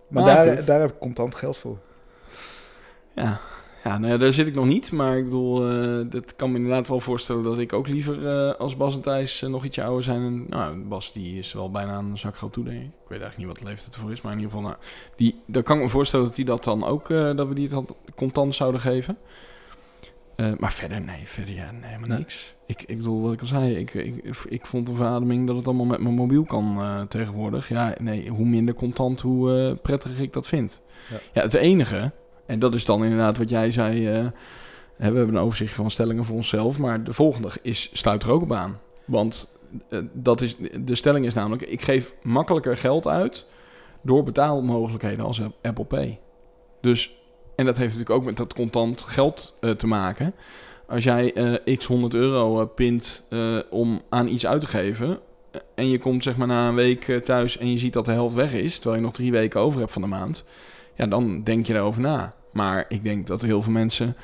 Maar 0.09 0.23
Ah, 0.23 0.35
daar, 0.35 0.65
daar 0.65 0.81
heb 0.81 0.91
ik 0.91 0.99
contant 0.99 1.35
geld 1.35 1.57
voor. 1.57 1.79
Ja, 3.15 3.41
ja 3.85 3.99
nou 3.99 4.13
ja, 4.13 4.19
daar 4.19 4.33
zit 4.33 4.47
ik 4.47 4.55
nog 4.55 4.67
niet. 4.67 4.93
Maar 4.93 5.17
ik 5.17 5.25
bedoel, 5.25 5.71
eh 5.71 6.11
dat 6.11 6.37
kan 6.37 6.51
me 6.51 6.57
inderdaad 6.57 6.89
wel 6.89 7.01
voorstellen 7.01 7.43
dat 7.43 7.59
ik 7.59 7.73
ook 7.73 7.89
liever 7.89 8.29
eh, 8.29 8.55
als 8.55 8.77
Bas 8.77 8.95
en 8.95 9.01
Thijs 9.01 9.43
eh, 9.43 9.51
nog 9.51 9.65
ietsje 9.65 9.83
ouder 9.85 10.03
zijn. 10.03 10.23
En, 10.23 10.47
nou, 10.49 10.77
Bas 10.79 11.13
die 11.13 11.39
is 11.39 11.53
wel 11.53 11.71
bijna 11.71 11.93
aan 11.93 12.11
een 12.11 12.19
zak 12.19 12.37
toe, 12.51 12.65
denk 12.65 12.81
ik. 12.81 12.85
Ik 12.87 13.09
weet 13.09 13.21
eigenlijk 13.21 13.37
niet 13.37 13.47
wat 13.47 13.59
de 13.59 13.65
leeftijd 13.65 13.97
voor 13.97 14.13
is, 14.13 14.21
maar 14.21 14.33
in 14.33 14.39
ieder 14.39 14.55
geval, 14.55 14.69
nou, 14.69 14.83
die, 15.17 15.41
daar 15.47 15.63
kan 15.63 15.77
ik 15.77 15.83
me 15.83 15.89
voorstellen 15.89 16.27
dat 16.27 16.35
die 16.35 16.45
dat 16.45 16.65
dan 16.65 16.85
ook, 16.85 17.09
dat 17.09 17.49
we 17.49 17.55
die 17.55 17.69
het 17.69 17.95
contant 18.15 18.55
zouden 18.55 18.81
geven. 18.81 19.19
Maar 20.59 20.73
verder, 20.73 21.01
nee, 21.01 21.23
verder 21.25 21.55
ja, 21.55 21.71
nee, 21.73 22.09
Nee. 22.09 22.19
niks. 22.19 22.55
Ik, 22.67 22.83
ik 22.83 22.97
bedoel, 22.97 23.21
wat 23.23 23.33
ik 23.33 23.41
al 23.41 23.47
zei, 23.47 23.75
ik, 23.77 23.95
ik, 23.95 24.45
ik 24.49 24.67
vond 24.67 24.89
een 24.89 24.97
verademing 24.97 25.47
dat 25.47 25.57
het 25.57 25.67
allemaal 25.67 25.87
met 25.87 26.01
mijn 26.01 26.15
mobiel 26.15 26.45
kan 26.45 26.79
tegenwoordig. 27.09 27.69
Ja, 27.69 27.95
nee, 28.01 28.29
hoe 28.29 28.47
minder 28.47 28.75
contant, 28.75 29.21
hoe 29.21 29.79
prettiger 29.83 30.21
ik 30.21 30.33
dat 30.33 30.47
vind. 30.47 30.81
Ja. 31.11 31.17
Ja. 31.33 31.43
het 31.43 31.55
enige, 31.55 32.13
en 32.47 32.59
dat 32.59 32.75
is 32.75 32.85
dan 32.85 33.05
inderdaad 33.05 33.39
wat 33.39 33.49
jij 33.49 33.71
zei, 33.71 34.09
eh, 34.09 34.25
we 34.97 35.05
hebben 35.05 35.29
een 35.29 35.39
overzicht 35.39 35.75
van 35.75 35.91
stellingen 35.91 36.25
voor 36.25 36.37
onszelf, 36.37 36.79
maar 36.79 37.05
de 37.05 37.13
volgende 37.13 37.49
is, 37.63 37.91
sluit 37.93 38.23
er 38.23 38.31
ook 38.31 38.43
op 38.43 38.53
aan. 38.53 38.81
Want 39.05 39.53
eh, 39.89 40.01
dat 40.13 40.41
is, 40.41 40.57
de 40.81 40.95
stelling 40.95 41.27
is 41.27 41.35
namelijk, 41.35 41.63
ik 41.63 41.83
geef 41.83 42.15
makkelijker 42.23 42.77
geld 42.77 43.07
uit 43.07 43.47
door 44.03 44.23
betaalmogelijkheden 44.23 45.25
als 45.25 45.41
Apple 45.63 45.85
Pay. 45.85 46.19
Dus, 46.81 47.17
en 47.57 47.65
dat 47.65 47.77
heeft 47.77 47.93
natuurlijk 47.93 48.21
ook 48.21 48.27
met 48.27 48.37
dat 48.37 48.55
contant 48.55 49.03
geld 49.03 49.55
eh, 49.61 49.71
te 49.71 49.87
maken. 49.87 50.35
Als 50.89 51.05
jij 51.05 51.33
x 51.77 51.87
100 51.87 52.15
euro 52.15 52.67
pint 52.67 53.29
om 53.71 54.03
aan 54.09 54.29
iets 54.29 54.47
uit 54.47 54.61
te 54.61 54.67
geven. 54.67 55.19
en 55.75 55.89
je 55.89 55.99
komt 55.99 56.23
zeg 56.23 56.37
maar 56.37 56.47
na 56.47 56.69
een 56.69 56.75
week 56.75 57.21
thuis 57.25 57.59
en 57.59 57.71
je 57.71 57.79
ziet 57.79 57.93
dat 57.93 58.05
de 58.05 58.13
helft 58.13 58.35
weg 58.35 58.53
is. 58.53 58.75
Terwijl 58.75 58.97
je 58.97 59.07
nog 59.07 59.15
drie 59.15 59.31
weken 59.31 59.61
over 59.61 59.81
hebt 59.81 59.93
van 59.93 60.03
de 60.03 60.09
maand. 60.09 60.45
Ja, 60.95 61.07
dan 61.07 61.43
denk 61.43 61.67
je 61.67 61.73
daarover 61.73 62.01
na. 62.01 62.33
Maar 62.53 62.85
ik 62.89 63.05
denk 63.05 63.27
dat 63.27 63.43
heel 63.43 63.63
veel 63.63 63.73
mensen 63.73 64.17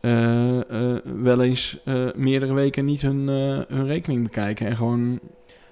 eh, 0.00 0.60
eh, 0.70 0.98
wel 1.04 1.42
eens 1.42 1.80
eh, 1.84 2.12
meerdere 2.14 2.52
weken 2.52 2.84
niet 2.84 3.02
hun, 3.02 3.28
hun 3.68 3.86
rekening 3.86 4.22
bekijken. 4.22 4.66
En 4.66 4.76
gewoon. 4.76 5.20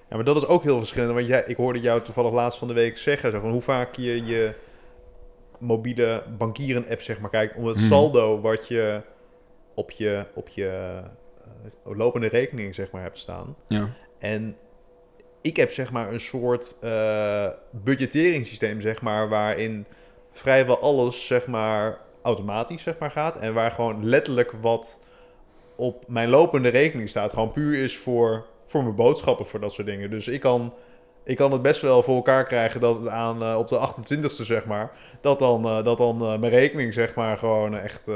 Ja, 0.09 0.17
maar 0.17 0.25
dat 0.25 0.37
is 0.37 0.47
ook 0.47 0.63
heel 0.63 0.79
verschillend. 0.79 1.13
Want 1.13 1.27
jij, 1.27 1.45
ik 1.47 1.57
hoorde 1.57 1.81
jou 1.81 2.03
toevallig 2.03 2.33
laatst 2.33 2.59
van 2.59 2.69
de 2.69 2.75
week 2.75 2.99
zeggen... 2.99 3.31
Zo, 3.31 3.41
van 3.41 3.51
hoe 3.51 3.63
vaak 3.63 3.95
je 3.95 4.25
je 4.27 4.55
mobiele 5.59 6.23
bankieren-app 6.39 7.01
zeg 7.01 7.21
maar, 7.21 7.31
kijkt... 7.31 7.57
om 7.57 7.67
het 7.67 7.79
Hmm. 7.79 7.87
saldo 7.87 8.41
wat 8.41 8.69
je 8.69 9.03
op 9.75 9.91
je, 9.91 10.25
op 10.35 10.49
je 10.49 11.01
lopende 11.85 12.29
rekening 12.29 12.75
zeg 12.75 12.91
maar, 12.91 13.03
hebt 13.03 13.19
staan. 13.19 13.57
Ja. 13.69 13.89
En 14.19 14.57
ik 15.41 15.57
heb 15.57 15.73
zeg 15.73 15.93
maar 15.93 16.13
een 16.13 16.21
soort 16.21 16.77
budgetteringssysteem, 17.71 18.81
zeg 18.81 19.03
maar, 19.03 19.29
waarin 19.29 19.87
vrijwel 20.39 20.79
alles 20.79 21.27
zeg 21.27 21.47
maar 21.47 21.99
automatisch 22.23 22.83
zeg 22.83 22.99
maar 22.99 23.11
gaat. 23.11 23.37
En 23.37 23.55
waar 23.55 23.71
gewoon 23.71 24.05
letterlijk 24.05 24.53
wat 24.61 24.99
op 25.77 26.05
mijn 26.07 26.29
lopende 26.29 26.69
rekening 26.69 27.09
staat, 27.09 27.33
gewoon 27.33 27.53
puur 27.53 27.83
is 27.83 27.97
voor, 27.97 28.47
voor 28.67 28.83
mijn 28.83 28.95
boodschappen, 28.95 29.47
voor 29.47 29.61
dat 29.61 29.73
soort 29.73 29.87
dingen. 29.87 30.11
Dus 30.11 30.29
ik 30.29 30.41
kan, 30.41 30.75
ik 31.25 31.37
kan 31.37 31.53
het 31.53 31.63
best 31.63 31.81
wel 31.81 32.03
voor 32.03 32.15
elkaar 32.15 32.45
krijgen 32.45 32.81
dat 32.81 32.97
het 32.97 33.09
aan 33.09 33.43
eh, 33.43 33.57
op 33.59 33.69
de 33.69 33.79
28ste, 33.79 34.45
zeg 34.45 34.65
maar, 34.65 34.91
dat 35.21 35.39
dan, 35.39 35.65
eh, 35.65 35.85
dat 35.85 35.99
dan 35.99 36.23
eh, 36.23 36.39
mijn 36.39 36.53
rekening 36.53 36.95
zeg 36.95 37.15
maar 37.15 37.37
gewoon 37.37 37.77
echt 37.77 38.07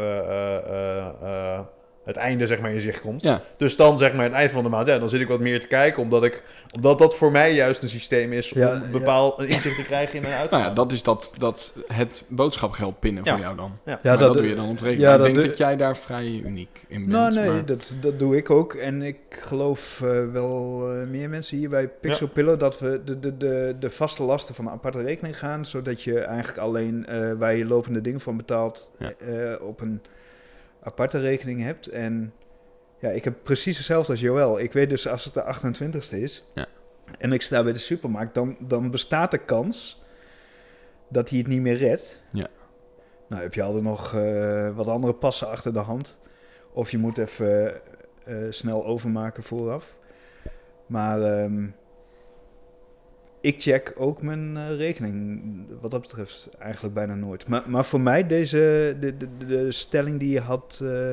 het 2.05 2.17
einde 2.17 2.47
zeg 2.47 2.61
maar 2.61 2.71
in 2.73 2.81
zicht 2.81 3.01
komt. 3.01 3.23
Ja. 3.23 3.41
Dus 3.57 3.77
dan 3.77 3.99
zeg 3.99 4.13
maar 4.15 4.25
het 4.25 4.33
eind 4.35 4.51
van 4.51 4.63
de 4.63 4.69
maand, 4.69 4.87
ja, 4.87 4.99
dan 4.99 5.09
zit 5.09 5.21
ik 5.21 5.29
wat 5.29 5.41
meer 5.41 5.61
te 5.61 5.67
kijken, 5.67 6.03
omdat, 6.03 6.25
ik, 6.25 6.43
omdat 6.75 6.99
dat 6.99 7.17
voor 7.17 7.31
mij 7.31 7.55
juist 7.55 7.83
een 7.83 7.89
systeem 7.89 8.33
is 8.33 8.51
Ja, 8.51 8.73
om 8.85 8.91
bepaald 8.91 9.39
een 9.39 9.49
inzicht 9.49 9.77
te 9.77 9.83
krijgen 9.85 10.15
in 10.15 10.21
mijn 10.21 10.33
Nou 10.33 10.43
uitgaven. 10.43 10.69
ja, 10.69 10.75
dat 10.75 10.93
is 10.93 11.03
dat, 11.03 11.33
dat 11.39 11.73
het 11.93 12.23
boodschapgeld 12.29 12.99
pinnen 13.01 13.25
Ja. 13.25 13.33
voor 13.33 13.41
jou 13.41 13.57
dan. 13.57 13.79
Ja. 13.85 13.99
Ja, 14.03 14.11
dat- 14.11 14.21
dat, 14.21 14.35
doe 14.35 14.49
je 14.49 14.55
dan 14.55 14.69
op 14.69 14.75
rekening. 14.77 15.01
ja, 15.01 15.11
ik 15.13 15.17
dat 15.17 15.27
denk 15.27 15.43
dat 15.47 15.57
jij 15.57 15.77
daar 15.77 15.97
vrij 15.97 16.27
uniek 16.45 16.81
in 16.89 16.99
bent. 16.99 17.13
Nou, 17.13 17.35
nee, 17.35 17.51
maar- 17.51 17.65
dat, 17.67 17.95
dat 18.01 18.19
doe 18.19 18.37
ik 18.37 18.51
ook. 18.51 18.75
En 18.75 19.03
ik 19.03 19.17
geloof 19.31 20.01
eh, 20.03 20.09
wel 20.33 20.89
eh, 20.93 21.07
meer 21.09 21.29
mensen 21.29 21.57
hier 21.59 21.69
bij 21.69 21.89
Pixel 21.89 22.29
Pillow 22.29 22.61
dat 22.61 22.79
we 22.79 23.01
de, 23.05 23.21
de, 23.21 23.37
de, 23.37 23.75
de 23.81 23.91
vaste 23.91 24.23
lasten 24.23 24.55
van 24.55 24.67
een 24.67 24.73
aparte 24.73 25.03
rekening 25.03 25.39
gaan. 25.39 25.65
Zodat 25.65 26.03
je 26.03 26.19
eigenlijk 26.21 26.59
alleen 26.59 27.07
eh, 27.07 27.33
waar 27.39 27.55
je 27.55 27.65
lopende 27.65 28.01
dingen 28.01 28.21
van 28.21 28.37
betaalt 28.37 28.93
Ja. 28.99 29.13
eh, 29.19 29.67
op 29.67 29.81
een 29.81 30.03
aparte 30.83 31.19
rekening 31.19 31.63
hebt. 31.63 31.87
En 31.87 32.33
ja, 32.99 33.09
ik 33.09 33.25
heb 33.25 33.35
precies 33.43 33.77
hetzelfde 33.77 34.13
als 34.13 34.21
Joël. 34.21 34.61
Ik 34.61 34.73
weet 34.73 34.91
dus 34.91 35.09
als 35.09 35.25
het 35.25 35.35
de 35.35 35.43
28ste 35.43 36.17
is 36.19 36.45
Ja. 36.55 36.67
en 37.19 37.33
ik 37.33 37.43
sta 37.43 37.63
bij 37.63 37.73
de 37.73 37.79
supermarkt, 37.79 38.35
dan, 38.35 38.57
dan 38.59 38.91
bestaat 38.91 39.31
de 39.31 39.39
kans 39.39 40.03
dat 41.09 41.29
hij 41.29 41.39
het 41.39 41.47
niet 41.47 41.61
meer 41.61 41.77
redt. 41.77 42.19
Ja. 42.31 42.47
Nou 43.29 43.43
heb 43.43 43.55
je 43.55 43.63
altijd 43.63 43.85
nog 43.85 44.15
eh, 44.15 44.77
wat 44.77 44.87
andere 44.87 45.13
passen 45.15 45.49
achter 45.49 45.73
de 45.73 45.79
hand. 45.79 46.19
Of 46.73 46.91
je 46.91 46.99
moet 46.99 47.19
even 47.19 47.81
eh, 48.25 48.37
snel 48.51 48.85
overmaken 48.87 49.43
vooraf. 49.43 49.97
Maar 50.87 51.23
ehm, 51.23 51.67
ik 53.43 53.61
check 53.61 53.93
ook 53.97 54.23
mijn 54.23 54.57
eh, 54.57 54.77
rekening 54.77 55.43
wat 55.81 55.91
dat 55.91 56.01
betreft 56.01 56.49
eigenlijk 56.59 56.95
bijna 56.95 57.15
nooit. 57.15 57.49
Maar, 57.49 57.63
maar 57.67 57.85
voor 57.85 58.01
mij 58.01 58.27
deze, 58.27 58.97
de, 59.01 59.17
de, 59.17 59.29
de, 59.47 59.73
stelling 59.73 60.19
die 60.19 60.31
je 60.31 60.41
had 60.41 60.81
eh, 60.83 61.13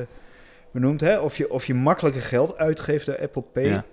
benoemd, 0.70 1.00
hè, 1.00 1.18
of, 1.18 1.36
je, 1.36 1.50
of 1.50 1.66
je 1.66 1.74
makkelijker 1.74 2.22
geld 2.22 2.56
uitgeeft 2.56 3.06
door 3.06 3.18
Apple 3.20 3.42
Pay. 3.42 3.64
Ja. 3.64 3.84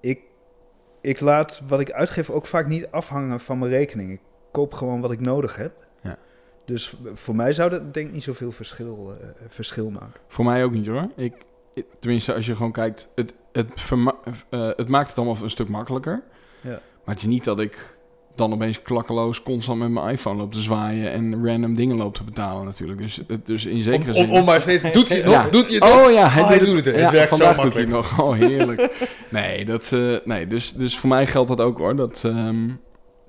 Ik, 0.00 0.20
ik 1.00 1.20
laat 1.20 1.62
wat 1.68 1.80
ik 1.80 1.90
uitgeef 1.92 2.30
ook 2.30 2.46
vaak 2.46 2.66
niet 2.66 2.90
afhangen 2.90 3.40
van 3.40 3.58
mijn 3.58 3.70
rekening. 3.70 4.12
Ik 4.12 4.20
koop 4.50 4.74
gewoon 4.74 5.00
wat 5.00 5.12
ik 5.12 5.20
nodig 5.20 5.56
heb. 5.56 5.74
Ja. 6.02 6.18
Dus 6.64 6.96
voor 7.12 7.36
mij 7.36 7.52
zou 7.52 7.70
dat 7.70 7.94
denk 7.94 8.06
ik 8.06 8.12
niet 8.12 8.22
zoveel 8.22 8.52
verschil, 8.52 9.16
eh, 9.20 9.26
verschil 9.48 9.90
maken. 9.90 10.20
Voor 10.28 10.44
mij 10.44 10.64
ook 10.64 10.72
niet 10.72 10.86
hoor. 10.86 11.08
Ik- 11.16 11.48
tenminste, 12.00 12.34
als 12.34 12.46
je 12.46 12.54
gewoon 12.56 12.72
kijkt, 12.72 13.08
het, 13.14 13.34
het, 13.52 13.66
verma- 13.74 14.14
eh, 14.50 14.68
het 14.76 14.88
maakt 14.88 15.08
het 15.08 15.16
allemaal 15.18 15.36
een 15.42 15.50
stuk 15.50 15.68
makkelijker. 15.68 16.22
Ja. 16.60 16.70
Maar 17.04 17.14
het 17.14 17.18
is 17.18 17.24
niet 17.30 17.44
dat 17.44 17.60
ik 17.60 17.98
dan 18.34 18.52
opeens 18.52 18.82
klakkeloos 18.82 19.42
constant 19.42 19.78
met 19.78 19.90
mijn 19.90 20.08
iPhone 20.08 20.36
loop 20.38 20.52
te 20.52 20.60
zwaaien 20.60 21.12
en 21.12 21.46
random 21.46 21.74
dingen 21.74 21.96
loop 21.96 22.14
te 22.14 22.24
betalen 22.24 22.64
natuurlijk. 22.64 22.98
Dus, 22.98 23.20
het- 23.28 23.46
dus 23.46 23.64
in 23.64 23.82
zekere 23.82 24.12
Om, 24.12 24.18
om, 24.18 24.24
zin... 24.30 24.38
om 24.38 24.44
maar 24.44 24.60
steeds, 24.60 24.92
doet 24.92 25.08
hij 25.08 25.16
het 25.18 25.26
nog? 25.26 25.34
Ja. 25.34 25.48
Doet 25.48 25.66
hij 25.68 25.74
het 25.74 25.84
nog? 25.84 26.06
Oh 26.06 26.12
ja, 26.12 26.28
hij, 26.28 26.42
Oh, 26.42 26.48
hij 26.48 26.58
doet, 26.58 26.66
doet 26.66 26.76
het. 26.84 26.94
Het 26.94 26.94
Ja, 27.04 27.10
werkt 27.10 27.30
zo 27.30 27.36
vandaag 27.36 27.60
doet 27.64 27.74
hij 27.74 27.86
makkelijk. 27.86 28.16
nog. 28.16 28.26
Oh, 28.26 28.32
heerlijk. 28.38 29.08
nee, 29.28 29.64
dat, 29.64 29.92
eh, 29.92 30.16
nee 30.24 30.46
dus, 30.46 30.72
dus 30.72 30.98
voor 30.98 31.08
mij 31.08 31.26
geldt 31.26 31.48
dat 31.48 31.60
ook 31.60 31.78
hoor. 31.78 31.96
Dat, 31.96 32.22
ehm, 32.24 32.68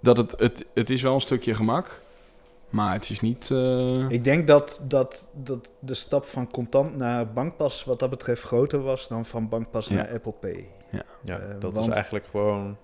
dat 0.01 0.17
het, 0.17 0.33
het, 0.37 0.65
het 0.73 0.89
is 0.89 1.01
wel 1.01 1.13
een 1.13 1.21
stukje 1.21 1.55
gemak. 1.55 2.01
Maar 2.71 2.93
het 2.93 3.09
is 3.09 3.19
niet... 3.19 3.51
eh, 3.51 4.09
Ik 4.09 4.23
denk 4.23 4.47
dat, 4.47 4.81
dat, 4.87 5.31
dat 5.35 5.71
de 5.79 5.93
stap 5.93 6.23
van 6.25 6.51
contant 6.51 6.97
naar 6.97 7.31
bankpas 7.33 7.83
wat 7.83 7.99
dat 7.99 8.09
betreft 8.09 8.43
groter 8.43 8.81
was 8.81 9.07
dan 9.07 9.25
van 9.25 9.49
bankpas 9.49 9.87
Ja. 9.87 9.95
naar 9.95 10.11
Apple 10.13 10.31
Pay. 10.31 10.65
Ja, 11.23 11.39
Eh, 11.39 11.45
dat 11.59 11.73
want- 11.73 11.87
is 11.87 11.93
eigenlijk 11.93 12.25
gewoon... 12.31 12.77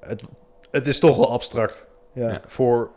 Het, 0.00 0.22
het 0.70 0.86
is 0.86 0.98
toch 0.98 1.16
wel 1.16 1.32
abstract 1.32 1.90
Ja. 2.12 2.28
Ja. 2.30 2.40
voor 2.46 2.90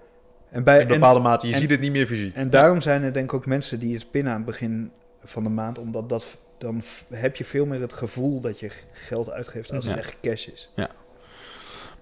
En, 0.49 0.63
bij, 0.63 0.81
een 0.81 0.87
bepaalde 0.87 1.19
mate. 1.19 1.47
Je 1.47 1.53
en- 1.53 1.59
ziet 1.59 1.69
het 1.69 1.79
niet 1.79 1.91
meer 1.91 2.07
fysiek. 2.07 2.35
en, 2.35 2.49
daarom 2.49 2.81
zijn 2.81 3.03
er 3.03 3.13
denk 3.13 3.25
ik 3.25 3.33
ook 3.33 3.45
mensen 3.45 3.79
die 3.79 3.93
het 3.93 4.11
pinnen 4.11 4.31
aan 4.31 4.37
het 4.37 4.47
begin 4.47 4.91
van 5.23 5.43
de 5.43 5.49
maand, 5.49 5.77
omdat 5.79 6.09
dat, 6.09 6.25
dan 6.57 6.81
f- 6.81 7.05
heb 7.09 7.35
je 7.35 7.45
veel 7.45 7.65
meer 7.65 7.81
het 7.81 7.93
gevoel 7.93 8.39
dat 8.41 8.59
je 8.59 8.71
geld 8.91 9.29
uitgeeft 9.31 9.71
als 9.73 9.85
Ja. 9.85 9.89
het 9.91 9.99
echt 9.99 10.15
cash 10.21 10.47
is. 10.47 10.71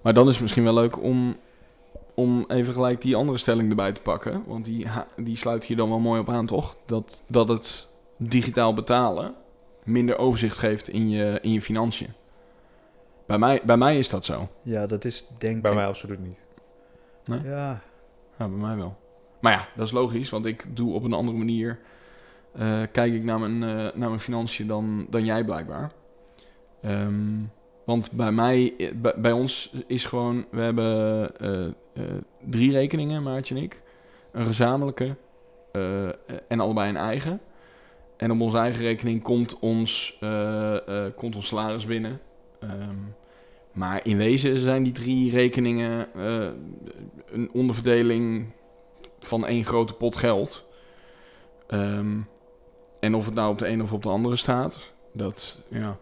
Maar 0.02 0.14
dan 0.14 0.26
is 0.26 0.32
het 0.32 0.42
misschien 0.42 0.64
wel 0.64 0.74
leuk 0.74 1.02
om, 1.02 1.36
om 2.20 2.44
even 2.48 2.72
gelijk 2.72 3.00
die 3.00 3.16
andere 3.16 3.38
stelling 3.38 3.70
erbij 3.70 3.92
te 3.92 4.00
pakken. 4.00 4.42
Want 4.46 4.64
die, 4.64 4.86
die 5.16 5.36
sluit 5.36 5.64
hier 5.64 5.76
dan 5.76 5.88
wel 5.88 5.98
mooi 5.98 6.20
op 6.20 6.28
aan, 6.28 6.46
toch? 6.46 6.76
Dat, 6.86 7.24
dat 7.28 7.48
het 7.48 7.88
digitaal 8.16 8.74
betalen 8.74 9.34
minder 9.84 10.18
overzicht 10.18 10.58
geeft 10.58 10.88
in 10.88 11.08
je, 11.10 11.38
in 11.42 11.52
je 11.52 11.60
financiën. 11.60 12.12
Bij 13.26 13.38
mij, 13.38 13.60
bij 13.64 13.76
mij 13.76 13.98
is 13.98 14.08
dat 14.08 14.24
zo. 14.24 14.48
Ja, 14.62 14.86
dat 14.86 15.04
is 15.04 15.26
denk 15.38 15.62
Bij 15.62 15.70
ik. 15.70 15.76
mij 15.76 15.86
absoluut 15.86 16.20
niet. 16.20 16.38
Ja, 17.24 17.40
Ja, 18.38 18.48
bij 18.48 18.48
mij 18.48 18.76
wel. 18.76 18.96
Maar 19.40 19.52
ja, 19.52 19.68
dat 19.76 19.86
is 19.86 19.92
logisch, 19.92 20.30
want 20.30 20.46
ik 20.46 20.76
doe 20.76 20.94
op 20.94 21.04
een 21.04 21.12
andere 21.12 21.38
manier... 21.38 21.78
eh, 22.52 22.82
kijk 22.92 23.12
ik 23.12 23.24
naar 23.24 23.38
mijn, 23.40 23.62
eh, 23.62 23.94
naar 23.94 24.08
mijn 24.08 24.20
financiën 24.20 24.66
dan, 24.66 25.06
dan 25.10 25.24
jij 25.24 25.44
blijkbaar. 25.44 25.92
Ehm, 26.82 27.38
want 27.84 28.10
bij 28.12 28.32
mij, 28.32 28.74
eh, 28.78 28.92
bij, 28.94 29.14
bij 29.16 29.32
ons 29.32 29.74
is 29.86 30.04
gewoon... 30.04 30.44
We 30.50 30.60
hebben 30.60 31.30
drie 32.50 32.72
rekeningen, 32.72 33.22
Maartje 33.22 33.54
en 33.54 33.62
ik. 33.62 33.82
Een 34.32 34.46
gezamenlijke 34.46 35.16
eh, 35.72 36.08
en 36.48 36.60
allebei 36.60 36.88
een 36.88 36.96
eigen. 36.96 37.40
En 38.20 38.30
op 38.30 38.40
onze 38.40 38.56
eigen 38.56 38.82
rekening 38.82 39.22
komt 39.22 39.58
ons, 39.58 40.16
eh, 40.20 41.06
eh, 41.06 41.12
komt 41.14 41.36
ons 41.36 41.46
salaris 41.46 41.86
binnen. 41.86 42.20
Ehm, 42.60 42.96
maar 43.72 44.00
in 44.02 44.16
wezen 44.16 44.58
zijn 44.58 44.82
die 44.82 44.92
drie 44.92 45.30
rekeningen 45.30 46.14
eh, 46.14 46.48
een 47.30 47.50
onderverdeling 47.52 48.46
van 49.18 49.46
één 49.46 49.64
grote 49.64 49.94
pot 49.94 50.16
geld. 50.16 50.66
Ehm, 51.66 52.18
en 53.00 53.14
of 53.14 53.24
het 53.24 53.34
nou 53.34 53.50
op 53.50 53.58
de 53.58 53.68
een 53.68 53.82
of 53.82 53.92
op 53.92 54.02
de 54.02 54.08
andere 54.08 54.36
staat, 54.36 54.92
dat 55.12 55.62
ja. 55.68 55.98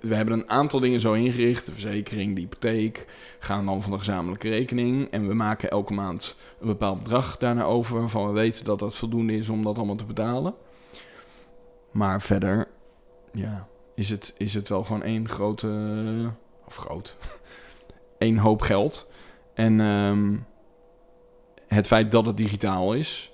We- 0.00 0.14
hebben 0.14 0.34
een 0.34 0.50
aantal 0.50 0.80
dingen 0.80 1.00
zo 1.00 1.12
ingericht. 1.12 1.66
De 1.66 1.72
verzekering, 1.72 2.34
de 2.34 2.40
hypotheek, 2.40 3.06
gaan 3.38 3.66
dan 3.66 3.82
van 3.82 3.90
de 3.90 3.98
gezamenlijke 3.98 4.48
rekening. 4.48 5.10
En 5.10 5.28
we 5.28 5.34
maken 5.34 5.70
elke 5.70 5.92
maand 5.92 6.36
een 6.60 6.66
bepaald 6.66 7.02
bedrag 7.02 7.36
daarna 7.36 7.62
over. 7.64 7.98
Waarvan 8.00 8.26
we 8.26 8.32
weten 8.32 8.64
dat 8.64 8.78
dat 8.78 8.94
voldoende 8.94 9.36
is 9.36 9.48
om 9.48 9.62
dat 9.64 9.76
allemaal 9.76 9.96
te 9.96 10.04
betalen. 10.04 10.54
Maar 11.90 12.22
verder, 12.22 12.68
ja, 13.32 13.68
is 13.94 14.10
het, 14.10 14.34
is 14.36 14.54
het 14.54 14.68
wel 14.68 14.84
gewoon 14.84 15.02
één 15.02 15.28
grote. 15.28 16.30
Of 16.66 16.76
groot. 16.76 17.16
één 18.18 18.36
hoop 18.38 18.60
geld. 18.60 19.08
En 19.54 19.80
ehm, 19.80 20.36
het 21.66 21.86
feit 21.86 22.12
dat 22.12 22.26
het 22.26 22.36
digitaal 22.36 22.94
is, 22.94 23.32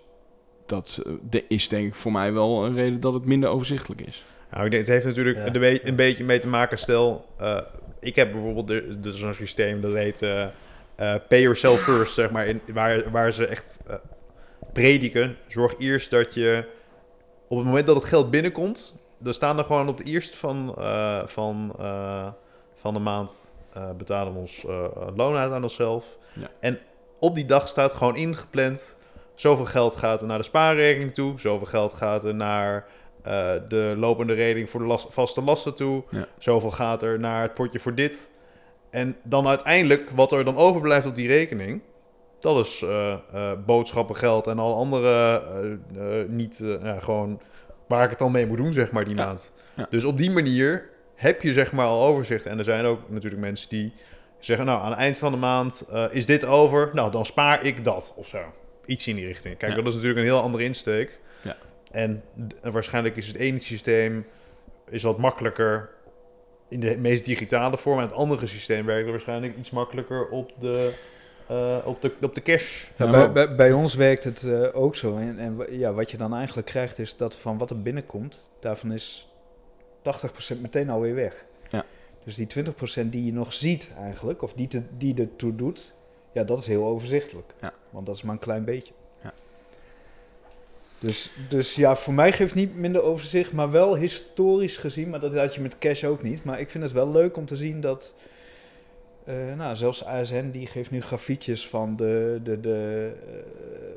dat 0.67 1.03
eh, 1.31 1.43
is 1.49 1.69
denk 1.69 1.87
ik 1.87 1.95
voor 1.95 2.13
mij 2.13 2.33
wel 2.33 2.65
een 2.65 2.75
reden 2.75 3.01
dat 3.01 3.13
het 3.13 3.25
minder 3.25 3.49
overzichtelijk 3.49 4.01
is. 4.01 4.25
Nou, 4.51 4.65
ik 4.65 4.71
denk, 4.71 4.87
het 4.87 4.93
heeft 4.95 5.07
natuurlijk 5.07 5.37
Ja. 5.39 5.47
een, 5.47 5.53
be- 5.53 5.87
een 5.89 5.97
beetje 5.97 6.25
mee 6.25 6.39
te 6.39 6.49
maken. 6.49 6.79
Stel, 6.79 7.27
eh, 7.39 7.61
ik 8.01 8.17
heb 8.17 8.33
bijvoorbeeld 8.33 8.67
de- 8.69 9.01
dus 9.01 9.19
zo'n 9.19 9.35
systeem 9.35 9.81
dat 9.81 9.93
heet 9.95 10.23
eh, 10.23 10.43
eh, 10.43 10.51
Pay 11.29 11.41
Yourself 11.41 11.81
First, 11.81 12.15
zeg 12.15 12.31
maar, 12.31 12.47
in, 12.47 12.61
waar, 12.73 13.11
waar 13.11 13.33
ze 13.33 13.47
echt 13.47 13.79
prediken. 14.73 15.37
Zorg 15.47 15.75
eerst 15.79 16.11
dat 16.11 16.35
je 16.35 16.65
op 17.49 17.57
het 17.57 17.67
moment 17.67 17.87
dat 17.87 17.97
het 17.97 18.05
geld 18.05 18.31
binnenkomt, 18.31 18.95
dan 19.19 19.35
staan 19.35 19.59
er 19.59 19.65
gewoon 19.65 19.89
op 19.89 19.97
de 19.97 20.05
eerste 20.05 20.37
van, 20.37 20.75
van, 21.27 21.73
van 22.77 22.95
de 22.95 23.01
maand 23.01 23.53
betalen 23.97 24.33
we 24.33 24.39
ons 24.39 24.65
loon 25.17 25.37
uit 25.37 25.53
aan 25.53 25.63
onszelf. 25.63 26.17
Ja. 26.33 26.49
En 26.61 26.79
op 27.19 27.35
die 27.35 27.47
dag 27.47 27.69
staat 27.69 27.93
gewoon 27.93 28.17
ingepland. 28.17 28.97
Zoveel 29.35 29.65
geld 29.65 29.97
gaat 29.97 30.21
er 30.21 30.27
naar 30.27 30.39
de 30.39 30.45
spaarrekening 30.45 31.15
toe. 31.15 31.41
Zoveel 31.41 31.67
geld 31.67 31.93
gaat 31.93 32.25
er 32.25 32.35
naar 32.35 32.87
eh, 33.23 33.51
de 33.69 33.95
lopende 33.97 34.33
rekening 34.33 34.71
voor 34.71 34.81
de 34.89 34.99
vaste 35.09 35.43
lasten 35.43 35.75
toe. 35.75 36.03
Ja. 36.11 36.27
Zoveel 36.39 36.71
gaat 36.71 37.03
er 37.03 37.19
naar 37.21 37.43
het 37.43 37.55
potje 37.55 37.81
voor 37.81 37.95
dit. 37.95 38.31
En 38.91 39.17
dan 39.23 39.49
uiteindelijk, 39.49 40.11
wat 40.11 40.33
er 40.33 40.45
dan 40.45 40.57
overblijft 40.57 41.07
op 41.07 41.15
die 41.15 41.27
rekening, 41.29 41.81
dat 42.41 42.67
is 42.67 42.83
eh, 42.83 43.13
eh, 43.13 43.19
boodschappengeld 43.67 44.47
en 44.47 44.59
al 44.59 44.77
andere 44.77 45.43
niet 46.29 46.65
gewoon 46.99 47.41
waar 47.87 48.05
ik 48.05 48.11
het 48.11 48.19
dan 48.19 48.33
mee 48.33 48.47
moet 48.47 48.57
doen, 48.57 48.73
zeg 48.73 48.91
maar, 48.93 49.05
die 49.05 49.17
Ja. 49.17 49.25
maand. 49.25 49.53
Ja. 49.75 49.87
Dus 49.91 50.05
op 50.05 50.19
die 50.19 50.31
manier 50.31 50.89
heb 51.15 51.43
je 51.43 51.53
zeg 51.53 51.73
maar 51.73 51.87
al 51.87 52.03
overzicht. 52.05 52.47
En 52.47 52.59
er 52.59 52.65
zijn 52.65 52.85
ook 52.85 53.01
natuurlijk 53.11 53.43
mensen 53.43 53.69
die 53.69 53.93
zeggen, 54.39 54.67
nou, 54.67 54.83
aan 54.83 54.91
het 54.91 54.99
eind 54.99 55.19
van 55.19 55.33
de 55.33 55.39
maand 55.39 55.89
is 56.11 56.27
dit 56.27 56.45
over. 56.45 56.91
Nou, 56.93 57.11
dan 57.11 57.27
spaar 57.27 57.65
ik 57.65 57.85
dat 57.85 58.13
of 58.17 58.27
zo. 58.29 58.39
Iets 58.87 59.07
in 59.07 59.17
die 59.17 59.27
richting. 59.27 59.57
Kijk, 59.57 59.75
dat 59.75 59.87
is 59.87 59.93
natuurlijk 59.95 60.21
een 60.21 60.27
heel 60.27 60.41
andere 60.43 60.65
insteek. 60.65 61.19
En, 61.91 62.23
waarschijnlijk 62.63 63.17
is 63.17 63.27
het 63.27 63.37
ene 63.37 63.59
systeem 63.59 64.27
is 64.89 65.03
wat 65.03 65.19
makkelijker 65.19 65.91
in 66.69 66.81
de 66.81 66.97
meest 66.97 67.25
digitale 67.25 67.79
vorm. 67.79 67.99
En 67.99 68.05
het 68.05 68.13
andere 68.13 68.47
systeem 68.47 68.87
werkt 68.87 69.11
waarschijnlijk 69.11 69.57
iets 69.57 69.71
makkelijker 69.71 70.29
op 70.29 70.53
de, 70.61 70.93
eh, 71.47 71.77
op 71.85 72.03
de, 72.03 72.13
op 72.23 72.35
de 72.35 72.43
cash. 72.43 72.85
Ja, 72.97 73.05
Ja, 73.05 73.11
bij, 73.11 73.21
maar- 73.21 73.33
bij, 73.33 73.55
bij 73.55 73.73
ons 73.73 73.95
werkt 73.95 74.25
het 74.25 74.43
eh, 74.43 74.69
ook 74.73 74.97
zo. 74.97 75.17
En, 75.17 75.39
en 75.39 75.79
ja, 75.79 75.93
wat 75.93 76.11
je 76.11 76.17
dan 76.17 76.35
eigenlijk 76.35 76.67
krijgt 76.67 76.99
is 76.99 77.17
dat 77.17 77.35
van 77.35 77.59
wat 77.59 77.71
er 77.71 77.83
binnenkomt, 77.83 78.51
daarvan 78.61 78.93
is 78.93 79.29
80% 80.03 80.61
meteen 80.61 80.91
alweer 80.91 81.15
weg. 81.15 81.45
Ja. 81.71 81.85
Dus 82.25 82.35
die 82.35 82.47
20% 82.47 83.11
die 83.11 83.25
je 83.25 83.33
nog 83.33 83.53
ziet 83.53 83.91
eigenlijk, 84.01 84.43
of 84.43 84.53
die, 84.53 84.69
te, 84.69 84.83
die 84.99 85.15
ertoe 85.21 85.57
doet, 85.57 85.95
ja, 86.33 86.45
dat 86.45 86.59
is 86.59 86.67
heel 86.67 86.85
overzichtelijk. 86.85 87.53
Ja. 87.61 87.73
Want 87.91 88.07
dat 88.07 88.15
is 88.15 88.23
maar 88.23 88.35
een 88.35 88.41
klein 88.41 88.65
beetje. 88.65 88.93
Dus, 91.01 91.31
dus 91.49 91.75
ja, 91.75 91.97
voor 91.97 92.15
mij 92.15 92.33
geeft 92.33 92.55
niet 92.55 92.77
minder 92.77 93.03
overzicht, 93.03 93.53
maar 93.53 93.71
wel 93.71 93.97
historisch 93.97 94.77
gezien, 94.77 95.11
maar 95.11 95.21
dat 95.21 95.35
had 95.35 95.55
je 95.55 95.61
met 95.61 95.79
cash 95.79 96.05
ook 96.05 96.23
niet. 96.23 96.45
Maar 96.45 96.61
ik 96.61 96.71
vind 96.71 96.85
het 96.85 96.93
wel 96.93 97.11
leuk 97.11 97.37
om 97.37 97.45
te 97.45 97.57
zien 97.57 97.81
dat, 97.81 98.15
eh, 99.25 99.55
nou, 99.57 99.77
zelfs 99.77 100.05
ASN 100.05 100.51
die 100.51 100.67
geeft 100.67 100.91
nu 100.91 101.01
grafiekjes 101.03 101.69
van, 101.69 101.97
de, 101.97 102.41
de, 102.43 102.61
de, 102.61 103.11
eh, 103.27 103.33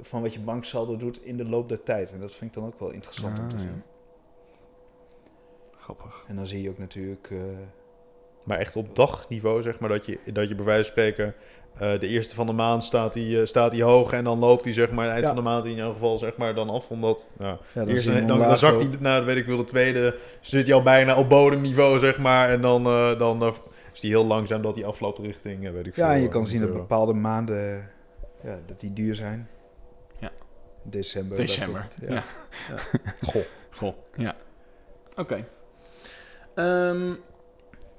van 0.02 0.22
wat 0.22 0.34
je 0.34 0.40
banksaldo 0.40 0.98
doet 0.98 1.24
in 1.24 1.38
de 1.38 1.50
loop 1.50 1.70
der 1.70 1.84
tijd. 1.84 2.12
En 2.12 2.20
dat 2.20 2.34
vind 2.34 2.50
ik 2.56 2.62
dan 2.62 2.66
ook 2.66 2.80
wel 2.80 2.90
interessant 2.90 3.40
om 3.40 3.50
te 3.50 3.56
Ah, 3.56 3.62
ja. 3.62 3.68
zien. 3.68 3.84
Grappig. 5.80 6.24
En 6.28 6.36
dan 6.36 6.48
zie 6.48 6.62
je 6.62 6.70
ook 6.70 6.78
natuurlijk... 6.78 7.28
eh, 7.32 7.38
Maar 8.44 8.58
echt 8.58 8.76
op 8.76 8.96
dagniveau, 8.96 9.62
zeg 9.62 9.80
maar, 9.80 9.90
dat 9.90 10.06
je, 10.06 10.20
dat 10.34 10.48
je 10.48 10.56
bij 10.56 10.66
wijze 10.66 10.84
van 10.84 10.92
spreken... 10.92 11.36
eh, 11.80 12.00
de 12.00 12.08
eerste 12.08 12.36
van 12.36 12.46
de 12.48 12.54
maand 12.54 12.84
staat 12.84 13.14
die, 13.14 13.40
eh, 13.40 13.46
staat 13.46 13.72
die 13.72 13.84
hoog 13.84 14.12
en 14.14 14.24
dan 14.24 14.40
loopt 14.40 14.64
die 14.64 14.74
zeg 14.74 14.92
maar 14.92 15.08
eind 15.10 15.22
Ja. 15.22 15.28
van 15.28 15.36
de 15.36 15.42
maand 15.42 15.64
in 15.66 15.70
ieder 15.72 15.86
geval 15.86 16.18
zeg 16.18 16.38
maar 16.38 16.56
dan 16.56 16.70
af. 16.70 16.90
Omdat 16.90 17.36
ja, 17.40 17.46
ja, 17.48 17.58
dan 17.74 17.88
Eerst, 17.88 18.04
zie 18.06 18.14
je 18.14 18.26
dan, 18.26 18.40
dan, 18.40 18.58
zakt 18.58 18.82
hij, 18.82 18.90
nou, 19.00 19.16
dat 19.18 19.26
weet 19.26 19.38
ik 19.38 19.46
wel, 19.46 19.58
de 19.58 19.64
tweede 19.64 20.16
zit 20.42 20.66
hij 20.66 20.76
al 20.76 20.84
bijna 20.84 21.18
op 21.18 21.30
bodemniveau, 21.30 22.00
zeg 22.00 22.18
maar. 22.20 22.50
En 22.50 22.62
dan, 22.62 22.86
eh, 22.86 23.18
dan 23.20 23.44
is 23.94 24.02
hij 24.02 24.10
heel 24.10 24.26
langzaam 24.26 24.62
dat 24.62 24.76
hij 24.76 24.86
afloopt 24.86 25.20
richting, 25.20 25.66
eh, 25.66 25.72
weet 25.72 25.88
ik 25.88 25.94
veel. 25.94 26.04
Ja, 26.06 26.14
en 26.14 26.22
je 26.22 26.28
kan 26.28 26.48
zien 26.48 26.60
dat 26.60 26.70
100 26.70 26.90
euro. 26.90 27.04
bepaalde 27.06 27.14
maanden 27.14 27.90
ja, 28.44 28.60
dat 28.66 28.80
die 28.80 28.94
duur 28.94 29.16
zijn. 29.16 29.50
Ja. 30.20 30.32
December. 30.84 31.38
December. 31.38 31.88
Ja. 32.08 32.14
Ja. 32.14 32.24
Goh. 33.32 33.42
Goh, 33.72 33.94
ja. 34.16 34.36
Oké. 35.16 35.46
Ehm, 36.56 37.14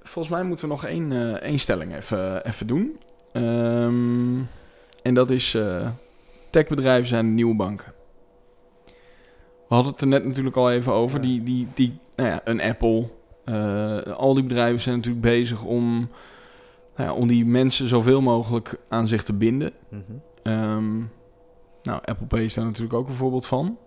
volgens 0.02 0.34
mij 0.34 0.42
moeten 0.44 0.64
we 0.68 0.70
nog 0.74 0.84
één, 0.84 1.12
eh, 1.12 1.32
één 1.32 1.58
stelling 1.58 1.94
even, 1.94 2.46
even 2.46 2.66
doen. 2.66 2.98
Ehm, 3.34 4.38
en 5.02 5.14
dat 5.14 5.30
is... 5.30 5.54
eh, 5.54 5.88
techbedrijven 6.50 7.08
zijn 7.08 7.26
de 7.26 7.32
nieuwe 7.32 7.54
banken. 7.54 7.92
We 9.68 9.74
hadden 9.74 9.92
het 9.92 10.00
er 10.00 10.08
net 10.08 10.24
natuurlijk 10.24 10.56
al 10.56 10.70
even 10.70 10.92
over. 10.92 11.20
Ja. 11.20 11.26
Die, 11.26 11.42
die, 11.42 11.68
die, 11.74 11.98
nou 12.16 12.28
ja, 12.28 12.40
een 12.44 12.60
Apple. 12.60 13.08
eh, 13.44 14.00
al 14.00 14.34
die 14.34 14.42
bedrijven 14.44 14.80
zijn 14.80 14.96
natuurlijk 14.96 15.24
bezig 15.24 15.64
om, 15.64 16.08
nou 16.96 17.08
ja, 17.10 17.12
om 17.14 17.28
die 17.28 17.44
mensen 17.46 17.88
zoveel 17.88 18.20
mogelijk 18.20 18.78
aan 18.88 19.06
zich 19.06 19.22
te 19.24 19.32
binden. 19.32 19.72
Mhm. 19.88 20.02
Ehm, 20.42 20.96
nou, 21.82 22.00
Apple 22.04 22.26
Pay 22.26 22.40
is 22.44 22.54
daar 22.54 22.64
natuurlijk 22.64 22.94
ook 22.94 23.08
een 23.08 23.14
voorbeeld 23.14 23.46
van. 23.46 23.78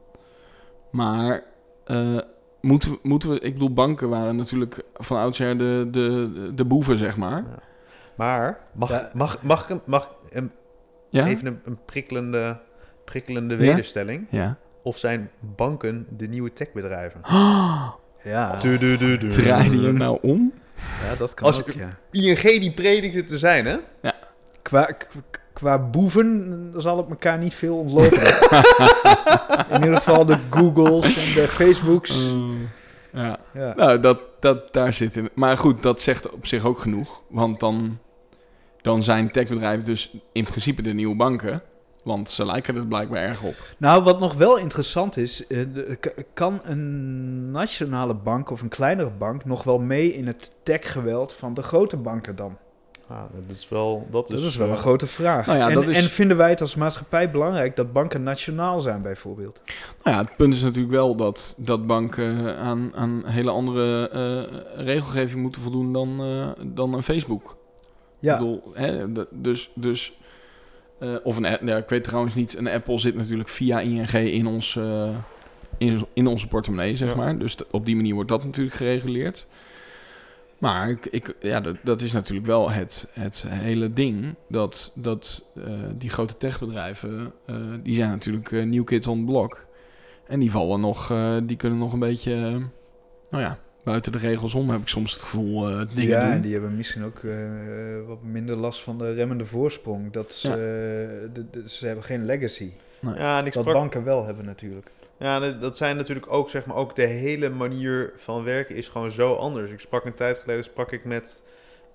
Maar 0.91 1.43
eh, 1.85 2.17
moeten, 2.61 2.91
we, 2.91 2.99
moeten 3.01 3.29
we... 3.29 3.39
Ik 3.39 3.53
bedoel, 3.53 3.73
banken 3.73 4.09
waren 4.09 4.35
natuurlijk 4.35 4.83
van 4.93 5.17
oudsher 5.17 5.57
de, 5.57 5.87
de, 5.91 6.51
de 6.55 6.65
boeven, 6.65 6.97
zeg 6.97 7.17
maar. 7.17 7.37
Ja. 7.37 7.59
Maar, 8.17 8.59
mag, 8.73 8.89
Ja. 8.89 9.09
mag, 9.13 9.41
mag 9.41 9.61
ik 9.63 9.67
hem, 9.69 9.81
mag 9.85 10.09
hem 10.31 10.51
Ja? 11.09 11.25
even 11.27 11.45
een, 11.47 11.59
een 11.65 11.77
prikkelende, 11.85 12.57
prikkelende 13.05 13.53
Ja? 13.53 13.59
wederstelling? 13.59 14.27
Ja. 14.29 14.57
Of 14.83 14.97
zijn 14.97 15.29
banken 15.39 16.07
de 16.09 16.27
nieuwe 16.27 16.53
techbedrijven? 16.53 17.21
Ja. 18.23 18.55
Du- 18.55 18.77
du- 18.77 18.97
du- 18.97 19.17
du. 19.17 19.27
Draai 19.27 19.69
die 19.69 19.85
hem 19.85 19.97
nou 19.97 20.17
om? 20.21 20.53
ja, 21.09 21.15
dat 21.15 21.33
kan 21.33 21.47
Als 21.47 21.59
ook, 21.59 21.69
ja. 21.71 21.89
ING 22.11 22.39
die 22.41 22.71
predikt 22.71 23.15
het 23.15 23.27
te 23.27 23.37
zijn, 23.37 23.65
hè? 23.65 23.77
Qua, 24.61 24.83
k- 24.83 25.07
qua 25.53 25.79
boeven 25.79 26.73
zal 26.77 26.97
het 26.97 27.09
elkaar 27.09 27.37
niet 27.37 27.53
veel 27.53 27.77
ontlopen. 27.77 28.17
In 29.73 29.81
ieder 29.83 29.95
geval 29.95 30.25
de 30.25 30.37
Googles 30.49 31.05
en 31.27 31.41
de 31.41 31.47
Facebooks. 31.47 32.27
Mm, 32.29 32.69
ja. 33.13 33.37
Ja. 33.53 33.73
Nou, 33.75 33.99
dat, 33.99 34.19
dat, 34.39 34.73
daar 34.73 34.93
zit 34.93 35.15
in. 35.15 35.29
Maar 35.33 35.57
goed, 35.57 35.83
dat 35.83 36.01
zegt 36.01 36.29
op 36.31 36.45
zich 36.45 36.65
ook 36.65 36.79
genoeg. 36.79 37.21
Want 37.29 37.59
dan, 37.59 37.99
dan 38.87 39.03
zijn 39.03 39.31
techbedrijven 39.31 39.85
dus 39.85 40.11
in 40.31 40.43
principe 40.45 40.81
de 40.81 40.93
nieuwe 40.93 41.15
banken. 41.15 41.61
Want 42.03 42.29
ze 42.29 42.45
lijken 42.45 42.75
er 42.75 42.87
blijkbaar 42.87 43.23
erg 43.23 43.41
op. 43.43 43.55
Nou, 43.77 44.03
wat 44.03 44.19
nog 44.19 44.33
wel 44.33 44.57
interessant 44.57 45.17
is, 45.17 45.47
eh, 45.47 45.59
kan 46.33 46.59
een 46.63 47.51
nationale 47.51 48.13
bank 48.13 48.49
of 48.49 48.61
een 48.61 48.67
kleinere 48.69 49.09
bank 49.09 49.45
nog 49.45 49.63
wel 49.63 49.79
mee 49.79 50.13
in 50.13 50.27
het 50.27 50.55
tech-geweld 50.63 51.33
van 51.33 51.53
de 51.53 51.61
grote 51.61 51.97
banken 51.97 52.35
dan? 52.35 52.57
Ah, 53.07 53.21
dat 53.47 53.55
is 53.57 53.69
wel... 53.69 54.07
Dat 54.11 54.29
is, 54.29 54.39
Dat 54.41 54.49
is 54.49 54.55
wel 54.55 54.67
eh, 54.67 54.73
een 54.73 54.79
grote 54.79 55.07
vraag. 55.07 55.45
Nou 55.45 55.57
ja, 55.57 55.69
en, 55.69 55.89
is- 55.89 55.97
en 55.97 56.09
vinden 56.09 56.37
wij 56.37 56.49
het 56.49 56.61
als 56.61 56.75
maatschappij 56.75 57.31
belangrijk 57.31 57.75
dat 57.75 57.93
banken 57.93 58.23
nationaal 58.23 58.79
zijn, 58.79 59.01
bijvoorbeeld? 59.01 59.61
Nou 60.03 60.15
ja, 60.17 60.21
het 60.23 60.35
punt 60.35 60.53
is 60.53 60.61
natuurlijk 60.61 60.93
wel 60.93 61.15
dat, 61.15 61.55
dat 61.57 61.87
banken 61.87 62.57
aan, 62.57 62.91
aan 62.95 63.21
hele 63.25 63.51
andere 63.51 64.09
eh, 64.09 64.85
regelgeving 64.85 65.41
moeten 65.41 65.61
voldoen 65.61 65.93
dan, 65.93 66.19
eh, 66.21 66.65
dan 66.65 66.93
een 66.93 67.03
Facebook. 67.03 67.55
Ja, 68.19 68.33
Ik 68.33 68.39
bedoel, 68.39 68.63
hè, 68.73 69.05
dus, 69.31 69.71
dus 69.75 70.17
eh, 70.99 71.15
of 71.23 71.37
een, 71.37 71.67
ja, 71.67 71.77
ik 71.77 71.89
weet 71.89 72.03
trouwens 72.03 72.35
niet, 72.35 72.57
een 72.57 72.67
Apple 72.67 72.99
zit 72.99 73.15
natuurlijk 73.15 73.49
via 73.49 73.79
ING 73.79 74.11
in, 74.13 74.47
ons, 74.47 74.75
eh, 74.75 75.09
in, 75.77 76.05
in 76.13 76.27
onze 76.27 76.47
portemonnee, 76.47 76.95
zeg 76.95 77.09
Ja. 77.09 77.15
maar. 77.15 77.37
Dus 77.37 77.57
op 77.71 77.85
die 77.85 77.95
manier 77.95 78.13
wordt 78.13 78.29
dat 78.29 78.43
natuurlijk 78.43 78.75
gereguleerd. 78.75 79.47
Maar 80.57 80.89
ik, 80.89 81.05
ik, 81.05 81.35
ja, 81.39 81.59
dat, 81.61 81.75
dat 81.83 82.01
is 82.01 82.11
natuurlijk 82.11 82.47
wel 82.47 82.71
het, 82.71 83.11
het 83.13 83.45
hele 83.47 83.93
ding, 83.93 84.35
dat, 84.49 84.91
dat 84.95 85.45
eh, 85.55 85.63
die 85.97 86.09
grote 86.09 86.37
techbedrijven, 86.37 87.33
die 87.83 87.95
zijn 87.95 88.09
natuurlijk 88.09 88.51
new 88.51 88.83
kids 88.83 89.07
on 89.07 89.19
the 89.19 89.25
block. 89.25 89.65
En 90.27 90.39
die 90.39 90.51
vallen 90.51 90.79
nog, 90.79 91.07
die 91.43 91.57
kunnen 91.57 91.77
nog 91.79 91.93
een 91.93 91.99
beetje, 91.99 92.35
nou 93.29 93.43
ja, 93.43 93.59
buiten 93.87 94.11
de 94.11 94.17
regels 94.17 94.53
om, 94.53 94.69
heb 94.69 94.81
ik 94.81 94.87
soms 94.87 95.11
het 95.13 95.21
gevoel, 95.21 95.69
eh, 95.69 95.81
dingen 95.93 96.09
ja 96.17 96.23
doen. 96.23 96.31
en 96.31 96.41
die 96.41 96.51
hebben 96.51 96.75
misschien 96.75 97.03
ook 97.05 97.19
eh, 97.23 97.31
wat 98.07 98.23
minder 98.23 98.55
last 98.55 98.81
van 98.83 98.97
de 98.97 99.13
remmende 99.13 99.45
voorsprong. 99.45 100.11
Dat 100.13 100.33
ze, 100.33 100.47
Ja. 100.49 100.53
eh, 100.55 101.29
de- 101.33 101.49
de- 101.51 101.69
ze 101.69 101.85
hebben 101.85 102.03
geen 102.03 102.25
legacy. 102.25 102.71
Ja, 103.01 103.39
en 103.39 103.45
ik 103.45 103.53
Dat 103.53 103.61
sprak, 103.63 103.75
banken 103.75 104.03
wel 104.03 104.25
hebben 104.25 104.45
natuurlijk. 104.45 104.91
Ja, 105.19 105.39
dat- 105.39 105.61
dat 105.61 105.77
zijn 105.77 105.95
natuurlijk 105.95 106.31
ook, 106.31 106.49
zeg 106.49 106.65
maar, 106.65 106.75
ook 106.75 106.95
de 106.95 107.05
hele 107.05 107.49
manier 107.49 108.11
van 108.15 108.43
werken 108.43 108.75
is 108.75 108.87
gewoon 108.87 109.11
zo 109.11 109.33
anders. 109.35 109.71
Ik 109.71 109.79
sprak 109.79 110.05
een 110.05 110.13
tijd 110.13 110.39
geleden, 110.39 110.63
sprak 110.63 110.91
ik 110.91 111.05
met 111.05 111.43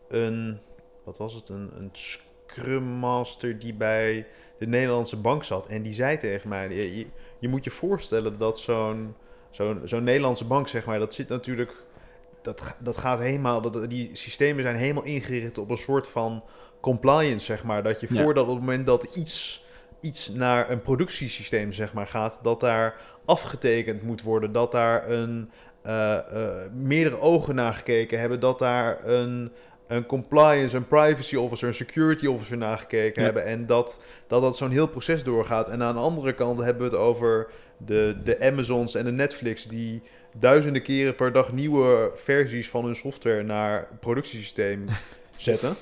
een, 0.08 0.58
wat 1.04 1.18
was 1.18 1.34
het, 1.34 1.48
een, 1.48 1.70
een 1.78 1.90
Scrum 1.92 2.82
Master 2.84 3.58
die 3.58 3.74
bij 3.74 4.26
de 4.58 4.66
Nederlandse 4.66 5.16
bank 5.16 5.44
zat. 5.44 5.66
En 5.66 5.82
die 5.82 5.92
zei 5.94 6.16
tegen 6.18 6.48
mij, 6.48 6.68
je, 6.68 6.98
je, 6.98 7.06
je 7.38 7.48
moet 7.48 7.64
je 7.64 7.70
voorstellen 7.70 8.38
dat 8.38 8.58
zo'n 8.58 9.14
zo'n 9.50 9.80
zo'n 9.84 10.04
Nederlandse 10.04 10.44
bank, 10.44 10.68
zeg 10.68 10.84
maar, 10.84 10.98
dat 10.98 11.14
zit 11.14 11.28
natuurlijk, 11.28 11.81
dat, 12.42 12.74
dat 12.78 12.96
gaat 12.96 13.18
helemaal, 13.18 13.60
dat, 13.60 13.90
die 13.90 14.10
systemen 14.12 14.62
zijn 14.62 14.76
helemaal 14.76 15.02
ingericht 15.02 15.58
op 15.58 15.70
een 15.70 15.76
soort 15.78 16.06
van 16.08 16.44
compliance, 16.80 17.44
zeg 17.44 17.64
maar. 17.64 17.82
Dat 17.82 18.00
je 18.00 18.06
Ja. 18.10 18.22
voordat 18.22 18.44
op 18.44 18.50
het 18.50 18.58
moment 18.58 18.86
dat 18.86 19.06
iets, 19.14 19.64
iets 20.00 20.28
naar 20.28 20.70
een 20.70 20.82
productiesysteem, 20.82 21.72
zeg 21.72 21.92
maar, 21.92 22.06
gaat, 22.06 22.38
dat 22.42 22.60
daar 22.60 22.94
afgetekend 23.24 24.02
moet 24.02 24.22
worden, 24.22 24.52
dat 24.52 24.72
daar 24.72 25.10
een, 25.10 25.50
eh, 25.82 26.16
eh, 26.18 26.72
meerdere 26.74 27.20
ogen 27.20 27.54
naar 27.54 27.74
gekeken 27.74 28.20
hebben, 28.20 28.40
dat 28.40 28.58
daar 28.58 29.04
een, 29.08 29.52
een 29.86 30.06
compliance, 30.06 30.76
een 30.76 30.86
privacy 30.86 31.36
officer, 31.36 31.68
een 31.68 31.74
security 31.74 32.26
officer 32.26 32.56
naar 32.56 32.78
gekeken 32.78 33.20
Ja. 33.20 33.24
hebben 33.24 33.44
en 33.44 33.66
dat 33.66 34.00
dat, 34.26 34.42
dat 34.42 34.56
zo'n 34.56 34.70
heel 34.70 34.86
proces 34.88 35.24
doorgaat. 35.24 35.68
En 35.68 35.82
aan 35.82 35.94
de 35.94 36.00
andere 36.00 36.32
kant 36.34 36.58
hebben 36.58 36.90
we 36.90 36.96
het 36.96 37.04
over 37.06 37.50
de, 37.76 38.16
de 38.24 38.40
Amazons 38.40 38.94
en 38.94 39.04
de 39.04 39.12
Netflix 39.12 39.64
die 39.66 40.02
duizenden 40.32 40.82
keren 40.82 41.14
per 41.14 41.32
dag 41.32 41.52
nieuwe 41.52 42.10
versies 42.14 42.68
van 42.68 42.84
hun 42.84 42.96
software 42.96 43.42
naar 43.42 43.88
productiesysteem 44.00 44.84
zetten. 45.36 45.74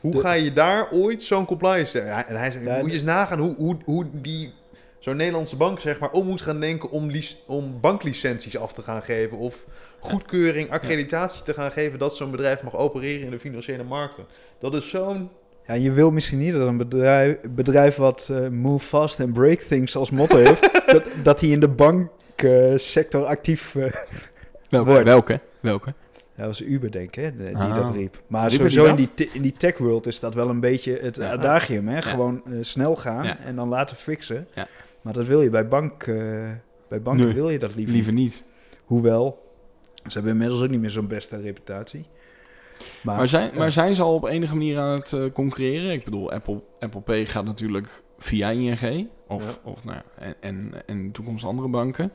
Hoe 0.00 0.12
De- 0.12 0.20
ga 0.20 0.32
je 0.32 0.52
daar 0.52 0.90
ooit 0.92 1.22
zo'n 1.22 1.44
compliance... 1.44 1.98
Ja, 1.98 2.28
en 2.28 2.36
hij 2.36 2.50
zegt, 2.50 2.64
Ja, 2.64 2.78
moet 2.78 2.88
je 2.88 2.92
eens 2.94 3.02
nagaan 3.02 3.38
hoe, 3.38 3.54
hoe, 3.56 3.76
hoe 3.84 4.06
die 4.12 4.52
zo'n 4.98 5.16
Nederlandse 5.16 5.56
bank 5.56 5.80
zeg 5.80 5.98
maar 5.98 6.10
om 6.10 6.26
moet 6.26 6.40
gaan 6.40 6.60
denken 6.60 6.90
om, 6.90 7.10
om 7.46 7.80
banklicenties 7.80 8.56
af 8.56 8.72
te 8.72 8.82
gaan 8.82 9.02
geven 9.02 9.38
of 9.38 9.64
goedkeuring, 9.98 10.70
accreditatie 10.70 11.42
te 11.42 11.54
gaan 11.54 11.72
geven 11.72 11.98
dat 11.98 12.16
zo'n 12.16 12.30
bedrijf 12.30 12.62
mag 12.62 12.76
opereren 12.76 13.24
in 13.24 13.30
de 13.30 13.38
financiële 13.38 13.82
markten. 13.84 14.24
Dat 14.58 14.74
is 14.74 14.88
zo'n... 14.88 15.30
Ja, 15.66 15.74
je 15.74 15.92
wil 15.92 16.10
misschien 16.10 16.38
niet 16.38 16.52
dat 16.52 16.66
een 16.66 16.76
bedrijf, 16.76 17.36
bedrijf 17.48 17.96
wat 17.96 18.28
eh, 18.30 18.48
move 18.48 18.86
fast 18.86 19.20
and 19.20 19.32
break 19.32 19.60
things 19.60 19.96
als 19.96 20.10
motto 20.10 20.36
heeft, 20.36 20.70
dat, 20.92 21.04
dat 21.22 21.40
hij 21.40 21.48
in 21.48 21.60
de 21.60 21.68
banksector 22.42 23.24
actief... 23.24 23.74
eh 23.74 23.92
Welke? 24.68 24.90
Wordt. 24.90 25.04
Welke? 25.04 25.40
Welke? 25.60 25.94
dat 26.36 26.46
was 26.46 26.62
Uber, 26.62 26.90
denk 26.90 27.08
ik, 27.08 27.14
hè, 27.14 27.36
die 27.36 27.56
Ah. 27.56 27.74
dat 27.74 27.94
riep. 27.94 28.22
Maar 28.26 28.48
Riepen 28.48 28.70
sowieso 28.70 28.96
die 28.96 29.06
in 29.06 29.12
die, 29.14 29.30
in 29.32 29.42
die 29.42 29.52
tech-world 29.52 30.06
is 30.06 30.20
dat 30.20 30.34
wel 30.34 30.48
een 30.48 30.60
beetje 30.60 30.98
het 31.02 31.16
Ja. 31.16 31.30
adagium, 31.30 31.88
hè? 31.88 32.02
Gewoon 32.02 32.42
eh, 32.46 32.52
snel 32.60 32.96
gaan 32.96 33.24
Ja. 33.24 33.38
en 33.38 33.56
dan 33.56 33.68
laten 33.68 33.96
fixen. 33.96 34.48
Ja. 34.54 34.66
Maar 35.00 35.12
dat 35.12 35.26
wil 35.26 35.42
je 35.42 35.50
bij, 35.50 35.68
bank, 35.68 36.02
eh, 36.02 36.14
bij 36.88 37.02
banken 37.02 37.24
Nee. 37.24 37.34
wil 37.34 37.50
je 37.50 37.58
dat 37.58 37.74
liever, 37.74 37.94
Liever 37.94 38.12
niet. 38.12 38.42
Hoewel, 38.84 39.52
ze 40.06 40.12
hebben 40.12 40.32
inmiddels 40.32 40.62
ook 40.62 40.68
niet 40.70 40.80
meer 40.80 40.90
zo'n 40.90 41.06
beste 41.08 41.40
reputatie. 41.40 42.06
Maar, 43.02 43.16
Maar 43.16 43.28
zijn, 43.28 43.50
maar 43.54 43.72
zijn 43.72 43.94
ze 43.94 44.02
al 44.02 44.14
op 44.14 44.24
enige 44.24 44.54
manier 44.54 44.78
aan 44.78 44.94
het 44.94 45.12
eh, 45.12 45.24
concurreren? 45.32 45.90
Ik 45.92 46.04
bedoel, 46.04 46.32
Apple, 46.32 46.60
Apple 46.80 47.00
Pay 47.00 47.26
gaat 47.26 47.44
natuurlijk 47.44 48.02
via 48.18 48.50
ING. 48.50 49.08
Of, 49.26 49.44
Ja. 49.44 49.70
of 49.70 49.84
nou, 49.84 50.00
en, 50.18 50.34
en, 50.40 50.72
en 50.86 51.10
toekomst 51.12 51.44
andere 51.44 51.68
banken. 51.68 52.12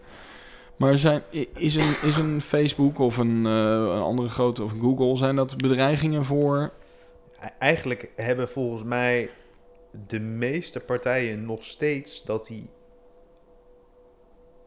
Maar 0.77 0.97
zijn, 0.97 1.21
is, 1.53 1.75
een, 1.75 1.95
is 2.03 2.17
een 2.17 2.41
Facebook 2.41 2.99
of 2.99 3.17
een, 3.17 3.45
eh, 3.45 3.51
een 3.95 4.01
andere 4.01 4.29
grote 4.29 4.63
of 4.63 4.71
Google... 4.79 5.17
zijn 5.17 5.35
dat 5.35 5.57
bedreigingen 5.57 6.25
voor... 6.25 6.71
E- 7.39 7.47
Eigenlijk 7.59 8.11
hebben 8.15 8.49
volgens 8.49 8.83
mij 8.83 9.29
de 10.07 10.19
meeste 10.19 10.79
partijen 10.79 11.45
nog 11.45 11.63
steeds 11.63 12.23
dat 12.23 12.47
die 12.47 12.69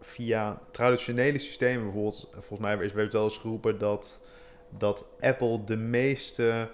via 0.01 0.61
traditionele 0.71 1.39
systemen, 1.39 1.83
bijvoorbeeld, 1.85 2.29
volgens 2.33 2.61
mij 2.61 2.77
is 2.77 2.93
werd 2.93 3.13
wel 3.13 3.25
eens 3.25 3.39
geroepen 3.39 3.79
dat, 3.79 4.21
dat 4.79 5.15
Apple 5.21 5.65
de 5.65 5.77
meeste 5.77 6.69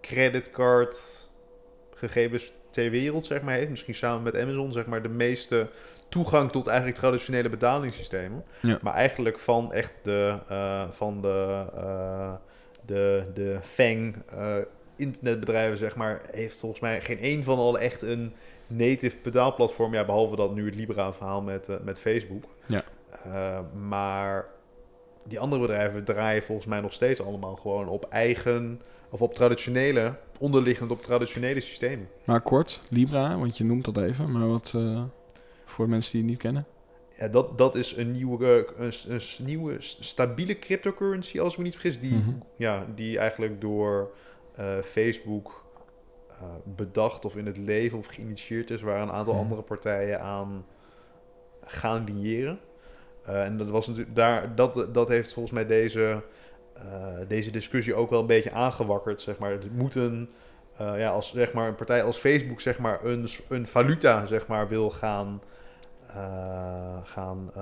creditcard 0.00 1.28
gegevens 1.94 2.52
ter 2.74 2.90
wereld, 2.90 3.26
zeg 3.26 3.42
maar, 3.42 3.54
heeft. 3.54 3.70
Misschien 3.70 3.94
samen 3.94 4.22
met 4.22 4.36
Amazon, 4.36 4.72
zeg 4.72 4.86
maar, 4.86 5.02
de 5.02 5.08
meeste 5.08 5.68
toegang 6.08 6.52
tot 6.52 6.66
eigenlijk 6.66 6.98
traditionele 6.98 7.48
betalingssystemen. 7.48 8.44
Ja. 8.60 8.78
Maar 8.82 8.94
eigenlijk 8.94 9.38
van 9.38 9.72
echt 9.72 9.92
de, 10.02 10.38
eh, 10.48 10.82
van 10.90 11.20
de, 11.20 11.64
eh, 11.74 12.32
de, 12.86 13.24
de 13.34 13.58
FANG 13.62 14.16
eh, 14.30 14.56
internetbedrijven, 14.96 15.78
zeg 15.78 15.96
maar, 15.96 16.20
heeft 16.32 16.56
volgens 16.56 16.80
mij 16.80 17.00
geen 17.00 17.18
één 17.18 17.44
van 17.44 17.58
al 17.58 17.78
echt 17.78 18.02
een 18.02 18.32
native 18.66 19.16
betaalplatform. 19.22 19.94
Ja, 19.94 20.04
behalve 20.04 20.36
dat 20.36 20.54
nu 20.54 20.66
het 20.66 20.74
Libra-verhaal 20.74 21.42
met, 21.42 21.68
eh, 21.68 21.76
met 21.84 22.00
Facebook. 22.00 22.44
Ja. 22.66 22.84
Maar 23.88 24.46
die 25.24 25.38
andere 25.40 25.60
bedrijven 25.60 26.04
draaien 26.04 26.42
volgens 26.42 26.66
mij 26.66 26.80
nog 26.80 26.92
steeds 26.92 27.22
allemaal 27.22 27.56
gewoon 27.56 27.88
op 27.88 28.04
eigen, 28.04 28.80
of 29.10 29.22
op 29.22 29.34
traditionele, 29.34 30.14
onderliggend 30.38 30.90
op 30.90 31.02
traditionele 31.02 31.60
systemen. 31.60 32.08
Maar 32.24 32.40
kort, 32.40 32.82
Libra, 32.88 33.38
want 33.38 33.56
je 33.56 33.64
noemt 33.64 33.84
dat 33.84 33.96
even. 33.96 34.32
Maar 34.32 34.48
wat 34.48 34.72
eh, 34.74 35.02
voor 35.64 35.88
mensen 35.88 36.12
die 36.12 36.20
het 36.20 36.30
niet 36.30 36.38
kennen? 36.40 36.66
Ja, 37.18 37.28
dat, 37.28 37.58
dat 37.58 37.74
is 37.74 37.96
een 37.96 38.12
nieuwe, 38.12 38.66
een, 38.78 38.92
een 39.08 39.20
nieuwe 39.44 39.76
stabiele 39.78 40.58
cryptocurrency, 40.58 41.40
als 41.40 41.52
ik 41.52 41.58
me 41.58 41.64
niet 41.64 41.72
vergis, 41.72 42.00
die, 42.00 42.14
Mhm. 42.14 42.30
ja, 42.56 42.86
die 42.94 43.18
eigenlijk 43.18 43.60
door 43.60 44.10
eh, 44.54 44.78
Facebook 44.78 45.64
eh, 46.40 46.48
bedacht 46.64 47.24
of 47.24 47.36
in 47.36 47.46
het 47.46 47.56
leven 47.56 47.98
of 47.98 48.06
geïnitieerd 48.06 48.70
is, 48.70 48.82
waar 48.82 49.02
een 49.02 49.10
aantal 49.12 49.32
Mhm. 49.34 49.42
andere 49.42 49.62
partijen 49.62 50.20
aan 50.20 50.64
gaan 51.64 52.04
liëren. 52.04 52.58
Eh, 53.24 53.44
en 53.44 53.56
dat, 53.56 53.70
was 53.70 53.86
natuurlijk 53.86 54.16
daar, 54.16 54.54
dat, 54.54 54.94
dat 54.94 55.08
heeft 55.08 55.32
volgens 55.32 55.54
mij 55.54 55.66
deze, 55.66 56.22
eh, 56.74 57.18
deze 57.28 57.50
discussie 57.50 57.94
ook 57.94 58.10
wel 58.10 58.20
een 58.20 58.26
beetje 58.26 58.52
aangewakkerd. 58.52 59.20
Zeg 59.20 59.38
maar. 59.38 59.50
Het 59.50 59.76
moet 59.76 59.94
een, 59.94 60.30
eh, 60.76 60.98
ja, 60.98 61.10
als 61.10 61.30
zeg 61.30 61.52
maar, 61.52 61.68
een 61.68 61.74
partij 61.74 62.02
als 62.02 62.16
Facebook 62.16 62.60
zeg 62.60 62.78
maar, 62.78 63.04
een, 63.04 63.28
een 63.48 63.66
valuta 63.66 64.26
zeg 64.26 64.46
maar, 64.46 64.68
wil 64.68 64.90
gaan, 64.90 65.42
gaan 67.04 67.52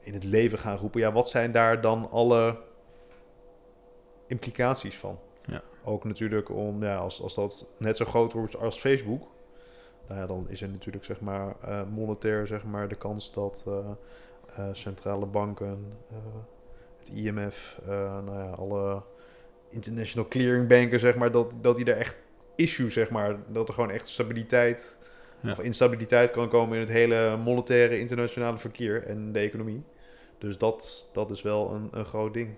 in 0.00 0.14
het 0.14 0.24
leven 0.24 0.58
gaan 0.58 0.76
roepen. 0.76 1.00
Ja, 1.00 1.12
wat 1.12 1.28
zijn 1.28 1.52
daar 1.52 1.80
dan 1.80 2.10
alle 2.10 2.56
implicaties 4.26 4.96
van? 4.96 5.18
Ja. 5.44 5.62
Ook 5.84 6.04
natuurlijk 6.04 6.50
om, 6.50 6.82
ja, 6.82 6.96
als, 6.96 7.22
als 7.22 7.34
dat 7.34 7.74
net 7.78 7.96
zo 7.96 8.04
groot 8.04 8.32
wordt 8.32 8.56
als 8.56 8.78
Facebook, 8.78 9.28
nou 10.08 10.20
ja, 10.20 10.26
dan 10.26 10.46
is 10.48 10.62
er 10.62 10.68
natuurlijk 10.68 11.04
zeg 11.04 11.20
maar 11.20 11.54
eh, 11.62 11.80
monetair 11.94 12.46
zeg 12.46 12.64
maar 12.64 12.88
de 12.88 12.94
kans 12.94 13.32
dat 13.32 13.64
eh, 13.66 13.74
eh, 14.56 14.68
centrale 14.72 15.26
banken, 15.26 15.86
het 16.98 17.08
IMF, 17.08 17.80
nou 18.24 18.32
ja, 18.32 18.50
alle 18.50 19.02
international 19.68 20.28
clearing 20.28 20.68
banken 20.68 21.00
zeg 21.00 21.16
maar, 21.16 21.30
dat, 21.30 21.52
dat 21.60 21.76
die 21.76 21.84
er 21.84 21.96
echt 21.96 22.16
issue, 22.54 22.90
zeg 22.90 23.10
maar. 23.10 23.36
Dat 23.48 23.68
er 23.68 23.74
gewoon 23.74 23.90
echt 23.90 24.08
stabiliteit 24.08 24.98
Ja. 25.40 25.50
of 25.50 25.60
instabiliteit 25.60 26.30
kan 26.30 26.48
komen 26.48 26.74
in 26.74 26.80
het 26.80 26.90
hele 26.92 27.36
monetaire 27.36 27.98
internationale 27.98 28.58
verkeer 28.58 29.02
en 29.02 29.32
de 29.32 29.38
economie. 29.38 29.82
Dus 30.38 30.58
dat, 30.58 31.08
dat 31.12 31.30
is 31.30 31.42
wel 31.42 31.72
een, 31.72 31.88
een 31.92 32.04
groot 32.04 32.34
ding. 32.34 32.48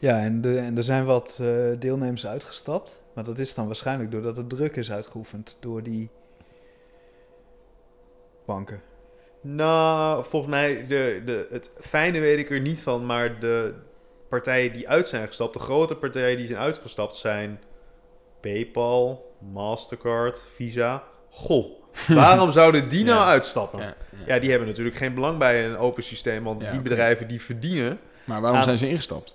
Ja, 0.00 0.18
en, 0.20 0.40
de, 0.40 0.58
en 0.58 0.76
er 0.76 0.82
zijn 0.82 1.04
wat 1.04 1.38
eh, 1.40 1.46
deelnemers 1.78 2.26
uitgestapt. 2.26 3.00
Maar 3.14 3.24
dat 3.24 3.38
is 3.38 3.54
dan 3.54 3.66
waarschijnlijk 3.66 4.10
doordat 4.10 4.36
er 4.36 4.46
druk 4.46 4.76
is 4.76 4.90
uitgeoefend 4.92 5.56
door 5.60 5.82
die 5.82 6.10
banken. 8.46 8.80
Nou, 9.40 10.24
volgens 10.28 10.50
mij, 10.52 10.86
de, 10.86 11.22
de, 11.24 11.46
het 11.50 11.70
fijne 11.80 12.20
weet 12.20 12.38
ik 12.38 12.50
er 12.50 12.60
niet 12.60 12.80
van, 12.80 13.06
maar 13.06 13.40
de 13.40 13.74
partijen 14.28 14.72
die 14.72 14.88
uit 14.88 15.08
zijn 15.08 15.26
gestapt, 15.26 15.52
de 15.52 15.58
grote 15.58 15.94
partijen 15.96 16.36
die 16.36 16.46
zijn 16.46 16.58
uitgestapt 16.58 17.16
zijn 17.16 17.60
PayPal, 18.40 19.34
Mastercard, 19.52 20.46
Visa. 20.54 21.04
Goh, 21.30 21.66
waarom 22.08 22.52
zouden 22.52 22.88
die 22.88 23.04
nou 23.04 23.18
Ja. 23.20 23.26
uitstappen? 23.26 23.80
Ja, 23.80 23.94
Ja, 24.26 24.38
die 24.38 24.50
hebben 24.50 24.68
natuurlijk 24.68 24.96
geen 24.96 25.14
belang 25.14 25.38
bij 25.38 25.66
een 25.66 25.76
open 25.76 26.02
systeem, 26.02 26.44
want 26.44 26.60
Ja, 26.60 26.70
die 26.70 26.80
bedrijven 26.80 27.28
die 27.28 27.40
verdienen. 27.42 27.98
Maar 28.24 28.40
waarom 28.40 28.58
Aan- 28.58 28.64
zijn 28.64 28.78
ze 28.78 28.88
ingestapt? 28.88 29.34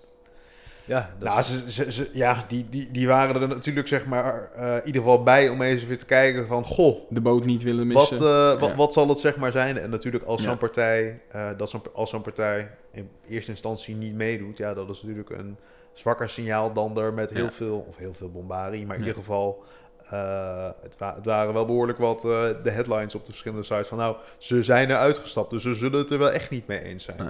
Ja, 0.86 1.10
dat 1.20 1.28
Nou, 1.28 1.40
is- 1.40 1.48
ze, 1.48 1.72
ze, 1.72 1.92
ze- 1.92 2.10
ja, 2.14 2.44
die, 2.48 2.66
die, 2.70 2.92
die 2.92 3.08
waren 3.08 3.42
er 3.42 3.48
natuurlijk 3.48 3.88
zeg 3.88 4.06
maar 4.06 4.50
eh, 4.56 4.76
in 4.76 4.86
ieder 4.86 5.02
geval 5.02 5.24
bij 5.24 5.50
om 5.50 5.62
eens 5.62 5.82
even 5.82 5.98
te 5.98 6.06
kijken 6.06 6.48
van, 6.48 6.64
goh, 6.66 6.98
De 7.10 7.22
boot 7.22 7.46
niet 7.46 7.64
willen 7.64 7.92
wat, 7.92 8.10
missen. 8.12 8.28
eh, 8.28 8.60
wat, 8.60 8.70
Ja. 8.70 8.76
wat 8.76 8.94
zal 8.94 9.08
het 9.10 9.20
zeg 9.20 9.36
maar 9.38 9.52
zijn? 9.52 9.78
En 9.78 9.90
natuurlijk 9.90 10.24
als 10.24 10.42
Ja. 10.42 10.48
zo'n 10.48 10.58
partij, 10.58 11.22
eh, 11.30 11.50
dat 11.58 11.70
zo'n, 11.70 11.82
als 11.94 12.10
zo'n 12.10 12.22
partij 12.22 12.72
in 12.92 13.10
eerste 13.30 13.52
instantie 13.52 13.96
niet 13.96 14.14
meedoet, 14.16 14.58
ja, 14.58 14.74
dat 14.74 14.90
is 14.90 15.02
natuurlijk 15.02 15.30
een 15.30 15.58
zwakker 15.94 16.30
signaal 16.30 16.74
dan 16.74 16.98
er 16.98 17.14
met 17.14 17.30
heel 17.30 17.44
Ja. 17.44 17.52
veel, 17.52 17.86
of 17.90 17.98
heel 17.98 18.14
veel 18.14 18.32
bombarie, 18.32 18.86
maar 18.86 18.96
in 18.96 19.02
Ja. 19.02 19.08
ieder 19.08 19.22
geval, 19.24 19.64
eh, 20.10 20.70
het, 20.82 20.98
wa- 20.98 21.16
het 21.16 21.26
waren 21.26 21.54
wel 21.54 21.66
behoorlijk 21.66 21.98
wat 21.98 22.26
eh, 22.26 22.42
de 22.64 22.70
headlines 22.72 23.16
op 23.16 23.22
de 23.26 23.32
verschillende 23.32 23.64
sites 23.66 23.88
van, 23.88 23.98
nou, 23.98 24.16
ze 24.38 24.64
zijn 24.64 24.90
er 24.90 24.96
uitgestapt, 24.98 25.50
dus 25.50 25.62
ze 25.62 25.74
zullen 25.74 26.00
het 26.00 26.12
er 26.12 26.18
wel 26.20 26.32
echt 26.32 26.50
niet 26.50 26.68
mee 26.68 26.82
eens 26.84 27.04
zijn. 27.04 27.18
Nee, 27.18 27.30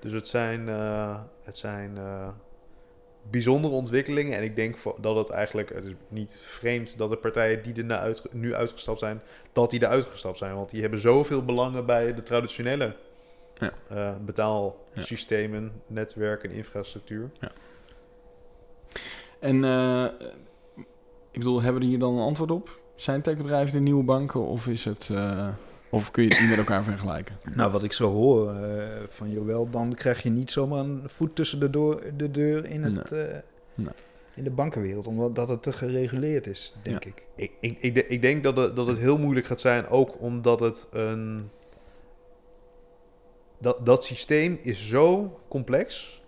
Dus 0.00 0.12
het 0.12 0.28
zijn, 0.28 0.68
eh, 0.68 1.18
het 1.42 1.56
zijn 1.56 1.92
eh, 1.96 2.28
bijzondere 3.30 3.74
ontwikkelingen. 3.74 4.38
En 4.38 4.42
ik 4.44 4.56
denk 4.56 4.76
dat 5.00 5.16
het 5.16 5.30
eigenlijk, 5.30 5.74
het 5.74 5.84
is 5.84 5.92
niet 6.08 6.40
vreemd 6.42 6.98
dat 6.98 7.10
de 7.10 7.16
partijen 7.16 7.62
die 7.62 7.84
er 7.84 7.96
uit, 7.96 8.22
nu 8.32 8.54
uitgestapt 8.54 8.98
zijn, 8.98 9.20
dat 9.52 9.70
die 9.70 9.80
er 9.80 9.88
uitgestapt 9.88 10.38
zijn. 10.38 10.54
Want 10.54 10.70
die 10.70 10.80
hebben 10.80 10.98
zoveel 11.00 11.44
belangen 11.44 11.86
bij 11.86 12.14
de 12.14 12.22
traditionele 12.22 12.94
Ja. 13.58 13.72
eh, 13.88 14.10
betaalsystemen, 14.24 15.72
netwerken 15.86 16.50
en 16.50 16.56
infrastructuur. 16.56 17.30
En 19.38 19.64
eh, 19.64 20.04
ik 21.30 21.38
bedoel, 21.38 21.62
hebben 21.62 21.82
we 21.82 21.88
hier 21.88 21.98
dan 21.98 22.14
een 22.14 22.24
antwoord 22.24 22.50
op? 22.50 22.78
Zijn 22.94 23.22
techbedrijven 23.22 23.72
de 23.74 23.80
nieuwe 23.80 24.02
banken 24.04 24.40
of 24.40 24.66
is 24.66 24.84
het... 24.84 25.10
eh, 25.12 25.48
of 25.96 26.10
kun 26.10 26.22
je 26.22 26.28
het 26.28 26.40
niet 26.40 26.48
met 26.48 26.58
elkaar 26.58 26.84
vergelijken? 26.84 27.36
Nou, 27.54 27.72
wat 27.72 27.82
ik 27.82 27.92
zo 27.92 28.12
hoor 28.12 28.50
eh, 28.54 28.86
van 29.08 29.30
Joël, 29.30 29.70
dan 29.70 29.94
krijg 29.94 30.22
je 30.22 30.30
niet 30.30 30.50
zomaar 30.50 30.78
een 30.78 31.02
voet 31.06 31.34
tussen 31.36 31.60
de, 31.60 31.70
door, 31.70 32.02
de 32.16 32.30
deur 32.30 32.64
in, 32.66 32.82
het, 32.84 33.12
eh, 33.12 33.24
Nee. 33.74 33.88
in 34.34 34.44
de 34.44 34.50
bankenwereld, 34.50 35.06
omdat 35.06 35.34
dat 35.34 35.48
het 35.48 35.62
te 35.62 35.72
gereguleerd 35.72 36.46
is, 36.46 36.74
denk 36.82 37.04
Ja. 37.04 37.10
ik. 37.10 37.22
Ik, 37.34 37.52
ik, 37.60 37.76
ik, 37.80 37.94
de- 37.94 38.06
ik 38.06 38.20
denk 38.20 38.42
dat 38.44 38.56
het, 38.56 38.76
dat 38.76 38.86
het 38.86 38.98
heel 38.98 39.18
moeilijk 39.18 39.46
gaat 39.46 39.60
zijn, 39.60 39.88
ook 39.88 40.20
omdat 40.20 40.60
het 40.60 40.86
een. 40.90 41.50
Dat, 43.58 43.86
dat 43.86 44.04
systeem 44.04 44.58
is 44.62 44.88
zo 44.88 45.38
complex. 45.48 46.20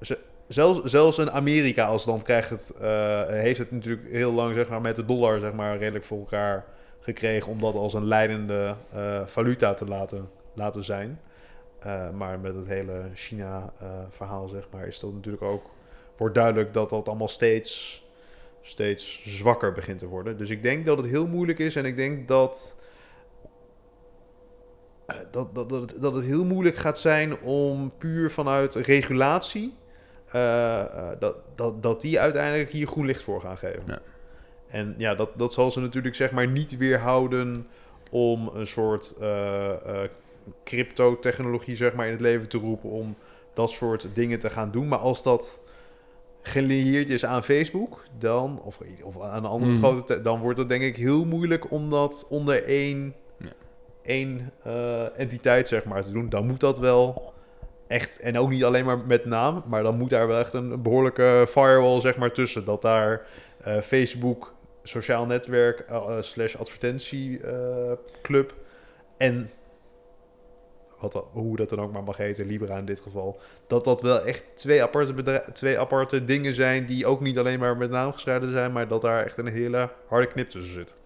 Ze- 0.00 0.18
Zelfs, 0.48 0.82
zelfs 0.84 1.18
in 1.18 1.30
Amerika 1.30 1.86
als 1.86 2.04
land 2.04 2.22
krijgt 2.22 2.50
het, 2.50 2.70
eh, 2.80 3.26
heeft 3.28 3.58
het 3.58 3.70
natuurlijk 3.70 4.08
heel 4.10 4.32
lang 4.32 4.54
zeg 4.54 4.68
maar, 4.68 4.80
met 4.80 4.96
de 4.96 5.04
dollar 5.04 5.40
zeg 5.40 5.52
maar, 5.52 5.78
redelijk 5.78 6.04
voor 6.04 6.18
elkaar 6.18 6.64
gekregen 7.00 7.52
om 7.52 7.60
dat 7.60 7.74
als 7.74 7.94
een 7.94 8.06
leidende 8.06 8.74
eh, 8.92 9.26
valuta 9.26 9.74
te 9.74 9.86
laten, 9.86 10.30
laten 10.54 10.84
zijn. 10.84 11.20
Eh, 11.78 12.10
maar 12.10 12.38
met 12.38 12.54
het 12.54 12.66
hele 12.66 13.02
China-verhaal 13.14 14.48
zeg 14.48 14.68
maar, 14.70 14.86
is 14.86 15.00
dat 15.00 15.12
natuurlijk 15.12 15.42
ook, 15.42 15.70
wordt 16.16 16.34
duidelijk 16.34 16.74
dat 16.74 16.90
dat 16.90 17.08
allemaal 17.08 17.28
steeds 17.28 18.04
steeds 18.62 19.22
zwakker 19.24 19.72
begint 19.72 19.98
te 19.98 20.06
worden. 20.06 20.36
Dus 20.36 20.50
ik 20.50 20.62
denk 20.62 20.86
dat 20.86 20.98
het 20.98 21.06
heel 21.06 21.26
moeilijk 21.26 21.58
is 21.58 21.76
en 21.76 21.84
ik 21.84 21.96
denk 21.96 22.28
dat, 22.28 22.80
eh, 25.06 25.16
dat, 25.30 25.54
dat, 25.54 25.68
dat, 25.68 25.80
het, 25.80 26.02
dat 26.02 26.14
het 26.14 26.24
heel 26.24 26.44
moeilijk 26.44 26.76
gaat 26.76 26.98
zijn 26.98 27.40
om 27.40 27.92
puur 27.98 28.30
vanuit 28.30 28.74
regulatie, 28.74 29.78
dat, 31.18 31.36
dat, 31.54 31.82
dat 31.82 32.00
die 32.00 32.20
uiteindelijk 32.20 32.70
hier 32.70 32.86
groen 32.86 33.06
licht 33.06 33.22
voor 33.22 33.40
gaan 33.40 33.58
geven. 33.58 34.02
En 34.70 34.94
ja, 34.98 35.14
dat, 35.14 35.30
dat 35.36 35.52
zal 35.52 35.70
ze 35.70 35.80
natuurlijk 35.80 36.14
zeg 36.14 36.30
maar 36.30 36.48
niet 36.48 36.76
weerhouden 36.76 37.66
om 38.10 38.50
een 38.54 38.66
soort 38.66 39.14
eh, 39.20 39.70
eh, 39.70 40.10
crypto-technologie 40.64 41.76
zeg 41.76 41.94
maar 41.94 42.06
in 42.06 42.12
het 42.12 42.20
leven 42.20 42.48
te 42.48 42.58
roepen 42.58 42.90
om 42.90 43.16
dat 43.54 43.70
soort 43.70 44.08
dingen 44.14 44.38
te 44.38 44.50
gaan 44.50 44.70
doen. 44.70 44.88
Maar 44.88 44.98
als 44.98 45.22
dat 45.22 45.60
gelieerd 46.42 47.10
is 47.10 47.24
aan 47.24 47.44
Facebook, 47.44 48.02
dan, 48.18 48.60
of, 48.64 48.78
of 49.02 49.20
aan 49.22 49.44
een 49.44 49.50
andere 49.50 49.72
Mhm. 49.72 49.80
grote, 49.80 50.04
te- 50.14 50.22
dan 50.22 50.40
wordt 50.40 50.58
het 50.58 50.68
denk 50.68 50.82
ik 50.82 50.96
heel 50.96 51.24
moeilijk 51.24 51.70
om 51.70 51.90
dat 51.90 52.26
onder 52.28 52.64
één, 52.64 53.14
Ja. 53.38 53.48
één 54.02 54.52
eh, 54.62 55.18
entiteit 55.18 55.68
zeg 55.68 55.84
maar 55.84 56.04
te 56.04 56.10
doen. 56.12 56.28
Dan 56.28 56.46
moet 56.46 56.60
dat 56.60 56.78
wel 56.78 57.32
echt, 57.86 58.20
en 58.20 58.38
ook 58.38 58.50
niet 58.50 58.64
alleen 58.64 58.84
maar 58.84 58.98
met 58.98 59.24
naam, 59.24 59.62
maar 59.66 59.82
dan 59.82 59.98
moet 59.98 60.10
daar 60.10 60.26
wel 60.26 60.38
echt 60.38 60.52
een 60.54 60.82
behoorlijke 60.82 61.46
firewall 61.48 62.00
zeg 62.00 62.16
maar 62.16 62.32
tussen. 62.32 62.64
Dat 62.64 62.82
daar 62.82 63.26
Facebook, 63.82 64.54
sociaal 64.90 65.26
netwerk, 65.26 65.80
eh, 65.80 65.96
eh, 65.96 66.22
slash 66.22 66.56
advertentieclub 66.56 68.54
en 69.16 69.50
wat, 70.98 71.24
hoe 71.32 71.56
dat 71.56 71.68
dan 71.68 71.80
ook 71.80 71.92
maar 71.92 72.02
mag 72.02 72.16
heten, 72.16 72.46
Libra 72.46 72.78
in 72.78 72.84
dit 72.84 73.00
geval, 73.00 73.40
dat 73.66 73.84
dat 73.84 74.02
wel 74.02 74.24
echt 74.24 74.56
twee 74.56 74.82
aparte, 74.82 75.42
twee 75.52 75.78
aparte 75.78 76.24
dingen 76.24 76.54
zijn 76.54 76.86
die 76.86 77.06
ook 77.06 77.20
niet 77.20 77.38
alleen 77.38 77.58
maar 77.58 77.76
met 77.76 77.90
naam 77.90 78.12
gescheiden 78.12 78.52
zijn, 78.52 78.72
maar 78.72 78.88
dat 78.88 79.02
daar 79.02 79.24
echt 79.24 79.38
een 79.38 79.46
hele 79.46 79.88
harde 80.06 80.26
knip 80.26 80.50
tussen 80.50 80.74
zit. 80.74 80.96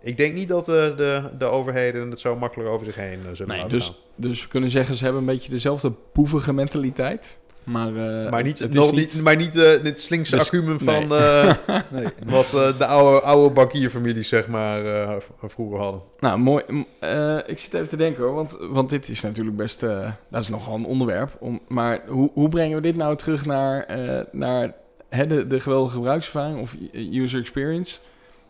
Ik 0.00 0.16
denk 0.16 0.34
niet 0.34 0.48
dat 0.48 0.64
de, 0.64 0.94
de, 0.96 1.30
de 1.38 1.44
overheden 1.44 2.10
het 2.10 2.20
zo 2.20 2.36
makkelijk 2.36 2.70
over 2.70 2.86
zich 2.86 2.94
heen 2.94 3.20
eh, 3.26 3.32
zullen 3.32 3.56
Nee, 3.56 3.66
dus, 3.66 4.02
dus 4.14 4.42
we 4.42 4.48
kunnen 4.48 4.70
zeggen, 4.70 4.96
ze 4.96 5.04
hebben 5.04 5.20
een 5.20 5.28
beetje 5.28 5.50
dezelfde 5.50 5.90
poevige 5.90 6.52
mentaliteit. 6.52 7.38
Maar, 7.68 8.24
eh, 8.24 8.30
Maar 8.30 8.42
niet, 8.42 8.58
het 8.58 8.74
nog 8.74 8.92
is 8.92 8.96
niet, 9.14 9.22
maar 9.22 9.36
niet 9.36 9.56
eh, 9.56 9.82
het 9.82 10.00
slinkse 10.00 10.36
Dus- 10.36 10.46
acumen 10.46 10.76
nee. 10.84 10.94
van 10.94 11.16
eh, 11.16 11.54
Nee, 11.90 12.06
wat 12.24 12.50
de 12.78 12.86
oude, 12.86 13.20
oude 13.20 13.54
bankierfamilies 13.54 14.28
zeg 14.28 14.46
maar 14.46 14.86
eh, 14.86 15.16
vroeger 15.42 15.78
hadden. 15.78 16.02
Nou, 16.20 16.38
mooi. 16.38 16.64
Eh, 17.00 17.38
ik 17.46 17.58
zit 17.58 17.74
even 17.74 17.88
te 17.88 17.96
denken 17.96 18.24
hoor, 18.24 18.34
want, 18.34 18.56
want 18.60 18.90
dit 18.90 19.08
is 19.08 19.20
natuurlijk 19.20 19.56
best, 19.56 19.82
eh, 19.82 20.10
dat 20.30 20.40
is 20.40 20.48
nogal 20.48 20.74
een 20.74 20.84
onderwerp. 20.84 21.36
Om, 21.38 21.60
maar 21.68 22.00
hoe, 22.06 22.30
hoe 22.32 22.48
brengen 22.48 22.76
we 22.76 22.82
dit 22.82 22.96
nou 22.96 23.16
terug 23.16 23.46
naar, 23.46 23.82
eh, 23.84 24.24
naar 24.32 24.74
hè, 25.08 25.26
de, 25.26 25.46
de 25.46 25.60
geweldige 25.60 25.94
gebruikservaring 25.94 26.60
of 26.60 26.74
user 26.92 27.40
experience? 27.40 27.98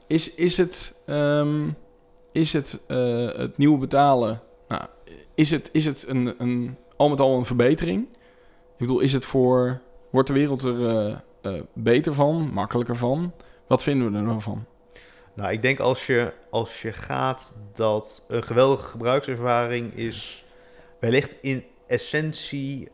Is, 0.06 0.34
is 0.34 0.56
het, 0.56 0.94
ehm, 1.06 1.68
is 2.32 2.52
het, 2.52 2.78
eh, 2.86 3.28
het 3.36 3.58
nieuwe 3.58 3.78
betalen, 3.78 4.40
nou, 4.68 4.82
is 5.34 5.50
het, 5.50 5.68
is 5.72 5.84
het 5.84 6.04
een, 6.08 6.34
een, 6.38 6.76
al 6.96 7.08
met 7.08 7.20
al 7.20 7.38
een 7.38 7.44
verbetering? 7.46 8.06
Ik 8.78 8.86
bedoel, 8.86 9.00
is 9.00 9.12
het 9.12 9.24
voor, 9.24 9.80
wordt 10.10 10.28
de 10.28 10.34
wereld 10.34 10.62
er 10.62 10.88
eh, 10.88 11.16
eh, 11.42 11.62
beter 11.72 12.14
van, 12.14 12.50
makkelijker 12.52 12.96
van? 12.96 13.32
Wat 13.66 13.82
vinden 13.82 14.10
we 14.12 14.16
er 14.18 14.24
nou 14.24 14.40
van? 14.42 14.64
Nou, 15.34 15.52
ik 15.52 15.62
denk 15.62 15.78
als 15.78 16.06
je, 16.06 16.32
als 16.50 16.82
je 16.82 16.92
gaat 16.92 17.54
dat 17.74 18.24
een 18.28 18.42
geweldige 18.42 18.88
gebruikservaring 18.88 19.94
is 19.94 20.44
wellicht 20.98 21.36
in 21.40 21.64
essentie 21.86 22.88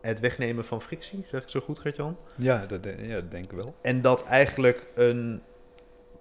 het 0.00 0.20
wegnemen 0.20 0.64
van 0.64 0.82
frictie, 0.82 1.24
zeg 1.30 1.42
ik 1.42 1.48
zo 1.48 1.60
goed, 1.60 1.78
Gert-Jan? 1.78 2.16
ja, 2.36 2.66
dat, 2.66 2.82
de- 2.82 2.96
ja, 3.02 3.14
dat 3.14 3.30
denk 3.30 3.44
ik 3.44 3.50
wel. 3.52 3.74
En 3.80 4.02
dat 4.02 4.24
eigenlijk 4.26 4.86
een 4.94 5.42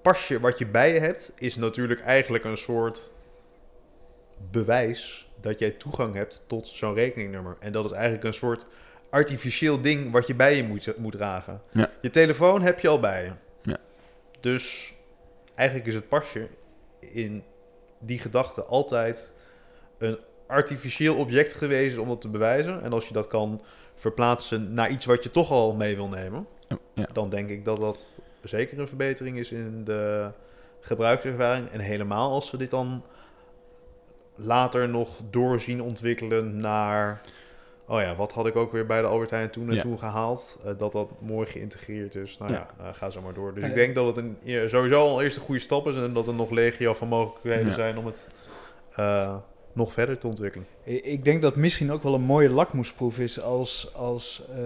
pasje 0.02 0.40
wat 0.40 0.58
je 0.58 0.66
bij 0.68 0.94
je 0.94 1.00
hebt, 1.00 1.32
is 1.36 1.56
natuurlijk 1.56 2.02
eigenlijk 2.02 2.44
een 2.44 2.58
soort 2.58 3.12
bewijs 4.52 5.30
dat 5.42 5.60
jij 5.60 5.72
toegang 5.72 6.16
hebt 6.16 6.44
tot 6.48 6.68
zo'n 6.68 6.94
rekeningnummer. 6.94 7.58
En 7.60 7.72
dat 7.72 7.86
is 7.86 7.92
eigenlijk 7.92 8.24
een 8.24 8.34
soort 8.34 8.68
artificieel 9.10 9.82
ding 9.82 10.12
wat 10.12 10.28
je 10.28 10.36
bij 10.36 10.56
je 10.56 10.64
moet, 10.64 10.98
moet 10.98 11.12
dragen. 11.12 11.62
Ja. 11.72 11.90
Je 12.02 12.10
telefoon 12.10 12.62
heb 12.62 12.80
je 12.80 12.88
al 12.88 13.00
bij 13.00 13.24
je. 13.24 13.32
Ja. 13.72 13.78
Dus 14.40 14.94
eigenlijk 15.56 15.88
is 15.88 15.96
het 15.96 16.08
pasje 16.10 16.48
in 17.00 17.44
die 18.00 18.20
gedachte 18.20 18.64
altijd 18.64 19.34
een 19.98 20.18
artificieel 20.48 21.16
object 21.16 21.54
geweest 21.54 21.98
om 21.98 22.08
dat 22.08 22.22
te 22.22 22.30
bewijzen. 22.30 22.84
En 22.84 22.94
als 22.94 23.08
je 23.08 23.14
dat 23.14 23.28
kan 23.28 23.62
verplaatsen 23.96 24.74
naar 24.74 24.90
iets 24.90 25.06
wat 25.06 25.24
je 25.24 25.32
toch 25.32 25.52
al 25.52 25.76
mee 25.76 25.96
wil 25.96 26.08
nemen, 26.08 26.48
Ja. 26.94 27.08
dan 27.14 27.30
denk 27.30 27.50
ik 27.50 27.66
dat 27.66 27.78
dat 27.80 28.20
zeker 28.44 28.80
een 28.80 28.88
verbetering 28.88 29.38
is 29.38 29.52
in 29.52 29.84
de 29.84 30.32
gebruikservaring. 30.80 31.70
En 31.72 31.80
helemaal 31.80 32.32
als 32.32 32.52
we 32.52 32.58
dit 32.58 32.70
dan 32.70 33.04
later 34.36 34.90
nog 34.90 35.10
doorzien 35.30 35.82
ontwikkelen 35.82 36.58
naar 36.58 37.22
oh 37.88 38.00
ja, 38.02 38.16
wat 38.16 38.32
had 38.32 38.48
ik 38.48 38.56
ook 38.56 38.72
weer 38.72 38.86
bij 38.86 39.02
de 39.02 39.08
Albert 39.08 39.30
Heijn 39.30 39.50
toen 39.50 39.68
en 39.70 39.76
Ja. 39.76 39.82
toen 39.82 40.00
gehaald? 40.00 40.58
Eh, 40.66 40.72
dat 40.78 40.92
dat 40.92 41.10
mooi 41.22 41.48
geïntegreerd 41.48 42.16
is. 42.16 42.38
Nou 42.38 42.52
ja, 42.52 42.68
Ja. 42.78 42.86
eh, 42.88 42.94
ga 42.94 43.10
zo 43.10 43.22
maar 43.22 43.34
door. 43.34 43.54
Dus 43.54 43.64
Ja, 43.64 43.70
ik 43.70 43.76
denk 43.76 43.96
dat 43.96 44.06
het 44.06 44.18
een, 44.18 44.38
ja, 44.44 44.68
sowieso 44.68 45.00
al 45.00 45.22
eerst 45.22 45.38
een 45.38 45.44
goede 45.44 45.62
stap 45.62 45.88
is 45.88 45.96
en 45.96 46.14
dat 46.14 46.28
er 46.28 46.34
nog 46.34 46.50
legio 46.50 46.94
van 46.94 47.08
mogelijkheden 47.08 47.68
Ja. 47.68 47.74
zijn 47.74 47.98
om 47.98 48.06
het 48.06 48.28
eh, 48.96 49.36
nog 49.74 49.94
verder 49.94 50.18
te 50.18 50.28
ontwikkelen. 50.28 50.68
Ik 50.84 51.24
denk 51.24 51.42
dat 51.42 51.56
misschien 51.56 51.92
ook 51.92 52.04
wel 52.04 52.14
een 52.14 52.22
mooie 52.22 52.50
lakmoesproef 52.50 53.20
is 53.20 53.42
als, 53.42 53.94
als 53.96 54.44
eh, 54.56 54.58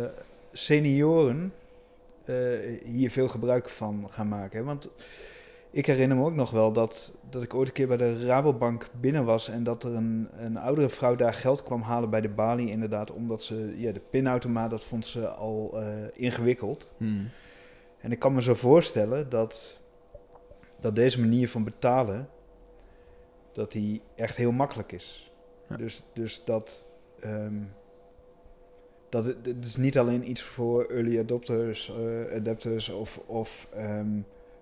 senioren 0.52 1.54
eh, 2.26 2.36
hier 2.86 3.12
veel 3.12 3.28
gebruik 3.28 3.70
van 3.70 4.08
gaan 4.10 4.28
maken. 4.28 4.60
hè. 4.60 4.66
Want 4.66 4.90
ik 5.72 5.86
herinner 5.86 6.18
me 6.18 6.24
ook 6.24 6.36
nog 6.36 6.52
wel 6.52 6.72
dat, 6.72 7.14
dat 7.30 7.44
ik 7.44 7.54
ooit 7.54 7.68
een 7.68 7.74
keer 7.74 7.88
bij 7.88 7.98
de 7.98 8.26
Rabobank 8.26 8.90
binnen 9.00 9.26
was 9.26 9.50
en 9.50 9.64
dat 9.64 9.84
er 9.84 9.96
een, 9.96 10.28
een 10.38 10.58
oudere 10.58 10.90
vrouw 10.90 11.16
daar 11.16 11.34
geld 11.34 11.64
kwam 11.64 11.82
halen 11.82 12.10
bij 12.10 12.22
de 12.22 12.30
balie, 12.30 12.70
inderdaad, 12.70 13.12
omdat 13.12 13.44
ze 13.44 13.74
ja, 13.78 13.92
de 13.92 14.02
pinautomaat, 14.10 14.70
dat 14.70 14.84
vond 14.84 15.06
ze 15.06 15.28
al 15.28 15.72
eh, 15.74 15.88
ingewikkeld. 16.14 16.92
Hmm. 16.98 17.30
En 18.00 18.12
ik 18.12 18.20
kan 18.20 18.34
me 18.34 18.42
zo 18.42 18.54
voorstellen 18.54 19.30
dat, 19.30 19.80
dat 20.80 20.96
deze 20.96 21.20
manier 21.20 21.50
van 21.50 21.64
betalen, 21.64 22.30
dat 23.54 23.72
die 23.72 24.02
echt 24.16 24.36
heel 24.36 24.52
makkelijk 24.52 24.92
is. 24.92 25.32
Ja. 25.70 25.78
Dus, 25.78 26.04
dus 26.14 26.46
dat, 26.46 26.88
ehm, 27.20 27.62
dat 29.10 29.26
het, 29.26 29.46
het 29.46 29.66
is 29.66 29.76
niet 29.76 29.98
alleen 29.98 30.30
iets 30.30 30.42
voor 30.42 30.86
early 30.86 31.20
adopters, 31.20 31.90
eh, 31.90 32.38
adapters 32.38 32.90
of, 32.90 33.18
of 33.26 33.68
ehm 33.74 34.20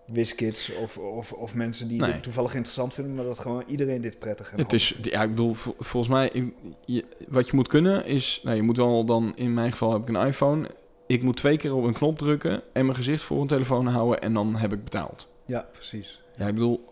WizKids 0.08 0.76
of, 0.76 0.98
of, 0.98 1.34
of 1.34 1.56
mensen 1.56 1.88
die 1.88 2.00
Nee. 2.02 2.12
dit 2.12 2.24
toevallig 2.24 2.54
interessant 2.54 2.94
vinden, 2.94 3.16
maar 3.16 3.26
dat 3.26 3.40
gewoon 3.40 3.64
iedereen 3.68 4.02
dit 4.02 4.20
prettig 4.20 4.52
en 4.52 4.58
Het 4.58 4.74
is, 4.74 4.96
ja, 5.02 5.22
ik 5.24 5.30
bedoel, 5.30 5.54
vol- 5.54 5.76
volgens 5.80 6.14
mij, 6.14 6.52
je, 6.86 7.06
wat 7.28 7.48
je 7.48 7.56
moet 7.56 7.68
kunnen 7.68 8.06
is, 8.06 8.42
nou, 8.44 8.56
je 8.56 8.62
moet 8.62 8.78
wel 8.78 9.06
dan, 9.06 9.32
in 9.36 9.54
mijn 9.54 9.72
geval 9.72 9.92
heb 9.94 10.02
ik 10.02 10.16
een 10.16 10.28
iPhone, 10.28 10.70
ik 11.08 11.24
moet 11.24 11.38
twee 11.38 11.58
keer 11.58 11.74
op 11.76 11.84
een 11.84 11.94
knop 11.94 12.18
drukken 12.18 12.62
en 12.74 12.86
mijn 12.86 12.98
gezicht 12.98 13.24
voor 13.24 13.42
een 13.42 13.48
telefoon 13.48 13.88
houden 13.88 14.22
en 14.22 14.34
dan 14.34 14.56
heb 14.56 14.74
ik 14.74 14.84
betaald. 14.84 15.32
Ja, 15.46 15.68
precies. 15.72 16.22
Ja, 16.38 16.48
ik 16.48 16.54
bedoel, 16.54 16.86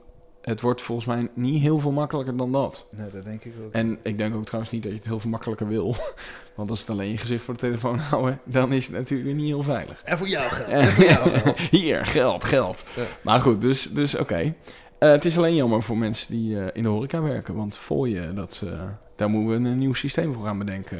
het 0.46 0.62
wordt 0.62 0.82
volgens 0.82 1.08
mij 1.08 1.30
niet 1.34 1.62
heel 1.62 1.80
veel 1.80 1.92
makkelijker 1.92 2.38
dan 2.38 2.52
dat. 2.52 2.86
Nee, 2.90 3.10
dat 3.12 3.24
denk 3.24 3.44
ik 3.44 3.54
ook. 3.66 3.72
En 3.74 4.00
ik 4.04 4.18
denk 4.18 4.36
ook 4.36 4.46
trouwens 4.46 4.72
niet 4.74 4.84
dat 4.84 4.92
je 4.92 4.98
het 4.98 5.08
heel 5.08 5.20
veel 5.20 5.30
makkelijker 5.30 5.68
wil. 5.68 5.96
Want 6.56 6.70
als 6.70 6.80
het 6.80 6.90
alleen 6.90 7.12
je 7.12 7.18
gezicht 7.18 7.44
voor 7.44 7.54
de 7.54 7.60
telefoon 7.60 8.00
houden, 8.10 8.40
dan 8.44 8.74
is 8.74 8.86
het 8.88 8.96
natuurlijk 8.96 9.28
weer 9.30 9.38
niet 9.38 9.48
heel 9.48 9.64
veilig. 9.64 10.02
En 10.04 10.18
voor 10.18 10.28
jou 10.28 10.50
geld. 10.52 10.98
Eh, 11.06 11.48
Hier, 11.72 12.06
geld, 12.06 12.44
geld. 12.44 12.86
Ja. 12.96 13.04
Maar 13.22 13.42
goed, 13.42 13.62
dus, 13.62 13.84
dus 13.92 14.16
oké. 14.16 14.54
Eh, 14.98 15.10
het 15.12 15.26
is 15.26 15.38
alleen 15.38 15.56
jammer 15.56 15.84
voor 15.84 15.98
mensen 15.98 16.32
die 16.34 16.60
eh, 16.60 16.68
in 16.74 16.84
de 16.84 16.90
horeca 16.90 17.22
werken. 17.22 17.56
Want 17.56 17.78
voor 17.78 18.10
je 18.10 18.34
dat, 18.34 18.62
eh, 18.66 18.82
daar 19.16 19.30
moeten 19.30 19.64
we 19.64 19.70
een 19.70 19.78
nieuw 19.78 19.94
systeem 19.94 20.34
voor 20.34 20.46
gaan 20.46 20.58
bedenken, 20.58 20.98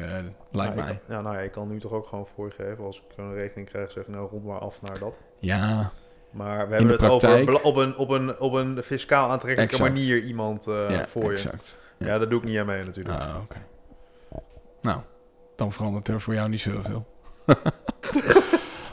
lijkt 0.50 0.74
Nou, 0.74 0.86
mij. 0.86 0.92
ik 0.92 1.00
ja, 1.08 1.20
nou 1.20 1.34
ja, 1.36 1.40
ik 1.40 1.52
kan 1.52 1.68
nu 1.68 1.80
toch 1.80 1.92
ook 1.92 2.06
gewoon 2.06 2.26
voorgeven 2.34 2.84
als 2.84 2.96
ik 2.96 3.16
een 3.16 3.34
rekening 3.34 3.68
krijg, 3.68 3.90
zeg 3.92 4.02
ik 4.02 4.08
nou 4.08 4.28
rond 4.30 4.44
maar 4.44 4.58
af 4.58 4.78
naar 4.82 4.98
dat. 4.98 5.20
Ja, 5.38 5.92
Maar 6.36 6.68
we 6.68 6.74
hebben 6.74 6.92
het 6.92 7.02
over 7.02 7.18
praktijk- 7.18 7.46
bela- 7.46 7.58
op 7.62 7.76
een, 7.76 7.96
op 7.96 8.10
een, 8.10 8.38
op 8.38 8.52
een 8.52 8.82
fiscaal 8.84 9.30
aantrekkelijke 9.30 9.74
Exact. 9.74 9.94
manier 9.94 10.22
iemand 10.22 10.66
eh, 10.66 10.90
ja 10.90 11.06
voor 11.06 11.32
je. 11.32 11.38
Ja. 11.42 11.50
Ja. 12.06 12.18
daar 12.18 12.28
doe 12.28 12.38
ik 12.38 12.44
niet 12.44 12.58
aan 12.58 12.66
mee 12.66 12.84
natuurlijk. 12.84 13.20
Ah, 13.20 13.34
oké. 13.42 13.56
Nou, 14.82 14.98
dan 15.56 15.72
verandert 15.72 16.08
er 16.08 16.20
voor 16.20 16.34
jou 16.34 16.48
niet 16.48 16.60
zo 16.60 16.70
heel 16.70 16.82
veel. 16.82 17.06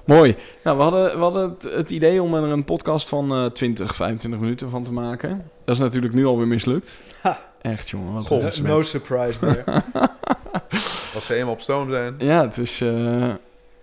Mooi. 0.06 0.36
Nou, 0.64 0.78
we 0.78 0.84
hadden, 0.84 1.12
we 1.16 1.18
hadden 1.22 1.50
het, 1.50 1.64
het 1.64 1.90
idee 1.92 2.22
om 2.22 2.34
er 2.36 2.44
een 2.44 2.66
podcast 2.66 3.10
van 3.10 3.32
eh 3.34 3.46
20, 3.46 3.96
25 3.96 4.42
minuten 4.42 4.70
van 4.70 4.84
te 4.84 4.92
maken. 4.94 5.50
Dat 5.66 5.76
is 5.76 5.82
natuurlijk 5.82 6.14
nu 6.14 6.26
alweer 6.26 6.48
mislukt. 6.48 7.00
Ha. 7.22 7.40
Echt, 7.62 7.90
jongen. 7.90 8.14
Wat 8.14 8.30
No, 8.30 8.50
smet. 8.50 8.72
no 8.72 8.82
surprise 8.82 9.40
there. 9.40 9.64
Als 11.16 11.26
ze 11.26 11.34
eenmaal 11.36 11.54
op 11.54 11.62
stoom 11.62 11.92
zijn. 11.92 12.16
Ja, 12.18 12.42
het 12.42 12.58
is... 12.58 12.82
eh, 12.82 13.34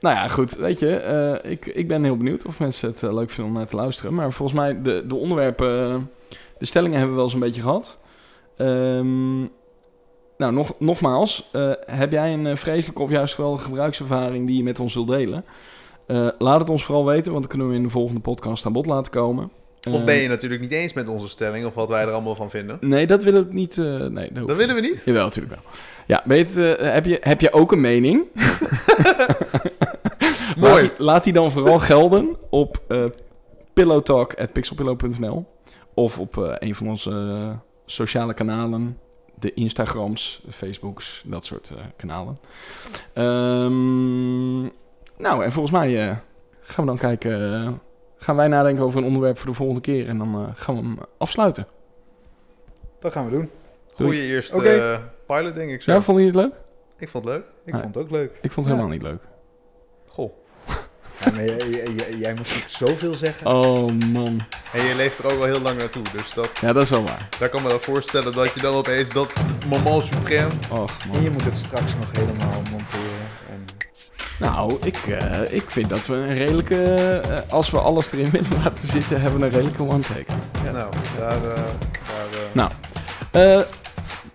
nou 0.01 0.17
ja, 0.17 0.29
goed. 0.29 0.57
Weet 0.57 0.79
je, 0.79 0.97
eh, 0.97 1.51
ik, 1.51 1.67
ik 1.67 1.89
ben 1.89 2.05
heel 2.05 2.17
benieuwd 2.17 2.47
of 2.47 2.59
mensen 2.59 2.89
het 2.89 3.03
eh, 3.03 3.13
leuk 3.13 3.31
vinden 3.31 3.53
om 3.53 3.59
naar 3.59 3.69
te 3.69 3.77
luisteren. 3.77 4.15
Maar 4.15 4.33
volgens 4.33 4.59
mij, 4.59 4.83
de, 4.83 5.05
de 5.07 5.15
onderwerpen... 5.15 6.11
de 6.59 6.67
stellingen 6.67 6.99
hebben 6.99 7.11
we 7.11 7.17
wel 7.17 7.25
eens 7.25 7.35
een 7.35 7.41
beetje 7.41 7.63
gehad. 7.63 7.99
Ehm, 8.57 9.39
nou, 10.37 10.53
nog, 10.53 10.79
nogmaals. 10.79 11.49
eh, 11.53 11.71
heb 11.87 12.13
jij 12.13 12.33
een 12.33 12.57
vreselijke 12.57 13.03
of 13.03 13.11
juist 13.11 13.35
geweldige 13.35 13.65
gebruikservaring 13.65 14.47
die 14.47 14.57
je 14.57 14.63
met 14.63 14.81
ons 14.81 14.95
wilt 14.95 15.09
delen? 15.09 15.45
Laat 16.39 16.61
het 16.61 16.71
ons 16.71 16.85
vooral 16.85 17.05
weten, 17.05 17.33
want 17.33 17.41
dan 17.41 17.51
kunnen 17.51 17.69
we 17.69 17.75
in 17.75 17.83
de 17.83 17.89
volgende 17.91 18.21
podcast 18.21 18.67
aan 18.67 18.73
bod 18.73 18.87
laten 18.87 19.13
komen. 19.13 19.51
Of 19.91 20.05
ben 20.05 20.15
je 20.15 20.29
natuurlijk 20.29 20.61
niet 20.61 20.73
eens 20.73 20.93
met 20.93 21.09
onze 21.09 21.29
stelling 21.29 21.67
of 21.67 21.75
wat 21.75 21.89
wij 21.89 22.03
er 22.03 22.13
allemaal 22.13 22.35
van 22.35 22.51
vinden. 22.51 22.79
Nee, 22.81 23.07
dat 23.07 23.23
willen 23.23 23.49
we 23.49 23.55
niet... 23.55 23.77
nee, 23.77 24.33
dat, 24.33 24.47
Dat 24.47 24.57
willen 24.57 24.75
we 24.75 24.81
niet. 24.81 25.03
Jawel, 25.05 25.25
natuurlijk 25.25 25.55
wel. 25.55 25.73
Ja, 26.07 26.23
weet 26.25 26.55
heb, 26.81 27.05
je, 27.05 27.19
heb 27.21 27.41
je 27.41 27.53
ook 27.53 27.73
een 27.73 27.81
mening? 27.81 28.25
Laat 30.61 30.71
Mooi. 30.71 30.83
die, 30.83 30.93
laat 31.05 31.25
die 31.25 31.33
dan 31.33 31.51
vooral 31.53 31.79
gelden 31.79 32.37
op 32.51 32.81
eh 32.89 33.05
pillowtalk.pixelpillow.nl 33.73 35.47
of 35.95 36.19
op 36.19 36.39
eh, 36.39 36.53
een 36.59 36.75
van 36.75 36.89
onze 36.89 37.11
eh, 37.11 37.51
sociale 37.87 38.35
kanalen. 38.35 38.99
De 39.35 39.55
Instagrams, 39.55 40.43
de 40.45 40.53
Facebooks, 40.53 41.23
dat 41.27 41.45
soort 41.45 41.71
eh, 41.77 41.83
kanalen. 41.97 42.39
Ehm, 43.13 44.61
nou, 45.23 45.45
en 45.45 45.53
volgens 45.53 45.75
mij 45.75 46.09
eh, 46.09 46.17
gaan 46.61 46.85
we 46.85 46.91
dan 46.91 46.99
kijken... 46.99 47.81
gaan 48.19 48.37
wij 48.37 48.49
nadenken 48.49 48.85
over 48.85 48.99
een 48.99 49.05
onderwerp 49.07 49.39
voor 49.39 49.47
de 49.51 49.55
volgende 49.57 49.81
keer. 49.81 50.09
En 50.09 50.19
dan 50.19 50.35
eh, 50.35 50.49
gaan 50.55 50.75
we 50.75 50.81
hem 50.81 50.99
afsluiten. 51.19 51.67
dat 52.99 53.13
gaan 53.13 53.25
we 53.25 53.31
doen. 53.31 53.51
Goeie 53.95 54.23
eerste 54.23 54.69
eh, 54.69 54.99
pilot, 55.27 55.55
denk 55.55 55.71
ik 55.71 55.83
zo. 55.83 55.93
Ja, 55.93 56.01
vonden 56.03 56.25
jullie 56.25 56.41
het 56.41 56.51
leuk? 56.51 56.61
Ik 56.99 57.09
vond 57.09 57.25
het 57.25 57.33
leuk. 57.35 57.45
Ik 57.65 57.75
vond 57.75 57.95
het 57.95 58.05
ook 58.05 58.11
leuk. 58.11 58.39
Ik 58.43 58.53
vond 58.53 58.67
het 58.67 58.75
Ja. 58.77 58.83
helemaal 58.83 58.89
niet 58.89 59.03
leuk. 59.03 59.23
Ja, 61.25 61.31
maar 61.31 61.45
jij, 61.45 61.57
jij- 61.71 61.93
jij- 61.97 62.18
jij 62.21 62.35
moest 62.35 62.53
ook 62.53 62.89
zoveel 62.89 63.14
zeggen. 63.14 63.47
Oh 63.47 63.89
man. 64.12 64.41
En 64.73 64.85
je 64.87 64.95
leeft 64.95 65.18
er 65.18 65.25
ook 65.25 65.39
al 65.39 65.45
heel 65.45 65.61
lang 65.61 65.79
naartoe. 65.79 66.03
Dus 66.16 66.33
dat, 66.35 66.51
Ja, 66.61 66.73
dat 66.73 66.83
is 66.83 66.91
wel 66.91 67.05
waar. 67.05 67.29
daar 67.39 67.49
kan 67.49 67.62
me 67.62 67.68
wel 67.68 67.81
voorstellen 67.81 68.33
dat 68.33 68.55
je 68.55 68.61
dan 68.61 68.75
opeens 68.75 69.09
dat 69.09 69.33
moment 69.68 70.05
supreme... 70.05 70.49
Och 70.71 70.91
En 71.03 71.09
man. 71.12 71.23
je 71.23 71.31
moet 71.31 71.45
het 71.45 71.59
straks 71.59 71.95
nog 71.99 72.09
helemaal 72.12 72.62
monteren. 72.71 73.29
En 73.51 73.64
Nou, 74.39 74.77
ik, 74.85 74.97
eh, 74.97 75.55
ik 75.55 75.64
vind 75.71 75.89
dat 75.89 76.07
we 76.07 76.14
een 76.14 76.35
redelijke... 76.35 76.83
eh, 76.85 77.39
als 77.53 77.71
we 77.71 77.79
alles 77.79 78.12
erin 78.12 78.31
willen 78.31 78.62
laten 78.64 78.89
zitten, 78.89 79.21
hebben 79.21 79.41
we 79.41 79.47
een 79.47 79.53
redelijke 79.53 79.83
one-take. 79.83 80.33
Ja. 80.64 80.71
Nou, 80.71 80.91
daar... 81.18 81.33
eh, 81.37 81.43
daar 81.43 82.31
eh, 82.33 82.53
Nou. 82.53 82.71
Eh, 83.31 83.61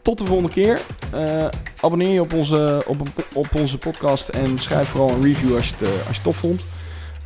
tot 0.05 0.17
de 0.17 0.25
volgende 0.25 0.51
keer. 0.51 0.81
Eh, 1.11 1.47
abonneer 1.81 2.09
je 2.09 2.21
op 2.21 2.33
onze, 2.33 2.83
op, 2.87 3.01
op 3.33 3.47
onze 3.55 3.77
podcast 3.77 4.29
en 4.29 4.59
schrijf 4.59 4.87
vooral 4.87 5.09
een 5.09 5.21
review 5.21 5.55
als 5.55 5.67
je 5.67 5.73
het, 5.77 5.87
eh, 5.87 5.97
als 5.97 6.07
je 6.07 6.13
het 6.13 6.23
tof 6.23 6.35
vond. 6.35 6.65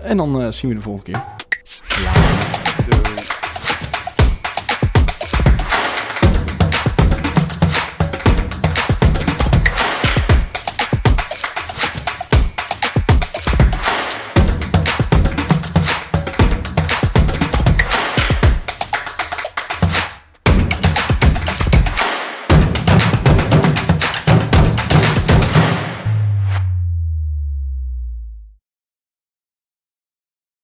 En 0.01 0.17
dan 0.17 0.41
eh, 0.41 0.51
zien 0.51 0.69
we 0.69 0.75
de 0.75 0.82
volgende 0.82 1.11
keer. 1.11 2.49